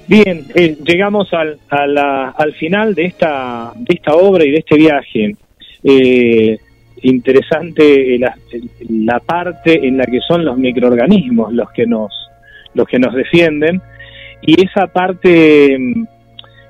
Bien, 0.07 0.45
eh, 0.53 0.77
llegamos 0.85 1.33
al, 1.33 1.59
al 1.69 2.53
final 2.53 2.93
de 2.93 3.05
esta, 3.05 3.73
de 3.75 3.95
esta 3.95 4.15
obra 4.15 4.45
y 4.45 4.51
de 4.51 4.57
este 4.57 4.77
viaje. 4.77 5.35
Eh, 5.83 6.57
interesante 7.01 8.17
la, 8.17 8.35
la, 8.89 9.19
parte 9.19 9.85
en 9.87 9.97
la 9.97 10.05
que 10.05 10.19
son 10.27 10.43
los 10.43 10.57
microorganismos 10.57 11.53
los 11.53 11.69
que 11.71 11.85
nos 11.85 12.11
los 12.73 12.87
que 12.87 12.97
nos 12.97 13.13
defienden 13.13 13.81
y 14.41 14.65
esa 14.65 14.87
parte 14.87 15.75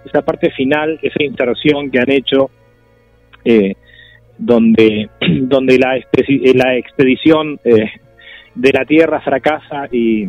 esa 0.06 0.22
parte 0.24 0.52
final 0.52 1.00
esa 1.02 1.24
inserción 1.24 1.90
que 1.90 2.00
han 2.00 2.12
hecho 2.12 2.50
eh, 3.46 3.76
donde 4.38 5.10
donde 5.42 5.80
la, 5.80 5.98
la 6.56 6.76
expedición 6.76 7.60
eh, 7.64 7.92
de 8.54 8.72
la 8.74 8.86
tierra 8.86 9.22
fracasa 9.22 9.88
y 9.92 10.26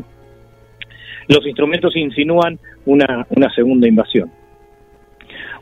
los 1.28 1.44
instrumentos 1.44 1.97
insinúan 1.97 2.59
una, 2.84 3.26
una 3.30 3.52
segunda 3.55 3.88
invasión 3.88 4.30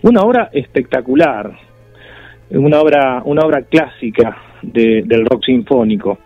una 0.03 0.21
obra 0.21 0.51
espectacular 0.53 1.57
una 2.51 2.81
obra, 2.81 3.23
una 3.25 3.43
obra 3.43 3.63
clásica 3.63 4.37
del 4.63 5.27
rock 5.27 5.45
sinfónico. 5.45 6.19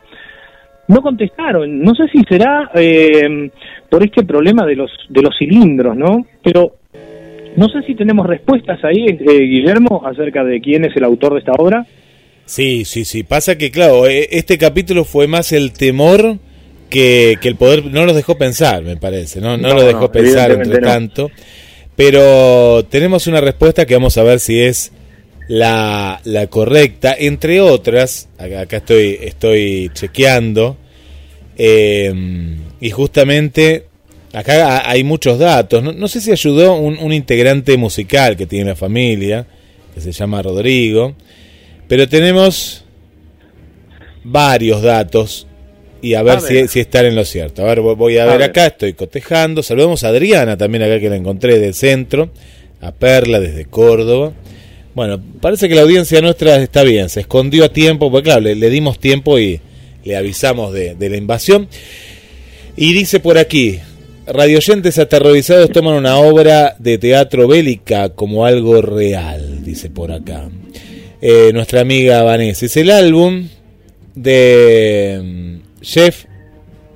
No 0.88 1.02
contestaron, 1.02 1.80
no 1.80 1.94
sé 1.94 2.09
si 2.09 2.22
será 2.24 2.70
eh, 2.74 3.50
por 3.90 4.02
este 4.02 4.24
problema 4.24 4.64
de 4.64 4.76
los, 4.76 4.90
de 5.09 5.22
los 5.22 5.36
cilindros, 5.36 5.96
¿no? 5.96 6.24
Pero 6.42 6.76
no 7.59 7.68
sé 7.68 7.82
si 7.86 7.97
tenemos 7.97 8.24
respuestas 8.24 8.78
ahí, 8.85 9.06
eh, 9.09 9.16
Guillermo, 9.18 10.02
acerca 10.06 10.44
de 10.44 10.60
quién 10.60 10.85
es 10.85 10.97
el 10.97 11.02
autor 11.02 11.32
de 11.32 11.40
esta 11.40 11.52
obra. 11.59 11.85
Sí, 12.44 12.85
sí, 12.85 13.05
sí. 13.05 13.24
Pasa 13.24 13.59
que, 13.59 13.72
claro, 13.72 14.06
eh, 14.06 14.28
este 14.30 14.56
capítulo 14.59 15.05
fue 15.05 15.26
más 15.26 15.51
el 15.51 15.72
temor 15.72 16.39
que, 16.89 17.36
que 17.40 17.48
el 17.48 17.56
poder. 17.56 17.85
No 17.86 18.06
los 18.06 18.14
dejó 18.14 18.39
pensar, 18.39 18.82
me 18.85 18.97
parece. 18.97 19.40
No, 19.40 19.56
no, 19.56 19.74
lo 19.74 19.82
dejó 19.82 20.12
pensar 20.12 20.52
entre 20.52 20.78
tanto. 20.78 21.32
Pero 21.97 22.85
tenemos 22.85 23.26
una 23.26 23.40
respuesta 23.40 23.86
que 23.86 23.94
vamos 23.94 24.16
a 24.18 24.22
ver 24.22 24.39
si 24.39 24.60
es 24.60 24.93
la, 25.48 26.20
la 26.22 26.47
correcta, 26.47 27.16
entre 27.18 27.60
otras, 27.60 28.28
acá, 28.39 28.76
estoy, 28.76 29.18
estoy 29.20 29.90
chequeando, 29.94 30.76
eh, 31.56 32.14
y 32.80 32.90
justamente 32.90 33.88
acá 34.39 34.89
hay 34.89 35.05
muchos 35.05 35.39
datos, 35.39 35.82
no, 35.82 36.09
sé 36.09 36.20
si 36.20 36.31
ayudó 36.31 36.74
un, 36.74 36.98
un, 36.98 37.12
integrante 37.12 37.77
musical 37.77 38.36
que 38.36 38.47
tiene 38.47 38.66
la 38.66 38.77
familia, 38.77 39.47
que 39.94 40.01
se 40.01 40.12
llama 40.12 40.43
Rodrigo, 40.43 41.15
pero 41.89 42.09
tenemos 42.09 42.85
varios 44.24 44.82
datos 44.82 45.48
y 46.01 46.15
a 46.15 46.23
ver, 46.23 46.40
Si, 46.40 46.69
si, 46.69 46.81
están 46.81 47.06
en 47.06 47.16
lo 47.16 47.24
cierto. 47.24 47.62
A 47.62 47.66
ver, 47.66 47.81
voy 47.81 48.19
a, 48.19 48.27
ver, 48.27 48.43
acá, 48.43 48.66
estoy 48.66 48.93
cotejando. 48.93 49.62
Saludamos 49.62 50.05
a 50.05 50.09
Adriana 50.09 50.56
también 50.56 50.85
acá 50.85 51.01
que 51.01 51.10
la 51.10 51.16
encontré 51.16 51.59
del 51.59 51.74
centro, 51.74 52.31
a 52.81 52.93
Perla 52.93 53.40
desde 53.40 53.65
Córdoba. 53.65 54.32
Bueno, 54.94 55.20
parece 55.40 55.69
que 55.69 55.74
la 55.74 55.82
audiencia 55.82 56.20
nuestra 56.20 56.56
está 56.56 56.82
bien, 56.82 57.09
se 57.09 57.20
escondió 57.20 57.65
a 57.65 57.69
tiempo, 57.69 58.10
porque 58.10 58.24
claro, 58.24 58.40
le, 58.40 58.70
dimos 58.70 58.98
tiempo 58.98 59.39
y 59.39 59.60
le 60.05 60.16
avisamos 60.16 60.73
de, 60.73 60.97
la 60.98 61.16
invasión. 61.16 61.69
Y 62.77 62.93
dice 62.93 63.19
por 63.19 63.39
aquí, 63.39 63.81
radioyentes 64.32 64.98
aterrorizados 64.98 65.70
toman 65.70 65.94
una 65.94 66.18
obra 66.18 66.76
de 66.78 66.98
teatro 66.98 67.48
bélica 67.48 68.10
como 68.10 68.44
algo 68.44 68.82
real, 68.82 69.64
dice 69.64 69.90
por 69.90 70.12
acá. 70.12 70.48
Eh, 71.20 71.50
nuestra 71.52 71.80
amiga 71.80 72.22
Vanessa, 72.22 72.66
es 72.66 72.76
el 72.76 72.90
álbum 72.90 73.48
de 74.14 75.20
mm, 75.22 75.82
Jeff 75.82 76.24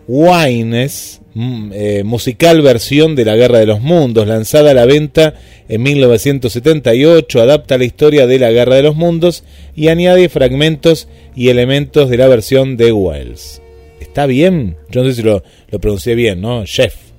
Wines, 0.07 1.21
mm, 1.35 1.71
eh, 1.75 2.03
musical 2.05 2.63
versión 2.63 3.17
de 3.17 3.25
La 3.25 3.37
Guerra 3.37 3.59
de 3.59 3.67
los 3.67 3.81
Mundos, 3.81 4.27
lanzada 4.27 4.73
a 4.73 4.75
la 4.75 4.87
venta 4.87 5.35
en 5.69 5.83
1978 5.83 7.41
adapta 7.41 7.79
la 7.79 7.85
historia 7.85 8.27
de 8.27 8.39
la 8.39 8.51
Guerra 8.51 8.77
de 8.77 8.83
los 8.83 8.95
Mundos 8.95 9.45
y 9.75 9.89
añade 9.89 10.29
fragmentos 10.29 11.09
y 11.35 11.49
elementos 11.49 12.11
de 12.11 12.19
la 12.19 12.29
versión 12.29 12.77
de 12.77 12.93
Wells. 12.93 13.63
¿Está 14.01 14.27
bien? 14.27 14.77
Yo 14.91 15.03
no 15.03 15.09
sé 15.09 15.17
si 15.17 15.23
lo, 15.23 15.43
lo 15.71 15.81
pronuncié 15.81 16.15
bien, 16.15 16.41
¿no? 16.41 16.65
Chef. 16.65 17.12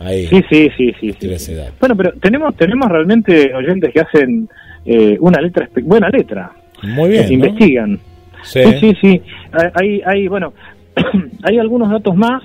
Ahí. 0.00 0.26
Sí, 0.26 0.42
sí, 0.50 0.70
sí, 0.76 0.94
sí. 0.98 1.56
Bueno, 1.78 1.96
pero 1.96 2.12
tenemos 2.20 2.56
tenemos 2.56 2.88
realmente 2.88 3.54
oyentes 3.54 3.92
que 3.92 4.00
hacen 4.00 4.48
eh, 4.84 5.16
una 5.20 5.40
letra, 5.40 5.68
buena 5.82 6.08
letra. 6.08 6.50
Muy 6.82 7.10
bien. 7.10 7.26
Que 7.28 7.34
investigan. 7.34 7.98
Sí, 8.42 8.62
sí, 8.80 8.96
sí. 9.00 9.22
Hay, 9.74 10.00
hay, 10.04 10.26
bueno, 10.26 10.54
hay 11.42 11.58
algunos 11.58 11.90
datos 11.90 12.16
más 12.16 12.42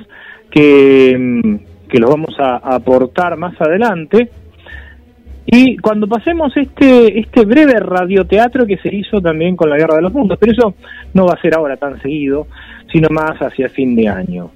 que, 0.51 1.15
mm, 1.17 1.87
que 1.89 1.99
los 1.99 2.09
vamos 2.09 2.35
a 2.39 2.57
aportar 2.57 3.37
más 3.37 3.59
adelante 3.59 4.29
y 5.45 5.77
cuando 5.77 6.07
pasemos 6.07 6.55
este, 6.57 7.19
este 7.19 7.45
breve 7.45 7.79
radioteatro 7.79 8.65
que 8.65 8.77
se 8.77 8.93
hizo 8.93 9.21
también 9.21 9.55
con 9.55 9.69
la 9.69 9.77
Guerra 9.77 9.97
de 9.97 10.01
los 10.01 10.13
Mundos, 10.13 10.39
pero 10.39 10.51
eso 10.51 10.73
no 11.13 11.27
va 11.27 11.33
a 11.33 11.41
ser 11.41 11.53
ahora 11.55 11.77
tan 11.77 12.01
seguido, 12.01 12.47
sino 12.91 13.09
más 13.11 13.37
hacia 13.39 13.69
fin 13.69 13.95
de 13.95 14.07
año. 14.07 14.51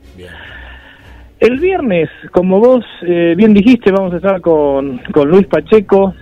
El 1.39 1.59
viernes, 1.59 2.09
como 2.31 2.59
vos 2.59 2.85
eh, 3.01 3.33
bien 3.37 3.53
dijiste, 3.53 3.91
vamos 3.91 4.13
a 4.13 4.17
estar 4.17 4.41
con, 4.41 4.99
con 5.11 5.29
Luis 5.29 5.47
Pacheco, 5.47 6.13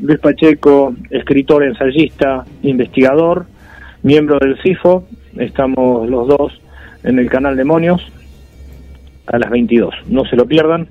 Luis 0.00 0.18
Pacheco, 0.18 0.94
escritor, 1.10 1.64
ensayista, 1.64 2.44
investigador, 2.62 3.46
miembro 4.02 4.38
del 4.38 4.60
CIFO, 4.62 5.04
estamos 5.38 6.08
los 6.08 6.28
dos 6.28 6.60
en 7.02 7.18
el 7.18 7.30
canal 7.30 7.56
Demonios 7.56 8.02
a 9.26 9.38
las 9.38 9.50
22, 9.50 9.94
no 10.08 10.24
se 10.26 10.36
lo 10.36 10.46
pierdan, 10.46 10.88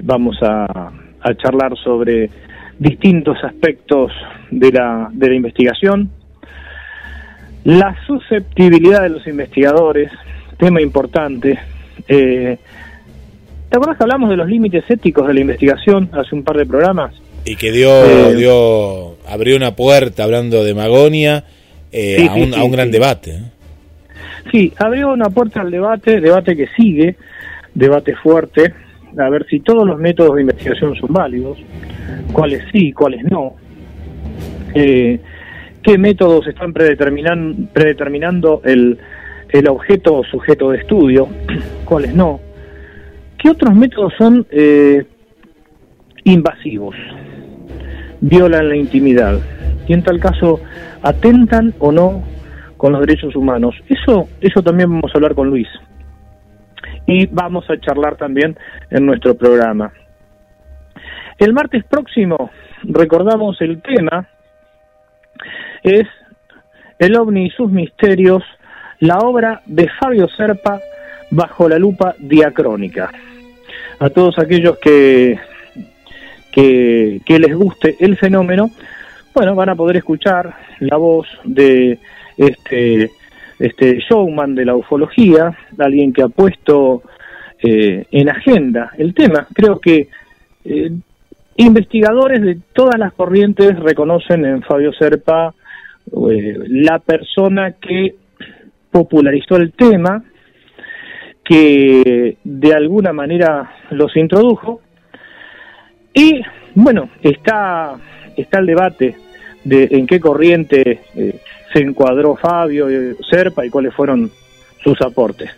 vamos 0.00 0.38
a 0.42 0.92
a 1.24 1.34
charlar 1.34 1.76
sobre 1.78 2.30
distintos 2.78 3.42
aspectos 3.42 4.12
de 4.50 4.70
la, 4.70 5.08
de 5.10 5.28
la 5.28 5.34
investigación, 5.34 6.10
la 7.64 7.96
susceptibilidad 8.06 9.02
de 9.02 9.08
los 9.08 9.26
investigadores, 9.26 10.12
tema 10.58 10.82
importante. 10.82 11.58
Eh, 12.08 12.58
¿Te 13.68 13.76
acuerdas 13.76 13.96
que 13.96 14.04
hablamos 14.04 14.30
de 14.30 14.36
los 14.36 14.48
límites 14.48 14.84
éticos 14.88 15.26
de 15.26 15.34
la 15.34 15.40
investigación 15.40 16.08
hace 16.12 16.34
un 16.34 16.44
par 16.44 16.56
de 16.56 16.66
programas? 16.66 17.14
Y 17.44 17.56
que 17.56 17.72
dio, 17.72 17.90
eh, 18.04 18.34
dio 18.34 19.16
abrió 19.28 19.56
una 19.56 19.74
puerta 19.74 20.24
hablando 20.24 20.64
de 20.64 20.74
Magonia 20.74 21.44
eh, 21.92 22.28
a, 22.28 22.34
un, 22.34 22.54
a 22.54 22.64
un 22.64 22.72
gran 22.72 22.90
debate. 22.90 23.40
Sí, 24.50 24.72
abrió 24.76 25.12
una 25.12 25.30
puerta 25.30 25.60
al 25.60 25.70
debate, 25.70 26.20
debate 26.20 26.56
que 26.56 26.68
sigue, 26.76 27.16
debate 27.74 28.14
fuerte, 28.14 28.72
a 29.18 29.28
ver 29.28 29.46
si 29.48 29.60
todos 29.60 29.86
los 29.86 29.98
métodos 29.98 30.36
de 30.36 30.42
investigación 30.42 30.94
son 30.96 31.12
válidos, 31.12 31.58
cuáles 32.32 32.62
sí, 32.72 32.92
cuáles 32.92 33.24
no, 33.24 33.54
eh, 34.74 35.18
qué 35.82 35.98
métodos 35.98 36.46
están 36.46 36.72
predeterminan, 36.72 37.70
predeterminando 37.72 38.60
el, 38.64 38.98
el 39.54 39.68
objeto 39.68 40.16
o 40.16 40.24
sujeto 40.24 40.72
de 40.72 40.78
estudio, 40.78 41.28
cuáles 41.84 42.12
no, 42.12 42.40
qué 43.38 43.50
otros 43.50 43.72
métodos 43.72 44.12
son 44.18 44.44
eh, 44.50 45.06
invasivos, 46.24 46.96
violan 48.20 48.68
la 48.68 48.74
intimidad 48.74 49.38
y 49.86 49.92
en 49.92 50.02
tal 50.02 50.18
caso 50.18 50.58
atentan 51.02 51.72
o 51.78 51.92
no 51.92 52.24
con 52.76 52.94
los 52.94 53.00
derechos 53.06 53.36
humanos. 53.36 53.76
Eso, 53.88 54.28
eso 54.40 54.60
también 54.60 54.90
vamos 54.90 55.12
a 55.14 55.18
hablar 55.18 55.36
con 55.36 55.50
Luis 55.50 55.68
y 57.06 57.26
vamos 57.26 57.64
a 57.70 57.78
charlar 57.78 58.16
también 58.16 58.58
en 58.90 59.06
nuestro 59.06 59.36
programa. 59.36 59.92
El 61.38 61.52
martes 61.52 61.84
próximo 61.84 62.50
recordamos 62.82 63.60
el 63.60 63.80
tema 63.82 64.28
es 65.84 66.08
El 66.98 67.16
ovni 67.16 67.46
y 67.46 67.50
sus 67.50 67.70
misterios, 67.70 68.42
la 69.04 69.18
obra 69.18 69.60
de 69.66 69.86
Fabio 70.00 70.28
Serpa 70.28 70.80
bajo 71.30 71.68
la 71.68 71.78
lupa 71.78 72.14
diacrónica. 72.18 73.12
A 73.98 74.08
todos 74.08 74.38
aquellos 74.38 74.78
que, 74.78 75.38
que, 76.50 77.38
les 77.38 77.54
guste 77.54 77.96
el 78.00 78.16
fenómeno, 78.16 78.70
bueno, 79.34 79.54
van 79.54 79.68
a 79.68 79.74
poder 79.74 79.98
escuchar 79.98 80.54
la 80.80 80.96
voz 80.96 81.26
de 81.44 81.98
este, 82.38 83.10
este 83.58 83.98
showman 83.98 84.54
de 84.54 84.64
la 84.64 84.74
ufología, 84.74 85.54
alguien 85.78 86.12
que 86.12 86.22
ha 86.22 86.28
puesto 86.28 87.02
eh, 87.62 88.06
en 88.10 88.28
agenda 88.30 88.92
el 88.96 89.12
tema. 89.12 89.46
Creo 89.52 89.80
que 89.80 90.08
eh, 90.64 90.92
investigadores 91.56 92.40
de 92.40 92.58
todas 92.72 92.98
las 92.98 93.12
corrientes 93.12 93.78
reconocen 93.78 94.46
en 94.46 94.62
Fabio 94.62 94.94
Serpa 94.94 95.54
eh, 96.06 96.56
la 96.68 97.00
persona 97.00 97.72
que 97.72 98.23
popularizó 98.94 99.56
el 99.56 99.72
tema, 99.72 100.22
que 101.44 102.36
de 102.44 102.72
alguna 102.72 103.12
manera 103.12 103.72
los 103.90 104.16
introdujo. 104.16 104.82
Y 106.14 106.40
bueno, 106.76 107.08
está, 107.20 107.96
está 108.36 108.60
el 108.60 108.66
debate 108.66 109.16
de 109.64 109.88
en 109.90 110.06
qué 110.06 110.20
corriente 110.20 111.00
eh, 111.16 111.40
se 111.72 111.80
encuadró 111.80 112.36
Fabio 112.36 112.88
eh, 112.88 113.16
Serpa 113.28 113.66
y 113.66 113.70
cuáles 113.70 113.92
fueron 113.94 114.30
sus 114.80 115.00
aportes. 115.00 115.50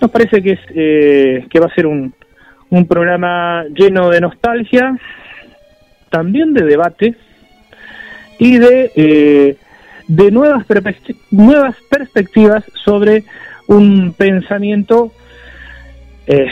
Nos 0.00 0.12
parece 0.12 0.40
que, 0.40 0.52
es, 0.52 0.60
eh, 0.76 1.46
que 1.50 1.58
va 1.58 1.66
a 1.66 1.74
ser 1.74 1.86
un, 1.88 2.14
un 2.70 2.86
programa 2.86 3.64
lleno 3.64 4.10
de 4.10 4.20
nostalgia, 4.20 4.96
también 6.08 6.54
de 6.54 6.64
debate 6.64 7.16
y 8.38 8.58
de, 8.58 8.92
eh, 8.94 9.56
de 10.08 10.30
nuevas, 10.30 10.64
nuevas 11.30 11.76
perspectivas 11.88 12.64
sobre 12.84 13.24
un 13.66 14.12
pensamiento 14.12 15.12
eh, 16.26 16.46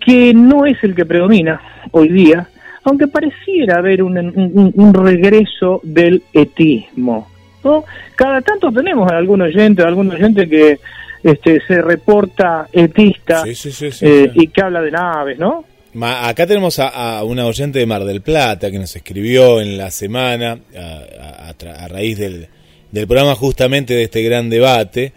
que 0.00 0.34
no 0.34 0.66
es 0.66 0.82
el 0.82 0.94
que 0.94 1.04
predomina 1.04 1.60
hoy 1.92 2.08
día, 2.08 2.48
aunque 2.84 3.06
pareciera 3.06 3.78
haber 3.78 4.02
un, 4.02 4.18
un, 4.18 4.72
un 4.74 4.94
regreso 4.94 5.80
del 5.84 6.22
etismo. 6.32 7.28
¿no? 7.62 7.84
Cada 8.16 8.40
tanto 8.40 8.72
tenemos 8.72 9.10
a 9.10 9.16
algún 9.16 9.42
oyente, 9.42 9.82
algún 9.82 10.10
oyente 10.10 10.48
que 10.48 10.78
este, 11.22 11.60
se 11.66 11.80
reporta 11.80 12.66
etista 12.72 13.44
Sí, 13.44 13.54
sí, 13.54 13.70
sí, 13.70 13.92
sí, 13.92 14.04
eh, 14.06 14.30
y 14.34 14.48
que 14.48 14.60
habla 14.62 14.80
de 14.82 14.90
naves, 14.90 15.38
¿no? 15.38 15.64
Ma- 15.94 16.26
acá 16.26 16.46
tenemos 16.46 16.78
a, 16.80 17.18
a 17.18 17.22
una 17.24 17.46
oyente 17.46 17.78
de 17.78 17.86
Mar 17.86 18.02
del 18.04 18.22
Plata 18.22 18.70
que 18.70 18.78
nos 18.80 18.96
escribió 18.96 19.60
en 19.60 19.76
la 19.78 19.90
semana 19.92 20.58
a, 20.76 20.80
a- 20.80 21.50
a 21.50 21.84
a 21.84 21.88
raíz 21.88 22.18
del, 22.18 22.48
del 22.92 23.06
programa 23.08 23.34
justamente 23.34 23.94
de 23.94 24.04
este 24.04 24.22
gran 24.22 24.48
debate. 24.50 25.12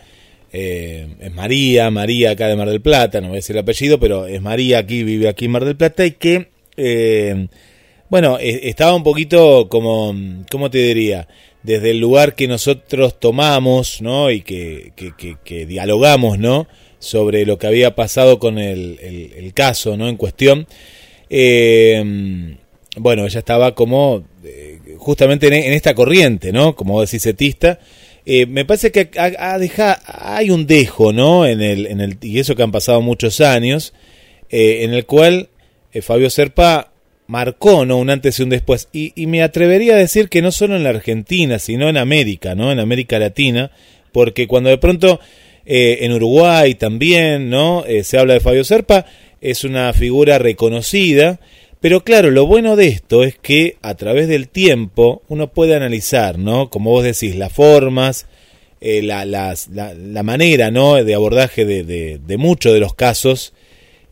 Eh, 0.52 1.08
es 1.20 1.34
María, 1.34 1.92
María 1.92 2.32
acá 2.32 2.48
de 2.48 2.56
Mar 2.56 2.70
del 2.70 2.82
Plata, 2.82 3.20
no 3.22 3.28
voy 3.28 3.36
a 3.36 3.40
decir 3.40 3.56
el 3.56 3.62
apellido, 3.62 4.00
pero 4.00 4.26
es 4.26 4.42
María 4.42 4.80
aquí, 4.80 5.04
vive 5.04 5.28
aquí 5.28 5.46
en 5.46 5.52
Mar 5.52 5.66
del 5.66 5.76
Plata 5.76 6.06
y 6.06 6.12
que, 6.12 6.48
eh, 6.78 7.48
bueno, 8.10 8.38
e- 8.40 8.70
estaba 8.70 8.96
un 8.96 9.04
poquito 9.04 9.68
como, 9.70 10.16
¿cómo 10.50 10.70
te 10.72 10.78
diría? 10.78 11.28
Desde 11.64 11.92
el 11.92 12.00
lugar 12.00 12.36
que 12.36 12.48
nosotros 12.48 13.20
tomamos, 13.20 14.02
¿no? 14.02 14.32
Y 14.32 14.42
que, 14.42 14.94
que, 14.96 15.12
que- 15.18 15.36
que 15.44 15.66
dialogamos, 15.66 16.40
¿no? 16.40 16.68
Sobre 17.00 17.46
lo 17.46 17.58
que 17.58 17.68
había 17.68 17.96
pasado 17.96 18.40
con 18.40 18.58
el, 18.58 18.98
el- 19.02 19.54
caso, 19.54 19.98
¿no? 19.98 20.08
En 20.08 20.16
cuestión. 20.16 20.68
Eh, 21.30 22.56
bueno, 22.98 23.26
ella 23.26 23.40
estaba 23.40 23.76
como 23.76 24.24
eh, 24.44 24.80
justamente 25.06 25.48
en, 25.48 25.74
esta 25.74 25.94
corriente, 25.94 26.52
¿no? 26.52 26.76
Como 26.76 27.00
decís, 27.00 27.24
etista. 27.28 27.80
Eh, 28.26 28.48
me 28.48 28.66
parece 28.66 28.92
que 28.92 29.12
ha, 29.20 29.54
ha 29.54 29.60
deja- 29.60 30.02
hay 30.08 30.50
un 30.50 30.66
dejo, 30.66 31.14
¿no? 31.14 31.46
En 31.46 31.62
el, 31.62 31.86
en 31.86 32.02
el, 32.02 32.18
y 32.24 32.40
eso 32.40 32.56
que 32.56 32.64
han 32.64 32.72
pasado 32.72 33.02
muchos 33.02 33.40
años, 33.40 33.94
eh, 34.50 34.80
en 34.82 34.96
el 34.96 35.06
cual 35.06 35.50
eh, 35.94 36.02
Fabio 36.02 36.32
Serpa 36.32 36.92
marcó, 37.28 37.86
¿no? 37.86 37.98
Un 37.98 38.10
antes 38.10 38.40
y 38.40 38.44
un 38.44 38.50
después. 38.50 38.90
Y, 38.94 39.14
y 39.16 39.28
me 39.28 39.44
atrevería 39.44 39.94
a 39.94 39.98
decir 40.00 40.28
que 40.28 40.42
no 40.42 40.52
solo 40.52 40.76
en 40.76 40.84
la 40.84 40.90
Argentina, 40.90 41.60
sino 41.60 41.88
en 41.88 41.98
América, 41.98 42.56
¿no? 42.56 42.72
En 42.72 42.80
América 42.80 43.20
Latina, 43.20 43.70
porque 44.12 44.48
cuando 44.48 44.72
de 44.72 44.80
pronto 44.80 45.20
en 45.68 46.14
Uruguay 46.14 46.76
también, 46.76 47.50
¿no? 47.50 47.84
Se 48.04 48.20
habla 48.20 48.36
de 48.36 48.40
Fabio 48.40 48.64
Serpa, 48.64 49.08
es 49.42 49.64
una 49.64 49.92
figura 49.94 50.38
reconocida, 50.38 51.40
pero 51.86 52.00
claro, 52.02 52.32
lo 52.32 52.48
bueno 52.48 52.76
de 52.76 52.88
esto 52.88 53.24
es 53.24 53.38
que 53.38 53.76
a 53.84 53.94
través 53.94 54.28
del 54.28 54.48
tiempo 54.50 55.22
uno 55.30 55.50
puede 55.50 55.76
analizar, 55.76 56.40
¿no? 56.40 56.72
Como 56.72 56.90
vos 56.90 57.04
decís, 57.04 57.36
las 57.36 57.54
formas, 57.54 58.28
eh, 58.82 59.04
la, 59.04 59.24
las- 59.26 59.70
la, 59.70 59.94
la 59.94 60.24
manera, 60.24 60.72
¿no? 60.72 60.96
De 60.96 61.14
abordaje 61.14 61.64
de, 61.64 61.84
de, 61.84 62.18
de 62.26 62.38
muchos 62.38 62.74
de 62.74 62.80
los 62.80 62.96
casos. 62.96 63.54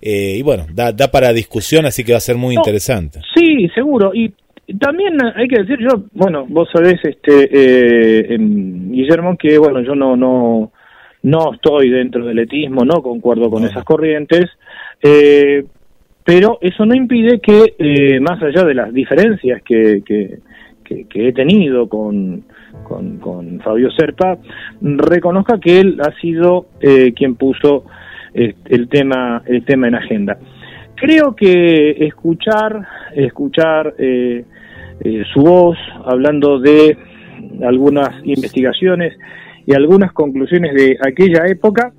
eh, 0.04 0.36
y 0.38 0.44
bueno, 0.44 0.68
da, 0.72 0.92
da 0.92 1.10
para 1.10 1.34
discusión, 1.34 1.88
así 1.88 2.04
que 2.04 2.12
va 2.12 2.20
a 2.20 2.22
ser 2.30 2.36
muy 2.36 2.54
No, 2.54 2.62
interesante. 2.62 3.22
Sí, 3.36 3.68
seguro. 3.74 4.12
Y 4.14 4.32
también 4.80 5.14
hay 5.36 5.48
que 5.48 5.62
decir, 5.64 5.78
yo, 5.80 6.04
bueno, 6.14 6.46
vos 6.48 6.70
sabés, 6.72 7.00
este, 7.04 7.50
eh, 7.52 8.38
Guillermo, 8.40 9.36
que 9.36 9.58
bueno, 9.58 9.82
yo 9.82 9.96
no, 9.96 10.16
no, 10.16 10.72
no 11.24 11.54
estoy 11.56 11.90
dentro 11.90 12.24
del 12.24 12.38
etismo, 12.38 12.86
no 12.86 13.02
concuerdo 13.02 13.50
con 13.50 13.64
esas 13.66 13.84
corrientes, 13.84 14.46
eh, 15.02 15.64
pero 16.24 16.58
eso 16.62 16.86
no 16.86 16.96
impide 16.96 17.40
que, 17.40 17.76
eh, 17.78 18.20
más 18.20 18.42
allá 18.42 18.64
de 18.64 18.74
las 18.74 18.94
diferencias 18.94 19.62
que, 19.64 20.02
que, 20.06 20.40
he 21.16 21.34
tenido 21.34 21.90
con, 21.90 22.44
con, 22.84 23.18
con 23.18 23.60
Fabio 23.62 23.90
Serpa, 23.92 24.38
reconozca 24.82 25.60
que 25.60 25.80
él 25.80 26.00
ha 26.00 26.12
sido 26.22 26.68
eh, 26.82 27.14
quien 27.14 27.36
puso 27.36 27.86
eh, 28.34 28.54
el 28.66 28.88
tema, 28.90 29.42
el 29.48 29.66
tema 29.66 29.88
en 29.88 29.96
agenda. 29.96 30.38
Creo 30.96 31.36
que 31.36 32.06
escuchar, 32.06 32.88
escuchar 33.16 33.96
eh, 33.98 34.46
su 35.34 35.42
voz 35.42 35.78
hablando 36.06 36.60
de 36.60 36.96
algunas 37.66 38.10
investigaciones 38.24 39.18
y 39.66 39.74
algunas 39.74 40.14
conclusiones 40.14 40.74
de 40.76 40.98
aquella 41.02 41.46
época 41.48 41.92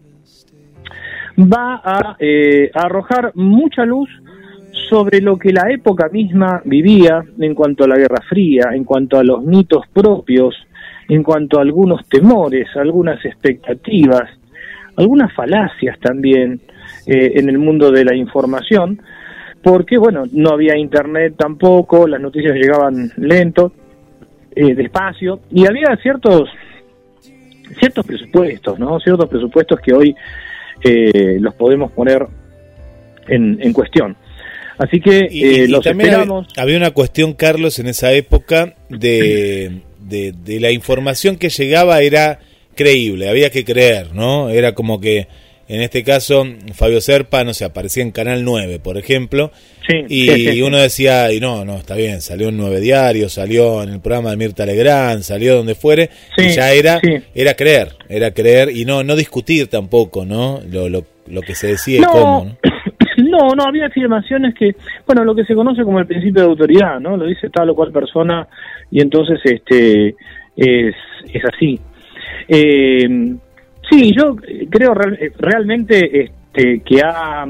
va 1.39 1.81
a, 1.85 2.17
eh, 2.19 2.71
arrojar 2.75 3.33
mucha 3.35 3.85
luz 3.85 4.09
sobre 4.89 5.21
lo 5.21 5.37
que 5.37 5.53
la 5.53 5.71
época 5.71 6.09
misma 6.11 6.61
vivía 6.65 7.25
en 7.39 7.55
cuanto 7.55 7.85
a 7.85 7.89
la 7.89 7.97
Guerra 7.97 8.23
Fría, 8.29 8.71
en 8.73 8.85
cuanto 8.85 9.19
a 9.19 9.25
los 9.25 9.43
mitos 9.43 9.87
propios, 9.93 10.55
en 11.09 11.23
cuanto 11.23 11.59
a 11.59 11.63
algunos 11.63 12.07
temores, 12.09 12.69
algunas 12.77 13.25
expectativas, 13.25 14.31
algunas 14.97 15.33
falacias 15.33 15.99
también 16.01 16.61
eh, 17.07 17.33
en 17.35 17.49
el 17.49 17.59
mundo 17.59 17.91
de 17.91 18.05
la 18.05 18.15
información, 18.15 19.01
porque 19.63 19.97
bueno, 19.97 20.25
no 20.33 20.51
había 20.51 20.77
internet 20.77 21.35
tampoco, 21.37 22.07
las 22.07 22.21
noticias 22.21 22.55
llegaban 22.55 23.11
lento, 23.17 23.73
eh, 24.55 24.75
despacio, 24.75 25.41
y 25.51 25.67
había 25.67 25.97
ciertos 25.97 26.49
ciertos 27.79 28.07
presupuestos, 28.07 28.79
¿no? 28.79 29.01
Ciertos 29.01 29.29
presupuestos 29.29 29.81
que 29.81 29.93
hoy 29.93 30.15
eh, 30.85 31.39
los 31.41 31.55
podemos 31.55 31.91
poner 31.93 32.27
en, 33.29 33.59
en 33.61 33.73
cuestión. 33.73 34.17
Así 34.79 35.01
que 35.01 35.29
Y, 35.31 35.45
eh, 35.45 35.65
y 35.65 35.67
los 35.69 35.85
también 35.85 36.11
esperamos. 36.11 36.47
había, 36.51 36.63
había 36.63 36.77
una 36.79 36.91
cuestión, 36.91 37.33
Carlos, 37.35 37.79
en 37.79 37.87
esa 37.87 38.13
época 38.13 38.75
de, 38.89 39.81
de, 40.01 40.33
de 40.33 40.61
la 40.61 40.71
información 40.73 41.37
que 41.37 41.49
llegaba 41.49 42.01
era 42.03 42.41
creíble, 42.75 43.29
había 43.29 43.51
que 43.51 43.65
creer, 43.65 44.13
¿no? 44.15 44.51
Era 44.51 44.75
como 44.75 45.01
que, 45.01 45.29
en 45.69 45.81
este 45.81 46.05
caso, 46.05 46.45
Fabio 46.75 47.01
Serpa, 47.01 47.45
no 47.45 47.55
sé, 47.55 47.65
aparecía 47.65 48.03
en 48.03 48.11
Canal 48.11 48.45
9, 48.45 48.81
por 48.81 48.99
ejemplo, 48.99 49.51
y, 50.09 50.29
sí, 50.29 50.49
sí. 50.49 50.63
uno 50.63 50.79
decía, 50.79 51.33
y 51.33 51.41
no, 51.41 51.65
no, 51.65 51.77
está 51.77 51.95
bien, 51.95 52.21
salió 52.21 52.49
en 52.49 52.57
Nueve 52.57 52.81
Diarios, 52.81 53.33
salió 53.33 53.83
en 53.83 53.91
el 53.91 54.01
programa 54.01 54.31
de 54.31 54.37
Mirta 54.37 54.67
Legrand, 54.67 55.23
salió 55.23 55.57
donde 55.57 55.75
fuere, 55.75 56.11
y 56.37 56.43
Sí, 56.43 56.57
ya 56.57 56.73
era, 56.73 57.01
sí. 57.01 57.17
era 57.35 57.55
creer, 57.55 57.93
era 58.09 58.33
creer, 58.33 58.71
y 58.71 58.85
no, 58.85 59.03
no 59.03 59.17
discutir 59.17 59.69
tampoco, 59.69 60.25
¿no? 60.25 60.61
Lo, 60.71 60.89
lo, 60.89 61.05
lo 61.27 61.41
que 61.41 61.55
se 61.55 61.69
decía 61.69 61.99
y 61.99 62.01
No, 62.01 62.09
cómo, 62.11 62.45
¿no? 62.45 62.57
No, 63.17 63.55
no, 63.55 63.65
había 63.65 63.87
afirmaciones 63.87 64.55
que, 64.55 64.73
bueno, 65.07 65.25
lo 65.25 65.35
que 65.35 65.45
se 65.45 65.55
conoce 65.55 65.83
como 65.83 65.99
el 65.99 66.07
principio 66.07 66.43
de 66.43 66.49
autoridad, 66.49 67.01
¿no? 67.01 67.17
Lo 67.17 67.27
dice 67.27 67.49
tal 67.49 67.71
o 67.71 67.75
cual 67.75 67.93
persona 67.93 68.47
y 68.91 69.01
entonces 69.01 69.41
este 69.45 70.15
es, 70.57 70.95
es 71.33 71.45
así. 71.45 71.81
Eh, 72.49 73.37
sí, 73.91 74.13
yo 74.17 74.37
creo 74.71 74.95
real- 74.95 75.19
realmente 75.39 76.23
este, 76.23 76.81
que 76.85 77.01
ha, 77.03 77.43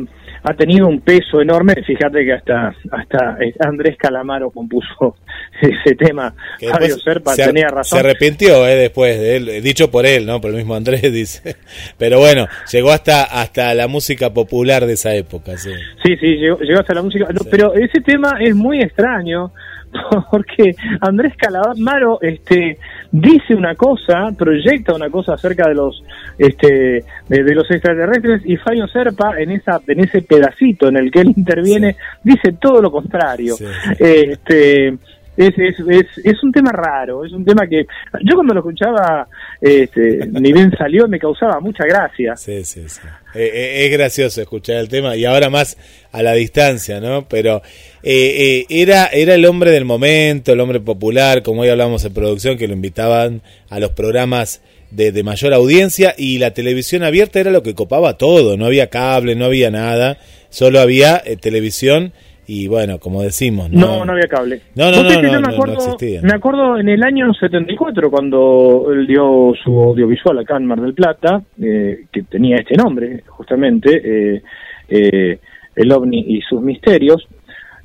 ha 0.46 0.54
tenido 0.54 0.86
un 0.88 1.00
peso 1.00 1.40
enorme. 1.40 1.74
Fíjate 1.86 2.24
que 2.24 2.32
hasta 2.32 2.74
hasta 2.92 3.36
eh, 3.42 3.54
Andrés 3.60 3.96
Calamaro 3.98 4.50
compuso 4.50 5.16
ese 5.60 5.94
tema. 5.96 6.34
Fabio 6.70 6.96
Serpa 6.98 7.34
se, 7.34 7.46
tenía 7.46 7.68
se 7.68 7.74
razón. 7.74 7.98
arrepintió 8.00 8.66
eh, 8.66 8.76
después 8.76 9.18
de 9.18 9.36
él, 9.36 9.62
dicho 9.62 9.90
por 9.90 10.06
él, 10.06 10.26
¿no? 10.26 10.40
Por 10.40 10.50
el 10.50 10.56
mismo 10.56 10.74
Andrés 10.74 11.02
dice. 11.12 11.56
Pero 11.98 12.18
bueno, 12.18 12.46
llegó 12.72 12.90
hasta 12.92 13.24
hasta 13.24 13.74
la 13.74 13.88
música 13.88 14.32
popular 14.32 14.86
de 14.86 14.94
esa 14.94 15.14
época, 15.14 15.56
sí. 15.56 15.70
Sí, 16.04 16.16
sí, 16.18 16.26
llegó, 16.36 16.58
llegó 16.58 16.80
hasta 16.80 16.94
la 16.94 17.02
música. 17.02 17.26
No, 17.32 17.40
Pero 17.50 17.74
ese 17.74 18.00
tema 18.00 18.36
es 18.40 18.54
muy 18.54 18.80
extraño 18.80 19.52
porque 20.30 20.74
Andrés 21.00 21.34
Calamaro 21.36 22.18
este, 22.20 22.78
dice 23.14 23.54
una 23.54 23.76
cosa, 23.76 24.32
proyecta 24.36 24.92
una 24.92 25.08
cosa 25.08 25.34
acerca 25.34 25.68
de 25.68 25.74
los 25.74 26.02
este, 26.36 27.04
de, 27.28 27.44
de 27.44 27.54
los 27.54 27.70
extraterrestres 27.70 28.42
y 28.44 28.56
Fabio 28.56 28.88
Serpa 28.88 29.38
en 29.38 29.52
esa 29.52 29.80
en 29.86 30.00
ese 30.00 30.22
pedacito 30.22 30.88
en 30.88 30.96
el 30.96 31.12
que 31.12 31.20
él 31.20 31.28
interviene 31.36 31.94
dice 32.24 32.56
todo 32.60 32.82
lo 32.82 32.90
contrario. 32.90 33.54
Este, 34.00 34.98
es, 35.36 35.58
es, 35.58 35.80
es, 35.80 36.06
es 36.24 36.42
un 36.42 36.52
tema 36.52 36.70
raro, 36.70 37.24
es 37.24 37.32
un 37.32 37.44
tema 37.44 37.66
que 37.66 37.86
yo 38.22 38.34
cuando 38.36 38.54
lo 38.54 38.60
escuchaba, 38.60 39.26
este, 39.60 40.26
ni 40.32 40.52
bien 40.52 40.72
salió, 40.76 41.08
me 41.08 41.18
causaba 41.18 41.60
mucha 41.60 41.84
gracia. 41.84 42.36
Sí, 42.36 42.64
sí, 42.64 42.88
sí. 42.88 43.00
Eh, 43.34 43.50
eh, 43.52 43.86
es 43.86 43.92
gracioso 43.92 44.40
escuchar 44.40 44.76
el 44.76 44.88
tema 44.88 45.16
y 45.16 45.24
ahora 45.24 45.50
más 45.50 45.76
a 46.12 46.22
la 46.22 46.32
distancia, 46.34 47.00
¿no? 47.00 47.26
Pero 47.28 47.62
eh, 48.02 48.62
eh, 48.62 48.66
era, 48.68 49.06
era 49.06 49.34
el 49.34 49.44
hombre 49.44 49.72
del 49.72 49.84
momento, 49.84 50.52
el 50.52 50.60
hombre 50.60 50.78
popular, 50.78 51.42
como 51.42 51.62
hoy 51.62 51.68
hablamos 51.68 52.04
en 52.04 52.14
producción, 52.14 52.56
que 52.56 52.68
lo 52.68 52.74
invitaban 52.74 53.42
a 53.70 53.80
los 53.80 53.90
programas 53.90 54.60
de, 54.92 55.10
de 55.10 55.22
mayor 55.24 55.52
audiencia 55.52 56.14
y 56.16 56.38
la 56.38 56.52
televisión 56.52 57.02
abierta 57.02 57.40
era 57.40 57.50
lo 57.50 57.64
que 57.64 57.74
copaba 57.74 58.16
todo, 58.16 58.56
no 58.56 58.66
había 58.66 58.90
cable, 58.90 59.34
no 59.34 59.46
había 59.46 59.72
nada, 59.72 60.18
solo 60.50 60.78
había 60.78 61.24
televisión 61.40 62.12
y 62.46 62.68
bueno, 62.68 62.98
como 62.98 63.22
decimos, 63.22 63.70
¿no? 63.70 63.80
No, 63.80 64.04
no 64.04 64.12
había 64.12 64.26
cable. 64.28 64.60
No, 64.74 64.90
no, 64.90 65.02
no, 65.02 65.10
no, 65.22 65.32
yo 65.32 65.40
me 65.40 65.54
acuerdo, 65.54 65.74
existía. 65.74 66.20
me 66.22 66.34
acuerdo 66.34 66.78
en 66.78 66.88
el 66.88 67.02
año 67.02 67.32
74 67.32 68.10
cuando 68.10 68.86
él 68.92 69.06
dio 69.06 69.52
su 69.62 69.70
audiovisual 69.80 70.38
acá 70.38 70.56
en 70.56 70.66
Mar 70.66 70.80
del 70.80 70.94
Plata, 70.94 71.42
eh, 71.60 72.04
que 72.12 72.22
tenía 72.24 72.56
este 72.56 72.74
nombre, 72.76 73.22
justamente, 73.26 74.00
eh, 74.36 74.42
eh, 74.88 75.38
El 75.76 75.92
OVNI 75.92 76.24
y 76.28 76.40
sus 76.42 76.60
misterios. 76.60 77.26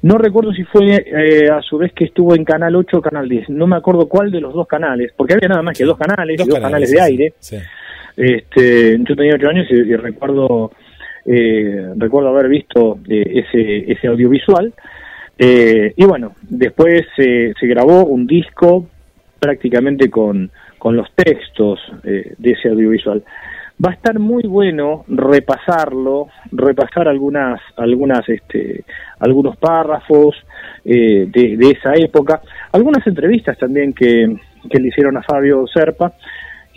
No 0.01 0.17
recuerdo 0.17 0.53
si 0.53 0.63
fue 0.63 0.85
eh, 0.95 1.49
a 1.51 1.61
su 1.61 1.77
vez 1.77 1.91
que 1.93 2.05
estuvo 2.05 2.33
en 2.33 2.45
Canal 2.45 2.75
8 2.75 2.97
o 2.97 3.01
Canal 3.01 3.27
10. 3.27 3.49
No 3.49 3.67
me 3.67 3.75
acuerdo 3.75 4.07
cuál 4.07 4.31
de 4.31 4.39
los 4.39 4.53
dos 4.53 4.65
canales, 4.67 5.11
porque 5.17 5.33
había 5.33 5.49
nada 5.49 5.61
más 5.61 5.77
que 5.77 5.83
dos 5.83 5.97
canales, 5.97 6.37
Dos 6.37 6.47
y 6.47 6.49
dos 6.51 6.59
canales, 6.59 6.89
canales, 6.89 6.91
de 6.91 6.95
sí, 6.97 7.03
aire. 7.03 7.33
sí. 7.39 7.57
Este, 8.15 8.97
yo 8.99 9.15
tenía 9.15 9.35
ocho 9.35 9.47
años 9.47 9.67
y, 9.69 9.75
y 9.75 9.95
recuerdo 9.95 10.71
eh, 11.31 11.93
recuerdo 11.95 12.29
haber 12.29 12.49
visto 12.49 12.97
eh, 13.07 13.45
ese, 13.87 14.07
audiovisual. 14.07 14.73
Eh, 15.37 15.93
y 15.95 16.05
bueno, 16.05 16.33
después 16.41 17.03
eh, 17.17 17.53
se 17.57 17.67
grabó 17.67 18.03
un 18.05 18.25
disco 18.25 18.87
prácticamente 19.39 20.09
con, 20.09 20.49
con 20.79 20.95
los 20.95 21.07
textos 21.13 21.79
de 22.03 22.51
ese 22.51 22.69
audiovisual. 22.69 23.23
Va 23.85 23.91
a 23.91 23.93
estar 23.93 24.17
muy 24.17 24.43
bueno 24.43 25.05
repasarlo, 25.07 26.27
repasar 26.51 27.07
algunas, 27.07 27.61
algunas, 27.77 28.27
este, 28.27 28.83
algunos 29.19 29.55
párrafos 29.55 30.35
de, 30.83 31.29
de 31.31 31.71
esa 31.71 31.93
época, 31.93 32.41
algunas 32.73 33.05
entrevistas 33.07 33.57
también 33.57 33.93
que 33.93 34.27
le 34.73 34.87
hicieron 34.87 35.15
a 35.15 35.21
Fabio 35.21 35.65
Serpa 35.67 36.13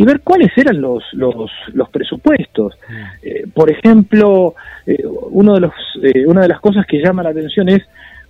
y 0.02 0.04
ver 0.04 0.20
cuáles 0.22 0.50
eran 0.58 0.80
los, 0.80 1.04
los, 1.12 1.48
los 1.74 1.88
presupuestos. 1.90 2.74
Eh, 3.22 3.44
por 3.54 3.70
ejemplo, 3.70 4.56
eh, 4.84 5.00
uno 5.30 5.54
de 5.54 5.60
los, 5.60 5.72
eh, 6.02 6.26
una 6.26 6.40
de 6.42 6.48
las 6.48 6.58
cosas 6.58 6.84
que 6.86 6.98
llama 6.98 7.22
la 7.22 7.28
atención 7.28 7.68
es 7.68 7.82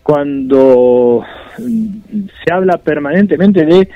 cuando 0.02 1.24
mm, 1.58 2.26
se 2.44 2.52
habla 2.52 2.76
permanentemente 2.76 3.64
de 3.64 3.88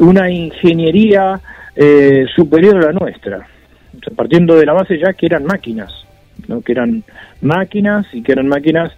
una 0.00 0.30
ingeniería 0.30 1.40
eh, 1.74 2.26
superior 2.36 2.76
a 2.76 2.92
la 2.92 2.92
nuestra, 2.92 3.38
O 3.38 4.04
sea, 4.04 4.14
partiendo 4.14 4.56
de 4.56 4.66
la 4.66 4.74
base 4.74 4.98
ya 4.98 5.14
que 5.14 5.24
eran 5.24 5.46
máquinas, 5.46 6.04
¿no? 6.46 6.60
que 6.60 6.72
eran 6.72 7.04
máquinas 7.40 8.06
y 8.12 8.22
que 8.22 8.32
eran 8.32 8.48
máquinas 8.48 8.92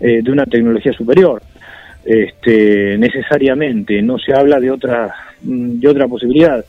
de 0.00 0.30
una 0.30 0.46
tecnología 0.46 0.92
superior. 0.94 1.42
Este, 2.06 2.96
necesariamente, 2.96 4.00
no 4.00 4.18
se 4.18 4.32
habla 4.32 4.58
de 4.58 4.70
otra, 4.70 5.14
mm, 5.42 5.78
de 5.80 5.88
otra 5.88 6.08
posibilidad. 6.08 6.64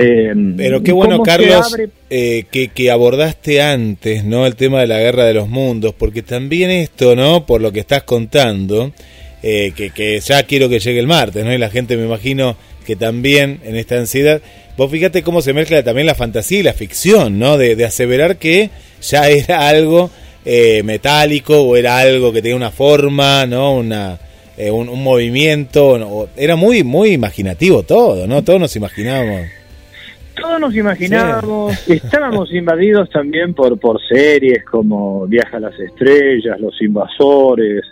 Eh, 0.00 0.32
Pero 0.56 0.82
qué 0.82 0.92
bueno, 0.92 1.18
¿cómo 1.18 1.24
se 1.24 1.30
Carlos, 1.30 1.72
abre 1.72 1.88
eh, 2.08 2.44
que, 2.50 2.68
que 2.68 2.90
abordaste 2.90 3.60
antes, 3.60 4.24
¿no? 4.24 4.46
El 4.46 4.54
tema 4.54 4.80
de 4.80 4.86
la 4.86 5.00
guerra 5.00 5.24
de 5.24 5.34
los 5.34 5.48
mundos, 5.48 5.92
porque 5.98 6.22
también 6.22 6.70
esto, 6.70 7.16
¿no? 7.16 7.46
Por 7.46 7.60
lo 7.60 7.72
que 7.72 7.80
estás 7.80 8.04
contando, 8.04 8.92
eh, 9.42 9.72
que, 9.74 9.90
que 9.90 10.20
ya 10.20 10.44
quiero 10.44 10.68
que 10.68 10.78
llegue 10.78 11.00
el 11.00 11.08
martes, 11.08 11.44
¿no? 11.44 11.52
Y 11.52 11.58
la 11.58 11.70
gente 11.70 11.96
me 11.96 12.04
imagino 12.04 12.56
que 12.86 12.94
también 12.94 13.60
en 13.64 13.74
esta 13.76 13.96
ansiedad, 13.96 14.40
vos 14.76 14.88
fíjate 14.90 15.22
cómo 15.22 15.42
se 15.42 15.52
mezcla 15.52 15.82
también 15.82 16.06
la 16.06 16.14
fantasía 16.14 16.60
y 16.60 16.62
la 16.62 16.72
ficción, 16.74 17.38
¿no? 17.40 17.58
De, 17.58 17.74
de 17.74 17.84
aseverar 17.84 18.36
que 18.36 18.70
ya 19.02 19.28
era 19.28 19.68
algo 19.68 20.10
eh, 20.44 20.82
metálico 20.84 21.60
o 21.60 21.76
era 21.76 21.98
algo 21.98 22.32
que 22.32 22.40
tenía 22.40 22.56
una 22.56 22.70
forma, 22.70 23.46
¿no? 23.46 23.74
Una, 23.74 24.18
eh, 24.56 24.70
un, 24.70 24.88
un 24.88 25.02
movimiento, 25.02 26.28
era 26.36 26.54
muy, 26.54 26.84
muy 26.84 27.10
imaginativo 27.10 27.82
todo, 27.82 28.28
¿no? 28.28 28.44
Todos 28.44 28.60
nos 28.60 28.76
imaginábamos. 28.76 29.57
Todos 30.40 30.60
nos 30.60 30.74
imaginábamos, 30.74 31.88
estábamos 31.88 32.52
invadidos 32.52 33.08
también 33.10 33.54
por, 33.54 33.78
por 33.78 34.00
series 34.06 34.64
como 34.64 35.26
Viaja 35.26 35.56
a 35.58 35.60
las 35.60 35.78
Estrellas, 35.78 36.58
Los 36.60 36.80
Invasores, 36.82 37.82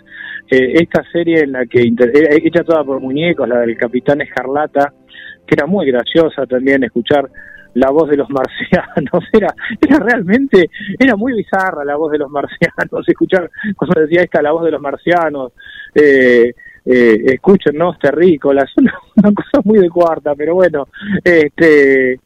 eh, 0.49 0.73
esta 0.81 1.03
serie 1.11 1.41
en 1.41 1.51
la 1.53 1.65
que, 1.65 1.81
inter- 1.81 2.11
eh, 2.15 2.41
hecha 2.43 2.63
toda 2.63 2.83
por 2.83 2.99
muñecos, 3.01 3.47
la 3.47 3.59
del 3.59 3.77
Capitán 3.77 4.21
Escarlata, 4.21 4.93
que 5.45 5.55
era 5.55 5.65
muy 5.65 5.85
graciosa 5.85 6.45
también 6.45 6.83
escuchar 6.83 7.29
la 7.73 7.89
voz 7.91 8.09
de 8.09 8.17
los 8.17 8.29
marcianos, 8.31 9.23
era, 9.33 9.53
era 9.81 9.99
realmente, 9.99 10.69
era 10.97 11.15
muy 11.15 11.33
bizarra 11.33 11.83
la 11.85 11.95
voz 11.95 12.11
de 12.11 12.17
los 12.19 12.29
marcianos, 12.29 13.07
escuchar 13.07 13.49
cuando 13.75 14.01
decía 14.01 14.21
esta 14.23 14.41
la 14.41 14.51
voz 14.51 14.65
de 14.65 14.71
los 14.71 14.81
marcianos, 14.81 15.51
eh, 15.93 16.53
eh, 16.85 17.17
escuchen, 17.25 17.75
¿no? 17.77 17.97
Terrícolas, 17.97 18.71
una, 18.77 18.93
una 19.17 19.33
cosa 19.33 19.61
muy 19.65 19.79
de 19.79 19.89
cuarta, 19.89 20.33
pero 20.35 20.55
bueno, 20.55 20.87
este 21.23 22.19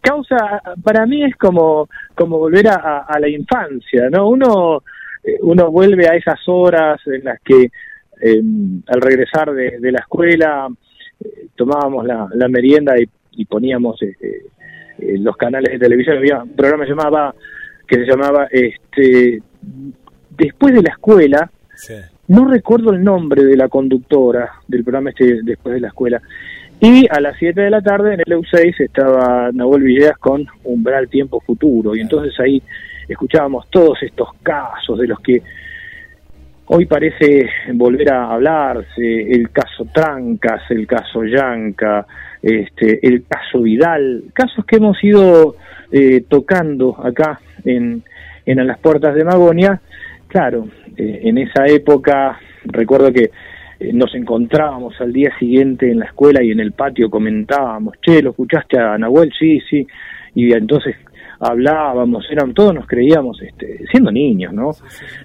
causa 0.00 0.60
para 0.82 1.06
mí 1.06 1.24
es 1.24 1.34
como 1.36 1.88
como 2.14 2.38
volver 2.38 2.68
a, 2.68 2.98
a- 3.08 3.18
la 3.20 3.28
infancia 3.28 4.08
no 4.10 4.28
uno 4.28 4.82
eh, 5.22 5.38
uno 5.42 5.70
vuelve 5.70 6.06
a 6.08 6.14
esas 6.16 6.38
horas 6.46 7.00
en 7.06 7.24
las 7.24 7.40
que 7.40 7.70
eh, 8.22 8.42
al 8.86 9.00
regresar 9.00 9.52
de, 9.52 9.78
de 9.80 9.92
la 9.92 10.00
escuela 10.00 10.68
eh, 11.24 11.46
tomábamos 11.56 12.04
la, 12.06 12.28
la 12.34 12.48
merienda 12.48 12.94
y, 13.00 13.08
y 13.32 13.44
poníamos 13.46 14.00
este, 14.02 14.42
eh, 14.98 15.18
los 15.18 15.36
canales 15.36 15.72
de 15.72 15.78
televisión 15.78 16.18
había 16.18 16.42
un 16.42 16.50
programa 16.50 16.84
que 16.84 16.90
se 16.90 16.96
llamaba 16.96 17.34
que 17.86 17.96
se 17.96 18.04
llamaba 18.06 18.46
este 18.50 19.42
después 20.36 20.74
de 20.74 20.82
la 20.82 20.90
escuela 20.90 21.50
no 22.28 22.46
recuerdo 22.48 22.90
el 22.92 23.02
nombre 23.02 23.44
de 23.44 23.56
la 23.56 23.68
conductora 23.68 24.52
del 24.68 24.82
programa 24.84 25.10
este 25.10 25.40
después 25.42 25.74
de 25.74 25.80
la 25.80 25.88
escuela. 25.88 26.22
Y 26.80 27.06
a 27.10 27.20
las 27.20 27.36
7 27.38 27.60
de 27.60 27.70
la 27.70 27.80
tarde 27.80 28.14
en 28.14 28.20
el 28.20 28.36
EU6 28.36 28.80
estaba 28.80 29.50
Nahuel 29.52 29.82
Villegas 29.82 30.18
con 30.18 30.46
Umbral 30.64 31.08
Tiempo 31.08 31.40
Futuro. 31.40 31.94
Y 31.94 32.00
entonces 32.00 32.38
ahí 32.40 32.62
escuchábamos 33.08 33.68
todos 33.70 34.02
estos 34.02 34.28
casos 34.42 34.98
de 34.98 35.06
los 35.06 35.20
que 35.20 35.42
hoy 36.66 36.86
parece 36.86 37.48
volver 37.74 38.12
a 38.12 38.32
hablarse, 38.32 39.32
el 39.32 39.50
caso 39.50 39.86
Trancas, 39.92 40.62
el 40.70 40.86
caso 40.86 41.24
Yanca, 41.24 42.06
este, 42.42 43.06
el 43.06 43.24
caso 43.26 43.60
Vidal, 43.60 44.24
casos 44.32 44.64
que 44.64 44.76
hemos 44.76 45.02
ido 45.02 45.56
eh, 45.92 46.24
tocando 46.28 46.96
acá 47.02 47.40
en, 47.64 48.02
en 48.46 48.60
A 48.60 48.64
las 48.64 48.78
Puertas 48.78 49.14
de 49.14 49.24
Magonia. 49.24 49.80
Claro, 50.28 50.68
eh, 50.96 51.20
en 51.24 51.38
esa 51.38 51.66
época 51.66 52.38
recuerdo 52.64 53.12
que 53.12 53.30
nos 53.92 54.14
encontrábamos 54.14 55.00
al 55.00 55.12
día 55.12 55.30
siguiente 55.38 55.90
en 55.90 56.00
la 56.00 56.06
escuela 56.06 56.42
y 56.42 56.50
en 56.50 56.60
el 56.60 56.72
patio 56.72 57.10
comentábamos, 57.10 57.94
che, 58.00 58.22
¿lo 58.22 58.30
escuchaste 58.30 58.78
a 58.78 58.96
Nahuel? 58.98 59.32
Sí, 59.38 59.60
sí. 59.68 59.86
Y 60.34 60.52
entonces 60.52 60.96
hablábamos, 61.40 62.26
eran 62.30 62.54
todos 62.54 62.74
nos 62.74 62.86
creíamos, 62.86 63.40
este, 63.42 63.84
siendo 63.90 64.10
niños, 64.10 64.52
¿no? 64.52 64.70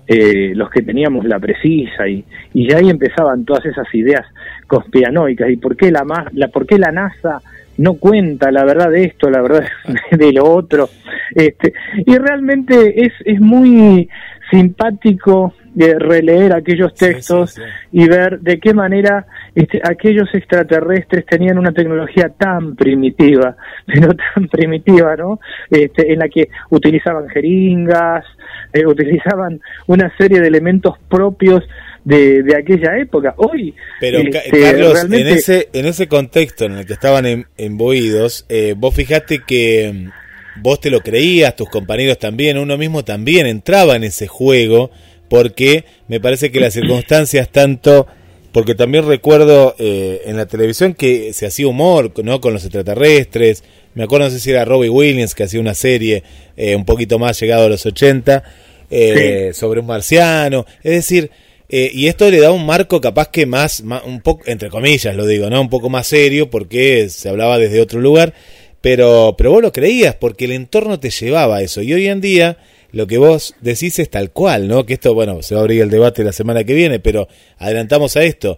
Eh, 0.08 0.54
los 0.56 0.70
que 0.70 0.82
teníamos 0.82 1.26
la 1.26 1.40
precisa 1.40 2.08
y, 2.08 2.24
y 2.54 2.70
ya 2.70 2.78
ahí 2.78 2.90
empezaban 2.90 3.46
todas 3.46 3.66
esas 3.66 3.88
ideas 3.94 4.26
conspiranoicas 4.68 5.50
y 5.50 5.58
por 5.58 5.76
qué 5.76 5.92
la, 5.92 6.04
la 6.34 6.48
por 6.50 6.66
qué 6.66 6.78
la 6.78 6.92
NASA 6.92 7.42
no 7.78 7.94
cuenta 7.94 8.52
la 8.52 8.66
verdad 8.66 8.90
de 8.90 9.06
esto, 9.06 9.30
la 9.30 9.42
verdad 9.42 9.64
de 10.12 10.34
lo 10.34 10.46
otro. 10.46 10.90
Este, 11.34 11.74
y 12.06 12.18
realmente 12.18 13.06
es, 13.06 13.14
es 13.24 13.40
muy 13.40 14.10
simpático 14.52 15.54
de 15.74 15.98
releer 15.98 16.54
aquellos 16.54 16.94
textos 16.94 17.60
y 17.92 18.08
ver 18.08 18.40
de 18.40 18.60
qué 18.60 18.74
manera 18.74 19.26
este, 19.56 19.80
aquellos 19.84 20.28
extraterrestres 20.34 21.26
tenían 21.26 21.58
una 21.58 21.72
tecnología 21.72 22.30
tan 22.30 22.76
primitiva, 22.76 23.56
pero 23.86 24.14
tan 24.34 24.48
primitiva, 24.48 25.16
¿no? 25.16 25.40
Este, 25.70 26.12
en 26.12 26.20
la 26.20 26.30
que 26.30 26.50
utilizaban 26.70 27.28
jeringas, 27.30 28.26
eh, 28.74 28.86
utilizaban 28.86 29.62
una 29.88 30.12
serie 30.18 30.40
de 30.40 30.48
elementos 30.48 30.96
propios 31.10 31.64
de, 32.04 32.44
de 32.44 32.56
aquella 32.58 32.98
época. 32.98 33.34
Hoy, 33.38 33.74
Pero 34.00 34.20
este, 34.20 34.62
Carlos, 34.62 34.94
realmente- 34.94 35.22
en 35.22 35.28
ese 35.38 35.70
en 35.74 35.86
ese 35.86 36.08
contexto 36.08 36.66
en 36.66 36.74
el 36.74 36.86
que 36.86 36.94
estaban 36.94 37.26
em- 37.26 37.44
embuidos, 37.58 38.46
eh, 38.50 38.74
vos 38.78 38.96
fijaste 38.96 39.40
que 39.46 39.92
mm, 39.94 40.62
vos 40.62 40.80
te 40.80 40.90
lo 40.90 41.02
creías, 41.02 41.56
tus 41.56 41.70
compañeros 41.70 42.18
también, 42.18 42.58
uno 42.58 42.78
mismo 42.78 43.04
también 43.04 43.46
entraba 43.48 43.96
en 43.96 44.04
ese 44.04 44.28
juego, 44.28 44.92
porque 45.30 45.86
me 46.08 46.20
parece 46.20 46.52
que 46.52 46.60
las 46.60 46.74
circunstancias 46.74 47.50
tanto, 47.52 48.08
porque 48.52 48.76
también 48.76 49.08
recuerdo 49.08 49.76
eh, 49.80 50.22
en 50.26 50.36
la 50.38 50.48
televisión 50.48 50.94
que 50.94 51.32
se 51.34 51.46
hacía 51.46 51.68
humor, 51.68 52.12
¿no? 52.24 52.42
Con 52.42 52.54
los 52.54 52.64
extraterrestres, 52.66 53.64
me 53.94 54.04
acuerdo, 54.04 54.26
no 54.26 54.32
sé 54.32 54.40
si 54.40 54.50
era 54.52 54.66
Robbie 54.66 54.90
Williams 54.90 55.36
que 55.36 55.44
hacía 55.44 55.60
una 55.60 55.74
serie 55.76 56.24
eh, 56.58 56.76
un 56.76 56.86
poquito 56.86 57.20
más 57.20 57.40
llegado 57.40 57.66
a 57.66 57.70
los 57.70 57.86
80, 57.86 58.44
eh, 58.92 59.52
sobre 59.54 59.80
un 59.82 59.86
marciano, 59.86 60.66
es 60.84 60.92
decir, 60.94 61.30
eh, 61.72 61.92
y 61.94 62.08
esto 62.08 62.30
le 62.32 62.40
da 62.40 62.52
un 62.52 62.66
marco 62.66 63.00
capaz 63.00 63.30
que 63.30 63.46
más, 63.46 63.84
más- 63.84 64.04
un 64.04 64.22
poco, 64.22 64.42
entre 64.48 64.70
comillas 64.70 65.16
lo 65.16 65.28
digo, 65.28 65.50
¿no? 65.52 65.62
Un 65.62 65.70
poco 65.70 65.90
más 65.90 66.08
serio 66.08 66.50
porque 66.50 67.08
se 67.10 67.30
hablaba 67.30 67.60
desde 67.60 67.80
otro 67.82 68.00
lugar, 68.00 68.34
pero, 68.82 69.36
pero 69.38 69.52
vos 69.52 69.62
lo 69.62 69.72
creías 69.72 70.16
porque 70.16 70.46
el 70.46 70.54
entorno 70.54 71.00
te 71.00 71.12
llevaba 71.12 71.58
a 71.58 71.62
eso. 71.62 71.82
Y 71.84 71.94
hoy 71.94 72.08
en 72.08 72.22
día 72.22 72.58
lo 72.92 73.08
que 73.08 73.18
vos 73.18 73.56
decís 73.62 74.00
es 74.00 74.10
tal 74.10 74.32
cual, 74.32 74.68
¿no? 74.68 74.86
Que 74.86 74.94
esto, 74.94 75.14
bueno, 75.14 75.42
se 75.42 75.56
va 75.56 75.62
a 75.62 75.64
abrir 75.64 75.82
el 75.82 75.90
debate 75.90 76.24
la 76.24 76.32
semana 76.32 76.64
que 76.64 76.74
viene, 76.74 77.00
pero 77.00 77.28
adelantamos 77.58 78.18
a 78.18 78.24
esto. 78.24 78.58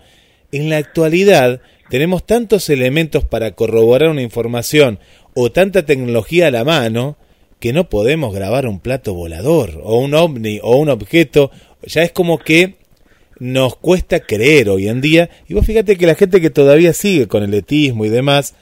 En 0.52 0.70
la 0.70 0.78
actualidad 0.78 1.62
tenemos 1.90 2.26
tantos 2.26 2.70
elementos 2.70 3.26
para 3.26 3.52
corroborar 3.52 4.10
una 4.10 4.22
información 4.22 5.00
o 5.34 5.52
tanta 5.52 5.86
tecnología 5.86 6.48
a 6.48 6.52
la 6.52 6.64
mano 6.64 7.18
que 7.60 7.74
no 7.74 7.90
podemos 7.90 8.34
grabar 8.34 8.66
un 8.66 8.80
plato 8.80 9.14
volador 9.14 9.82
o 9.84 10.00
un 10.00 10.14
ovni 10.14 10.60
o 10.64 10.78
un 10.78 10.90
objeto. 10.90 11.52
Ya 11.84 12.02
es 12.04 12.12
como 12.12 12.40
que 12.40 12.76
nos 13.40 13.76
cuesta 13.76 14.20
creer 14.20 14.70
hoy 14.70 14.88
en 14.88 15.02
día. 15.02 15.30
Y 15.48 15.54
vos 15.54 15.66
fíjate 15.66 15.98
que 15.98 16.08
la 16.08 16.16
gente 16.16 16.42
que 16.42 16.50
todavía 16.50 16.94
sigue 16.94 17.28
con 17.28 17.44
el 17.44 17.54
etismo 17.54 18.06
y 18.06 18.10
demás 18.10 18.56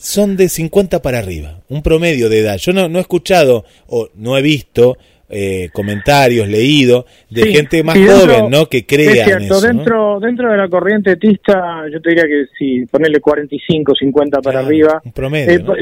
son 0.00 0.36
de 0.36 0.48
50 0.48 1.02
para 1.02 1.18
arriba, 1.18 1.60
un 1.68 1.82
promedio 1.82 2.28
de 2.28 2.40
edad. 2.40 2.56
Yo 2.56 2.72
no, 2.72 2.88
no 2.88 2.98
he 2.98 3.02
escuchado 3.02 3.64
o 3.86 4.08
no 4.14 4.36
he 4.38 4.42
visto 4.42 4.96
eh, 5.28 5.68
comentarios, 5.72 6.48
leído 6.48 7.06
de 7.28 7.42
Sí, 7.44 7.54
gente 7.54 7.84
más 7.84 7.94
sí, 7.96 8.02
dentro- 8.02 8.18
joven, 8.34 8.50
¿no? 8.50 8.66
Que 8.66 8.84
crea 8.86 9.10
es 9.12 9.24
cierto, 9.24 9.44
eso. 9.44 9.54
¿no? 9.54 9.60
dentro, 9.60 10.20
dentro 10.20 10.50
de 10.50 10.56
la 10.56 10.68
corriente 10.68 11.12
etista, 11.12 11.84
yo 11.92 12.00
te 12.00 12.08
diría 12.10 12.24
que 12.24 12.46
si 12.58 12.84
ponerle 12.86 13.20
45, 13.20 13.94
50 13.94 14.40
para 14.40 14.60
arriba. 14.60 15.00
un 15.04 15.12
promedio, 15.12 15.52
eh, 15.52 15.58
¿no? 15.62 15.74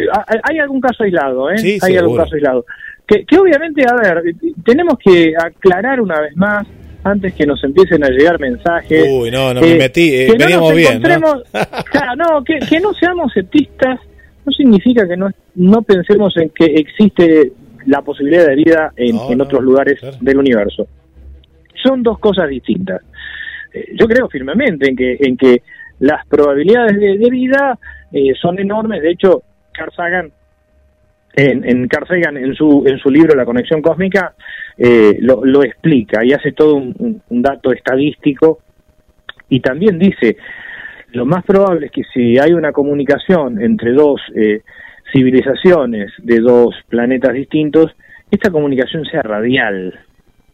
hay, 0.42 0.58
algún 0.58 0.80
caso 0.80 1.04
aislado, 1.04 1.50
¿eh? 1.50 1.56
Sí, 1.58 1.78
hay 1.80 1.96
algún 1.96 2.16
caso 2.18 2.34
aislado. 2.34 2.66
Que, 3.06 3.24
que 3.24 3.38
obviamente, 3.38 3.84
a 3.88 3.94
ver, 3.94 4.34
tenemos 4.66 4.98
que 5.02 5.32
aclarar 5.42 6.00
una 6.02 6.20
vez 6.20 6.36
más, 6.36 6.66
antes 7.04 7.32
que 7.32 7.46
nos 7.46 7.62
empiecen 7.64 8.04
a 8.04 8.10
llegar 8.10 8.38
mensajes. 8.38 9.06
Uy, 9.08 9.30
no, 9.30 9.54
no 9.54 9.62
me 9.62 9.76
metí, 9.76 10.12
eh, 10.14 10.26
que 10.26 10.32
no 10.36 10.44
veníamos 10.44 10.68
nos 10.68 10.76
bien, 10.76 11.00
¿no? 11.00 11.08
encontremos- 11.08 11.42
claro, 11.90 12.16
no, 12.16 12.44
que, 12.44 12.58
que 12.58 12.80
no 12.80 12.92
seamos 12.92 13.34
etistas 13.34 13.98
no 14.48 14.52
significa 14.52 15.06
que 15.06 15.16
no, 15.16 15.30
no 15.56 15.82
pensemos 15.82 16.34
en 16.38 16.48
que 16.50 16.64
existe 16.64 17.52
la 17.86 18.00
posibilidad 18.02 18.46
de 18.46 18.56
vida 18.56 18.92
en, 18.96 19.16
en 19.30 19.40
otros 19.40 19.62
lugares 19.62 20.00
del 20.20 20.38
universo. 20.38 20.86
Son 21.82 22.02
dos 22.02 22.18
cosas 22.18 22.48
distintas. 22.48 23.02
Eh, 23.74 23.94
yo 23.98 24.06
creo 24.06 24.28
firmemente 24.28 24.88
en 24.88 24.96
que, 24.96 25.16
en 25.20 25.36
que 25.36 25.62
las 26.00 26.26
probabilidades 26.26 26.98
de, 26.98 27.18
de 27.18 27.30
vida 27.30 27.78
eh, 28.12 28.32
son 28.40 28.58
enormes. 28.58 29.02
De 29.02 29.10
hecho, 29.10 29.42
Carl 29.72 29.92
Sagan, 29.94 30.32
en, 31.36 31.68
en 31.68 31.86
Carl 31.88 32.06
Sagan, 32.06 32.36
en 32.36 32.54
su, 32.54 32.84
en 32.86 32.98
su 32.98 33.10
libro 33.10 33.36
La 33.36 33.44
conexión 33.44 33.82
cósmica, 33.82 34.34
eh, 34.78 35.18
lo, 35.20 35.44
lo 35.44 35.62
explica 35.62 36.24
y 36.24 36.32
hace 36.32 36.52
todo 36.52 36.74
un 36.74 37.22
dato 37.28 37.70
estadístico 37.72 38.60
y 39.50 39.60
también 39.60 39.98
dice, 39.98 40.36
lo 41.12 41.24
más 41.26 41.44
probable 41.44 41.86
es 41.86 41.92
que 41.92 42.02
si 42.12 42.38
hay 42.38 42.52
una 42.52 42.72
comunicación 42.72 43.60
entre 43.60 43.92
dos 43.92 44.20
eh, 44.34 44.62
civilizaciones 45.12 46.12
de 46.18 46.40
dos 46.40 46.74
planetas 46.88 47.32
distintos, 47.32 47.94
esta 48.30 48.50
comunicación 48.50 49.04
sea 49.06 49.22
radial, 49.22 49.98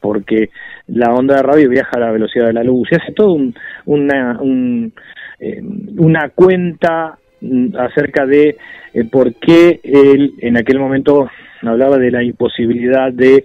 porque 0.01 0.51
la 0.89 1.12
onda 1.12 1.36
de 1.36 1.43
radio 1.43 1.68
viaja 1.68 1.90
a 1.97 2.01
la 2.01 2.12
velocidad 2.12 2.47
de 2.47 2.52
la 2.52 2.62
luz 2.64 2.89
y 2.90 2.94
hace 2.94 3.12
todo 3.12 3.32
un- 3.32 3.55
una, 3.86 4.39
un, 4.40 4.93
eh, 5.40 5.60
una 5.97 6.28
cuenta 6.31 7.18
mm, 7.40 7.76
acerca 7.76 8.26
de 8.26 8.56
eh, 8.93 9.05
por 9.10 9.35
qué 9.35 9.81
él 9.82 10.35
en 10.40 10.56
aquel 10.56 10.78
momento 10.78 11.28
hablaba 11.62 11.98
de 11.98 12.10
la 12.10 12.22
imposibilidad 12.22 13.12
de 13.12 13.44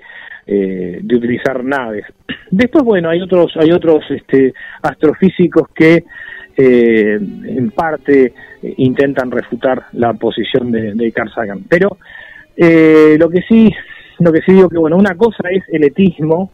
eh, 0.52 1.00
de 1.04 1.16
utilizar 1.16 1.64
naves. 1.64 2.06
Después, 2.50 2.84
bueno, 2.84 3.10
hay 3.12 3.22
otros, 3.22 3.54
hay 3.56 3.72
otros 3.72 4.04
este, 4.10 4.52
astrofísicos 4.82 5.70
que 5.76 6.06
eh, 6.62 7.18
en 7.18 7.72
parte 7.72 8.34
eh, 8.62 8.74
intentan 8.78 9.32
refutar 9.32 9.86
la 9.94 10.14
posición 10.14 10.72
de, 10.72 10.94
de 10.94 11.12
Carl 11.14 11.32
Sagan. 11.34 11.64
Pero 11.70 11.98
eh, 12.58 13.16
lo 13.18 13.30
que 13.30 13.42
sí, 13.44 13.72
lo 14.20 14.34
que 14.34 14.42
sí 14.42 14.52
digo 14.52 14.68
que 14.68 14.78
bueno, 14.78 14.98
una 14.98 15.16
cosa 15.16 15.48
es 15.50 15.64
el 15.70 15.86
etismo 15.86 16.52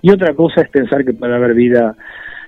y 0.00 0.10
otra 0.10 0.32
cosa 0.34 0.60
es 0.60 0.68
pensar 0.68 1.04
que 1.04 1.12
puede 1.12 1.34
haber 1.34 1.54
vida 1.54 1.96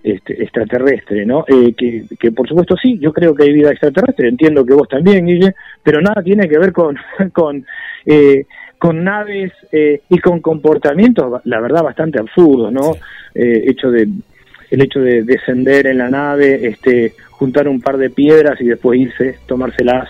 este, 0.05 0.41
extraterrestre, 0.41 1.27
¿no? 1.27 1.45
Eh, 1.49 1.75
que, 1.77 2.05
que 2.19 2.31
por 2.31 2.49
supuesto 2.49 2.77
sí, 2.81 2.99
yo 3.01 3.13
creo 3.13 3.35
que 3.35 3.43
hay 3.43 3.53
vida 3.53 3.71
extraterrestre, 3.71 4.29
entiendo 4.29 4.65
que 4.65 4.75
vos 4.75 4.89
también, 4.89 5.27
Guille, 5.27 5.55
pero 5.83 6.01
nada 6.01 6.23
tiene 6.23 6.49
que 6.49 6.59
ver 6.59 6.73
con, 6.73 6.97
con, 7.33 7.67
eh, 8.07 8.47
con 8.79 9.03
naves 9.03 9.53
eh, 9.73 10.03
y 10.09 10.19
con 10.19 10.41
comportamientos, 10.41 11.43
la 11.45 11.61
verdad, 11.61 11.83
bastante 11.83 12.21
absurdos, 12.21 12.73
¿no? 12.73 12.93
Eh, 13.35 13.65
hecho 13.67 13.91
de, 13.91 14.09
el 14.71 14.83
hecho 14.83 15.01
de 15.01 15.23
descender 15.23 15.87
en 15.87 15.99
la 15.99 16.09
nave, 16.09 16.67
este, 16.67 17.15
juntar 17.31 17.69
un 17.69 17.81
par 17.81 17.97
de 17.97 18.11
piedras 18.11 18.61
y 18.61 18.67
después 18.67 19.01
irse, 19.01 19.39
tomárselas, 19.47 20.09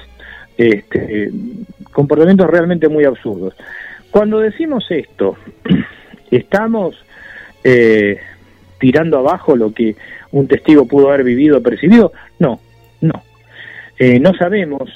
este, 0.57 1.31
comportamientos 1.93 2.49
realmente 2.49 2.89
muy 2.89 3.05
absurdos. 3.05 3.55
Cuando 4.11 4.41
decimos 4.41 4.85
esto, 4.91 5.37
estamos 6.31 7.03
eh, 7.65 8.19
tirando 8.79 9.19
abajo 9.19 9.57
lo 9.57 9.73
que 9.73 9.97
un 10.33 10.49
testigo 10.49 10.87
pudo 10.87 11.09
haber 11.09 11.25
vivido 11.25 11.59
o 11.59 11.63
percibido. 11.63 12.13
No, 12.39 12.61
no. 13.01 13.23
Eh, 13.99 14.19
no 14.19 14.35
sabemos 14.35 14.91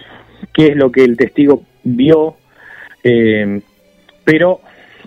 qué 0.53 0.69
es 0.69 0.77
lo 0.77 0.91
que 0.91 1.05
el 1.05 1.17
testigo 1.17 1.63
vio, 1.83 2.37
eh, 3.03 3.61
pero 4.25 4.61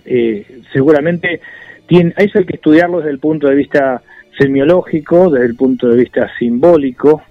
eh, 0.05 0.45
seguramente 0.71 1.41
tiene, 1.87 2.13
eso 2.17 2.39
hay 2.39 2.45
que 2.45 2.55
estudiarlo 2.55 2.99
desde 2.99 3.11
el 3.11 3.19
punto 3.19 3.47
de 3.47 3.55
vista 3.55 4.01
semiológico, 4.37 5.29
desde 5.29 5.47
el 5.47 5.55
punto 5.55 5.87
de 5.89 5.97
vista 5.97 6.29
simbólico, 6.37 7.23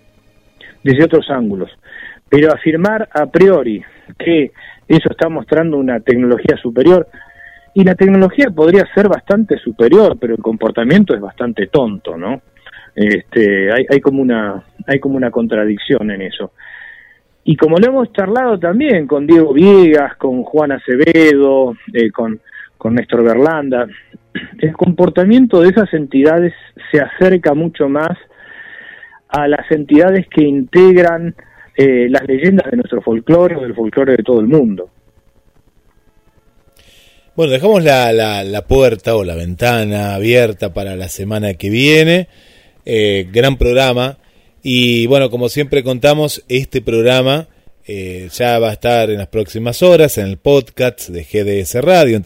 desde 0.83 1.05
otros 1.05 1.31
ángulos. 1.31 1.70
Pero 2.28 2.53
afirmar 2.53 3.09
a 3.12 3.27
priori 3.27 3.83
que 4.19 4.53
eso 4.89 5.11
está 5.11 5.28
mostrando 5.28 5.77
una 5.77 6.01
tecnología 6.01 6.57
superior, 6.57 7.09
y 7.74 7.85
la 7.85 7.95
tecnología 7.95 8.51
podría 8.51 8.87
ser 8.95 9.07
bastante 9.07 9.59
superior, 9.59 10.16
pero 10.19 10.35
el 10.35 10.41
comportamiento 10.41 11.15
es 11.15 11.20
bastante 11.20 11.66
tonto, 11.66 12.16
¿no? 12.16 12.41
Este, 12.95 13.70
hay, 13.70 13.85
hay 13.91 14.01
como 14.01 14.23
una 14.23 14.65
hay 14.87 14.99
como 14.99 15.16
una 15.16 15.31
contradicción 15.31 16.11
en 16.11 16.23
eso. 16.23 16.53
Y 17.45 17.57
como 17.57 17.77
lo 17.77 17.87
hemos 17.87 18.12
charlado 18.12 18.59
también 18.59 19.07
con 19.07 19.27
Diego 19.27 19.53
Viegas, 19.53 20.16
con 20.16 20.43
Juan 20.43 20.73
Acevedo, 20.73 21.77
eh, 21.93 22.11
con, 22.11 22.41
con 22.78 22.95
Néstor 22.95 23.23
Berlanda, 23.23 23.87
el 24.58 24.72
comportamiento 24.72 25.60
de 25.60 25.68
esas 25.68 25.92
entidades 25.94 26.52
se 26.90 27.00
acerca 27.00 27.54
mucho 27.54 27.88
más 27.88 28.16
a 29.28 29.48
las 29.48 29.70
entidades 29.70 30.26
que 30.28 30.42
integran 30.42 31.34
eh, 31.76 32.08
las 32.08 32.26
leyendas 32.26 32.70
de 32.70 32.76
nuestro 32.76 33.02
folclore 33.02 33.56
o 33.56 33.60
del 33.60 33.74
folclore 33.74 34.16
de 34.16 34.22
todo 34.22 34.40
el 34.40 34.46
mundo. 34.46 34.90
Bueno, 37.34 37.52
dejamos 37.52 37.84
la, 37.84 38.12
la, 38.12 38.44
la 38.44 38.62
puerta 38.66 39.14
o 39.14 39.22
la 39.22 39.34
ventana 39.34 40.14
abierta 40.14 40.72
para 40.72 40.96
la 40.96 41.08
semana 41.08 41.54
que 41.54 41.68
viene. 41.68 42.28
Eh, 42.86 43.28
gran 43.30 43.58
programa. 43.58 44.16
Y 44.62 45.06
bueno, 45.06 45.28
como 45.28 45.48
siempre 45.48 45.82
contamos, 45.82 46.44
este 46.48 46.80
programa 46.80 47.48
eh, 47.86 48.28
ya 48.32 48.58
va 48.58 48.70
a 48.70 48.72
estar 48.72 49.10
en 49.10 49.18
las 49.18 49.28
próximas 49.28 49.82
horas 49.82 50.18
en 50.18 50.26
el 50.26 50.38
podcast 50.38 51.08
de 51.08 51.24
GDS 51.24 51.74
Radio 51.82 52.16
en 52.16 52.22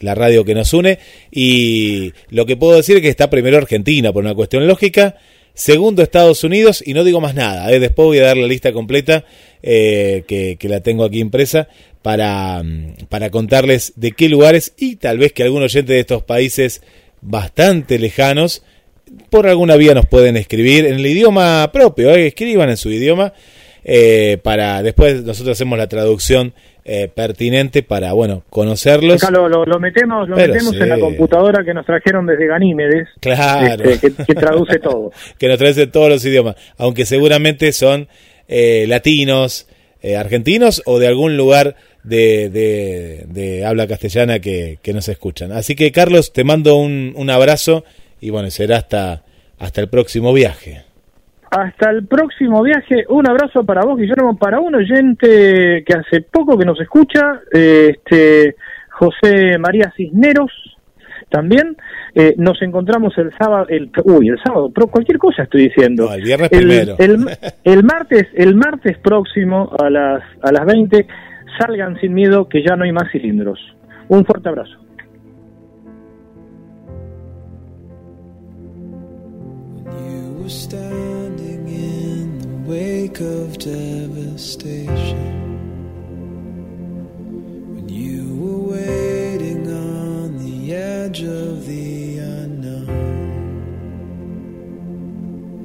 la 0.00 0.14
radio 0.14 0.44
que 0.44 0.54
nos 0.54 0.72
une 0.72 0.98
y 1.30 2.12
lo 2.28 2.46
que 2.46 2.56
puedo 2.56 2.76
decir 2.76 2.96
es 2.96 3.02
que 3.02 3.08
está 3.08 3.30
primero 3.30 3.56
Argentina 3.56 4.12
por 4.12 4.22
una 4.22 4.34
cuestión 4.34 4.66
lógica, 4.66 5.16
segundo 5.56 6.02
Estados 6.02 6.44
Unidos 6.44 6.84
y 6.84 6.92
no 6.92 7.02
digo 7.02 7.20
más 7.20 7.34
nada, 7.34 7.72
¿eh? 7.72 7.80
después 7.80 8.06
voy 8.06 8.18
a 8.18 8.26
dar 8.26 8.36
la 8.36 8.46
lista 8.46 8.74
completa 8.74 9.24
eh, 9.62 10.22
que, 10.28 10.56
que 10.60 10.68
la 10.68 10.80
tengo 10.80 11.02
aquí 11.02 11.18
impresa 11.18 11.66
para, 12.02 12.62
mm, 12.62 13.06
para 13.08 13.30
contarles 13.30 13.94
de 13.96 14.12
qué 14.12 14.28
lugares 14.28 14.74
y 14.76 14.96
tal 14.96 15.16
vez 15.16 15.32
que 15.32 15.42
algún 15.42 15.62
oyente 15.62 15.94
de 15.94 16.00
estos 16.00 16.22
países 16.22 16.82
bastante 17.22 17.98
lejanos 17.98 18.62
por 19.30 19.46
alguna 19.46 19.76
vía 19.76 19.94
nos 19.94 20.06
pueden 20.06 20.36
escribir 20.36 20.84
en 20.84 20.96
el 20.96 21.06
idioma 21.06 21.70
propio, 21.72 22.14
¿eh? 22.14 22.26
escriban 22.26 22.68
en 22.68 22.76
su 22.76 22.90
idioma, 22.90 23.32
eh, 23.82 24.38
para 24.42 24.82
después 24.82 25.24
nosotros 25.24 25.56
hacemos 25.56 25.78
la 25.78 25.88
traducción 25.88 26.52
eh, 26.88 27.08
pertinente 27.12 27.82
para, 27.82 28.12
bueno, 28.12 28.44
conocerlos. 28.48 29.20
Acá 29.20 29.32
lo, 29.32 29.48
lo- 29.48 29.64
lo 29.64 29.80
metemos, 29.80 30.28
lo 30.28 30.36
Pero 30.36 30.52
metemos 30.52 30.76
sí. 30.76 30.82
en 30.82 30.88
la 30.88 31.00
computadora 31.00 31.64
que 31.64 31.74
nos 31.74 31.84
trajeron 31.84 32.26
desde 32.26 32.46
Ganímedes, 32.46 33.08
Claro. 33.20 33.90
este, 33.90 34.12
que, 34.14 34.24
que 34.24 34.34
traduce 34.34 34.78
todo. 34.78 35.10
que 35.38 35.48
nos 35.48 35.58
traduce 35.58 35.88
todos 35.88 36.08
los 36.08 36.24
idiomas, 36.24 36.54
aunque 36.78 37.04
seguramente 37.04 37.72
son 37.72 38.06
eh, 38.46 38.84
latinos, 38.86 39.66
eh, 40.00 40.14
argentinos 40.16 40.80
o 40.86 41.00
de 41.00 41.08
algún 41.08 41.36
lugar 41.36 41.74
de, 42.04 42.50
de- 42.50 43.24
de 43.26 43.64
habla 43.64 43.88
castellana 43.88 44.38
que, 44.38 44.78
que 44.80 44.92
nos 44.92 45.08
escuchan. 45.08 45.50
Así 45.50 45.74
que 45.74 45.90
Carlos, 45.90 46.32
te 46.32 46.44
mando 46.44 46.76
un, 46.76 47.14
un 47.16 47.30
abrazo 47.30 47.84
y 48.20 48.30
bueno, 48.30 48.48
será 48.50 48.76
hasta, 48.76 49.24
hasta 49.58 49.80
el 49.80 49.88
próximo 49.88 50.32
viaje. 50.32 50.84
Hasta 51.50 51.90
el 51.90 52.06
próximo 52.06 52.62
viaje, 52.62 53.04
un 53.08 53.28
abrazo 53.28 53.64
para 53.64 53.82
vos, 53.84 53.96
Guillermo, 53.98 54.36
para 54.36 54.60
un 54.60 54.74
oyente 54.74 55.84
que 55.86 55.94
hace 55.94 56.22
poco 56.22 56.58
que 56.58 56.64
nos 56.64 56.80
escucha, 56.80 57.40
eh, 57.52 57.94
este 57.96 58.56
José 58.90 59.56
María 59.58 59.92
Cisneros, 59.96 60.50
también. 61.28 61.76
Eh, 62.14 62.34
nos 62.38 62.60
encontramos 62.62 63.16
el 63.18 63.30
sábado, 63.38 63.66
el, 63.68 63.90
uy, 64.04 64.28
el 64.28 64.38
sábado, 64.42 64.70
pero 64.74 64.86
cualquier 64.88 65.18
cosa 65.18 65.42
estoy 65.42 65.64
diciendo. 65.68 66.12
el 66.12 66.22
viernes 66.22 66.50
el, 66.52 66.58
primero. 66.66 66.96
el- 66.98 67.26
el 67.64 67.84
martes, 67.84 68.26
el 68.34 68.54
martes 68.54 68.98
próximo 68.98 69.70
a 69.78 69.90
las 69.90 70.22
a 70.42 70.50
las 70.52 70.64
20, 70.64 71.06
salgan 71.58 71.98
sin 72.00 72.14
miedo 72.14 72.48
que 72.48 72.62
ya 72.66 72.74
no 72.76 72.84
hay 72.84 72.92
más 72.92 73.10
cilindros. 73.12 73.58
Un 74.08 74.24
fuerte 74.24 74.48
abrazo. 74.48 74.78
You 80.46 81.15
wake 82.66 83.20
of 83.20 83.58
devastation. 83.58 85.46
When 87.76 87.88
you 87.88 88.34
were 88.34 88.58
waiting 88.74 89.70
on 89.70 90.38
the 90.38 90.74
edge 90.74 91.22
of 91.22 91.64
the 91.66 92.18
unknown. 92.18 92.88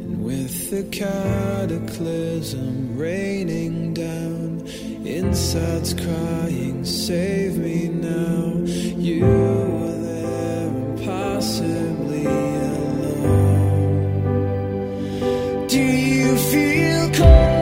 And 0.03 0.23
with 0.23 0.69
the 0.69 0.84
cataclysm 0.84 2.95
raining 2.95 3.95
down, 3.95 4.68
insides 5.03 5.95
crying, 5.95 6.86
Save 6.86 7.57
me 7.57 7.88
now. 7.88 8.53
You 8.95 9.26
were 9.26 9.98
there 10.03 10.68
impossibly 10.68 12.26
alone. 12.26 13.01
You 16.31 16.37
feel 16.37 17.09
cold 17.11 17.60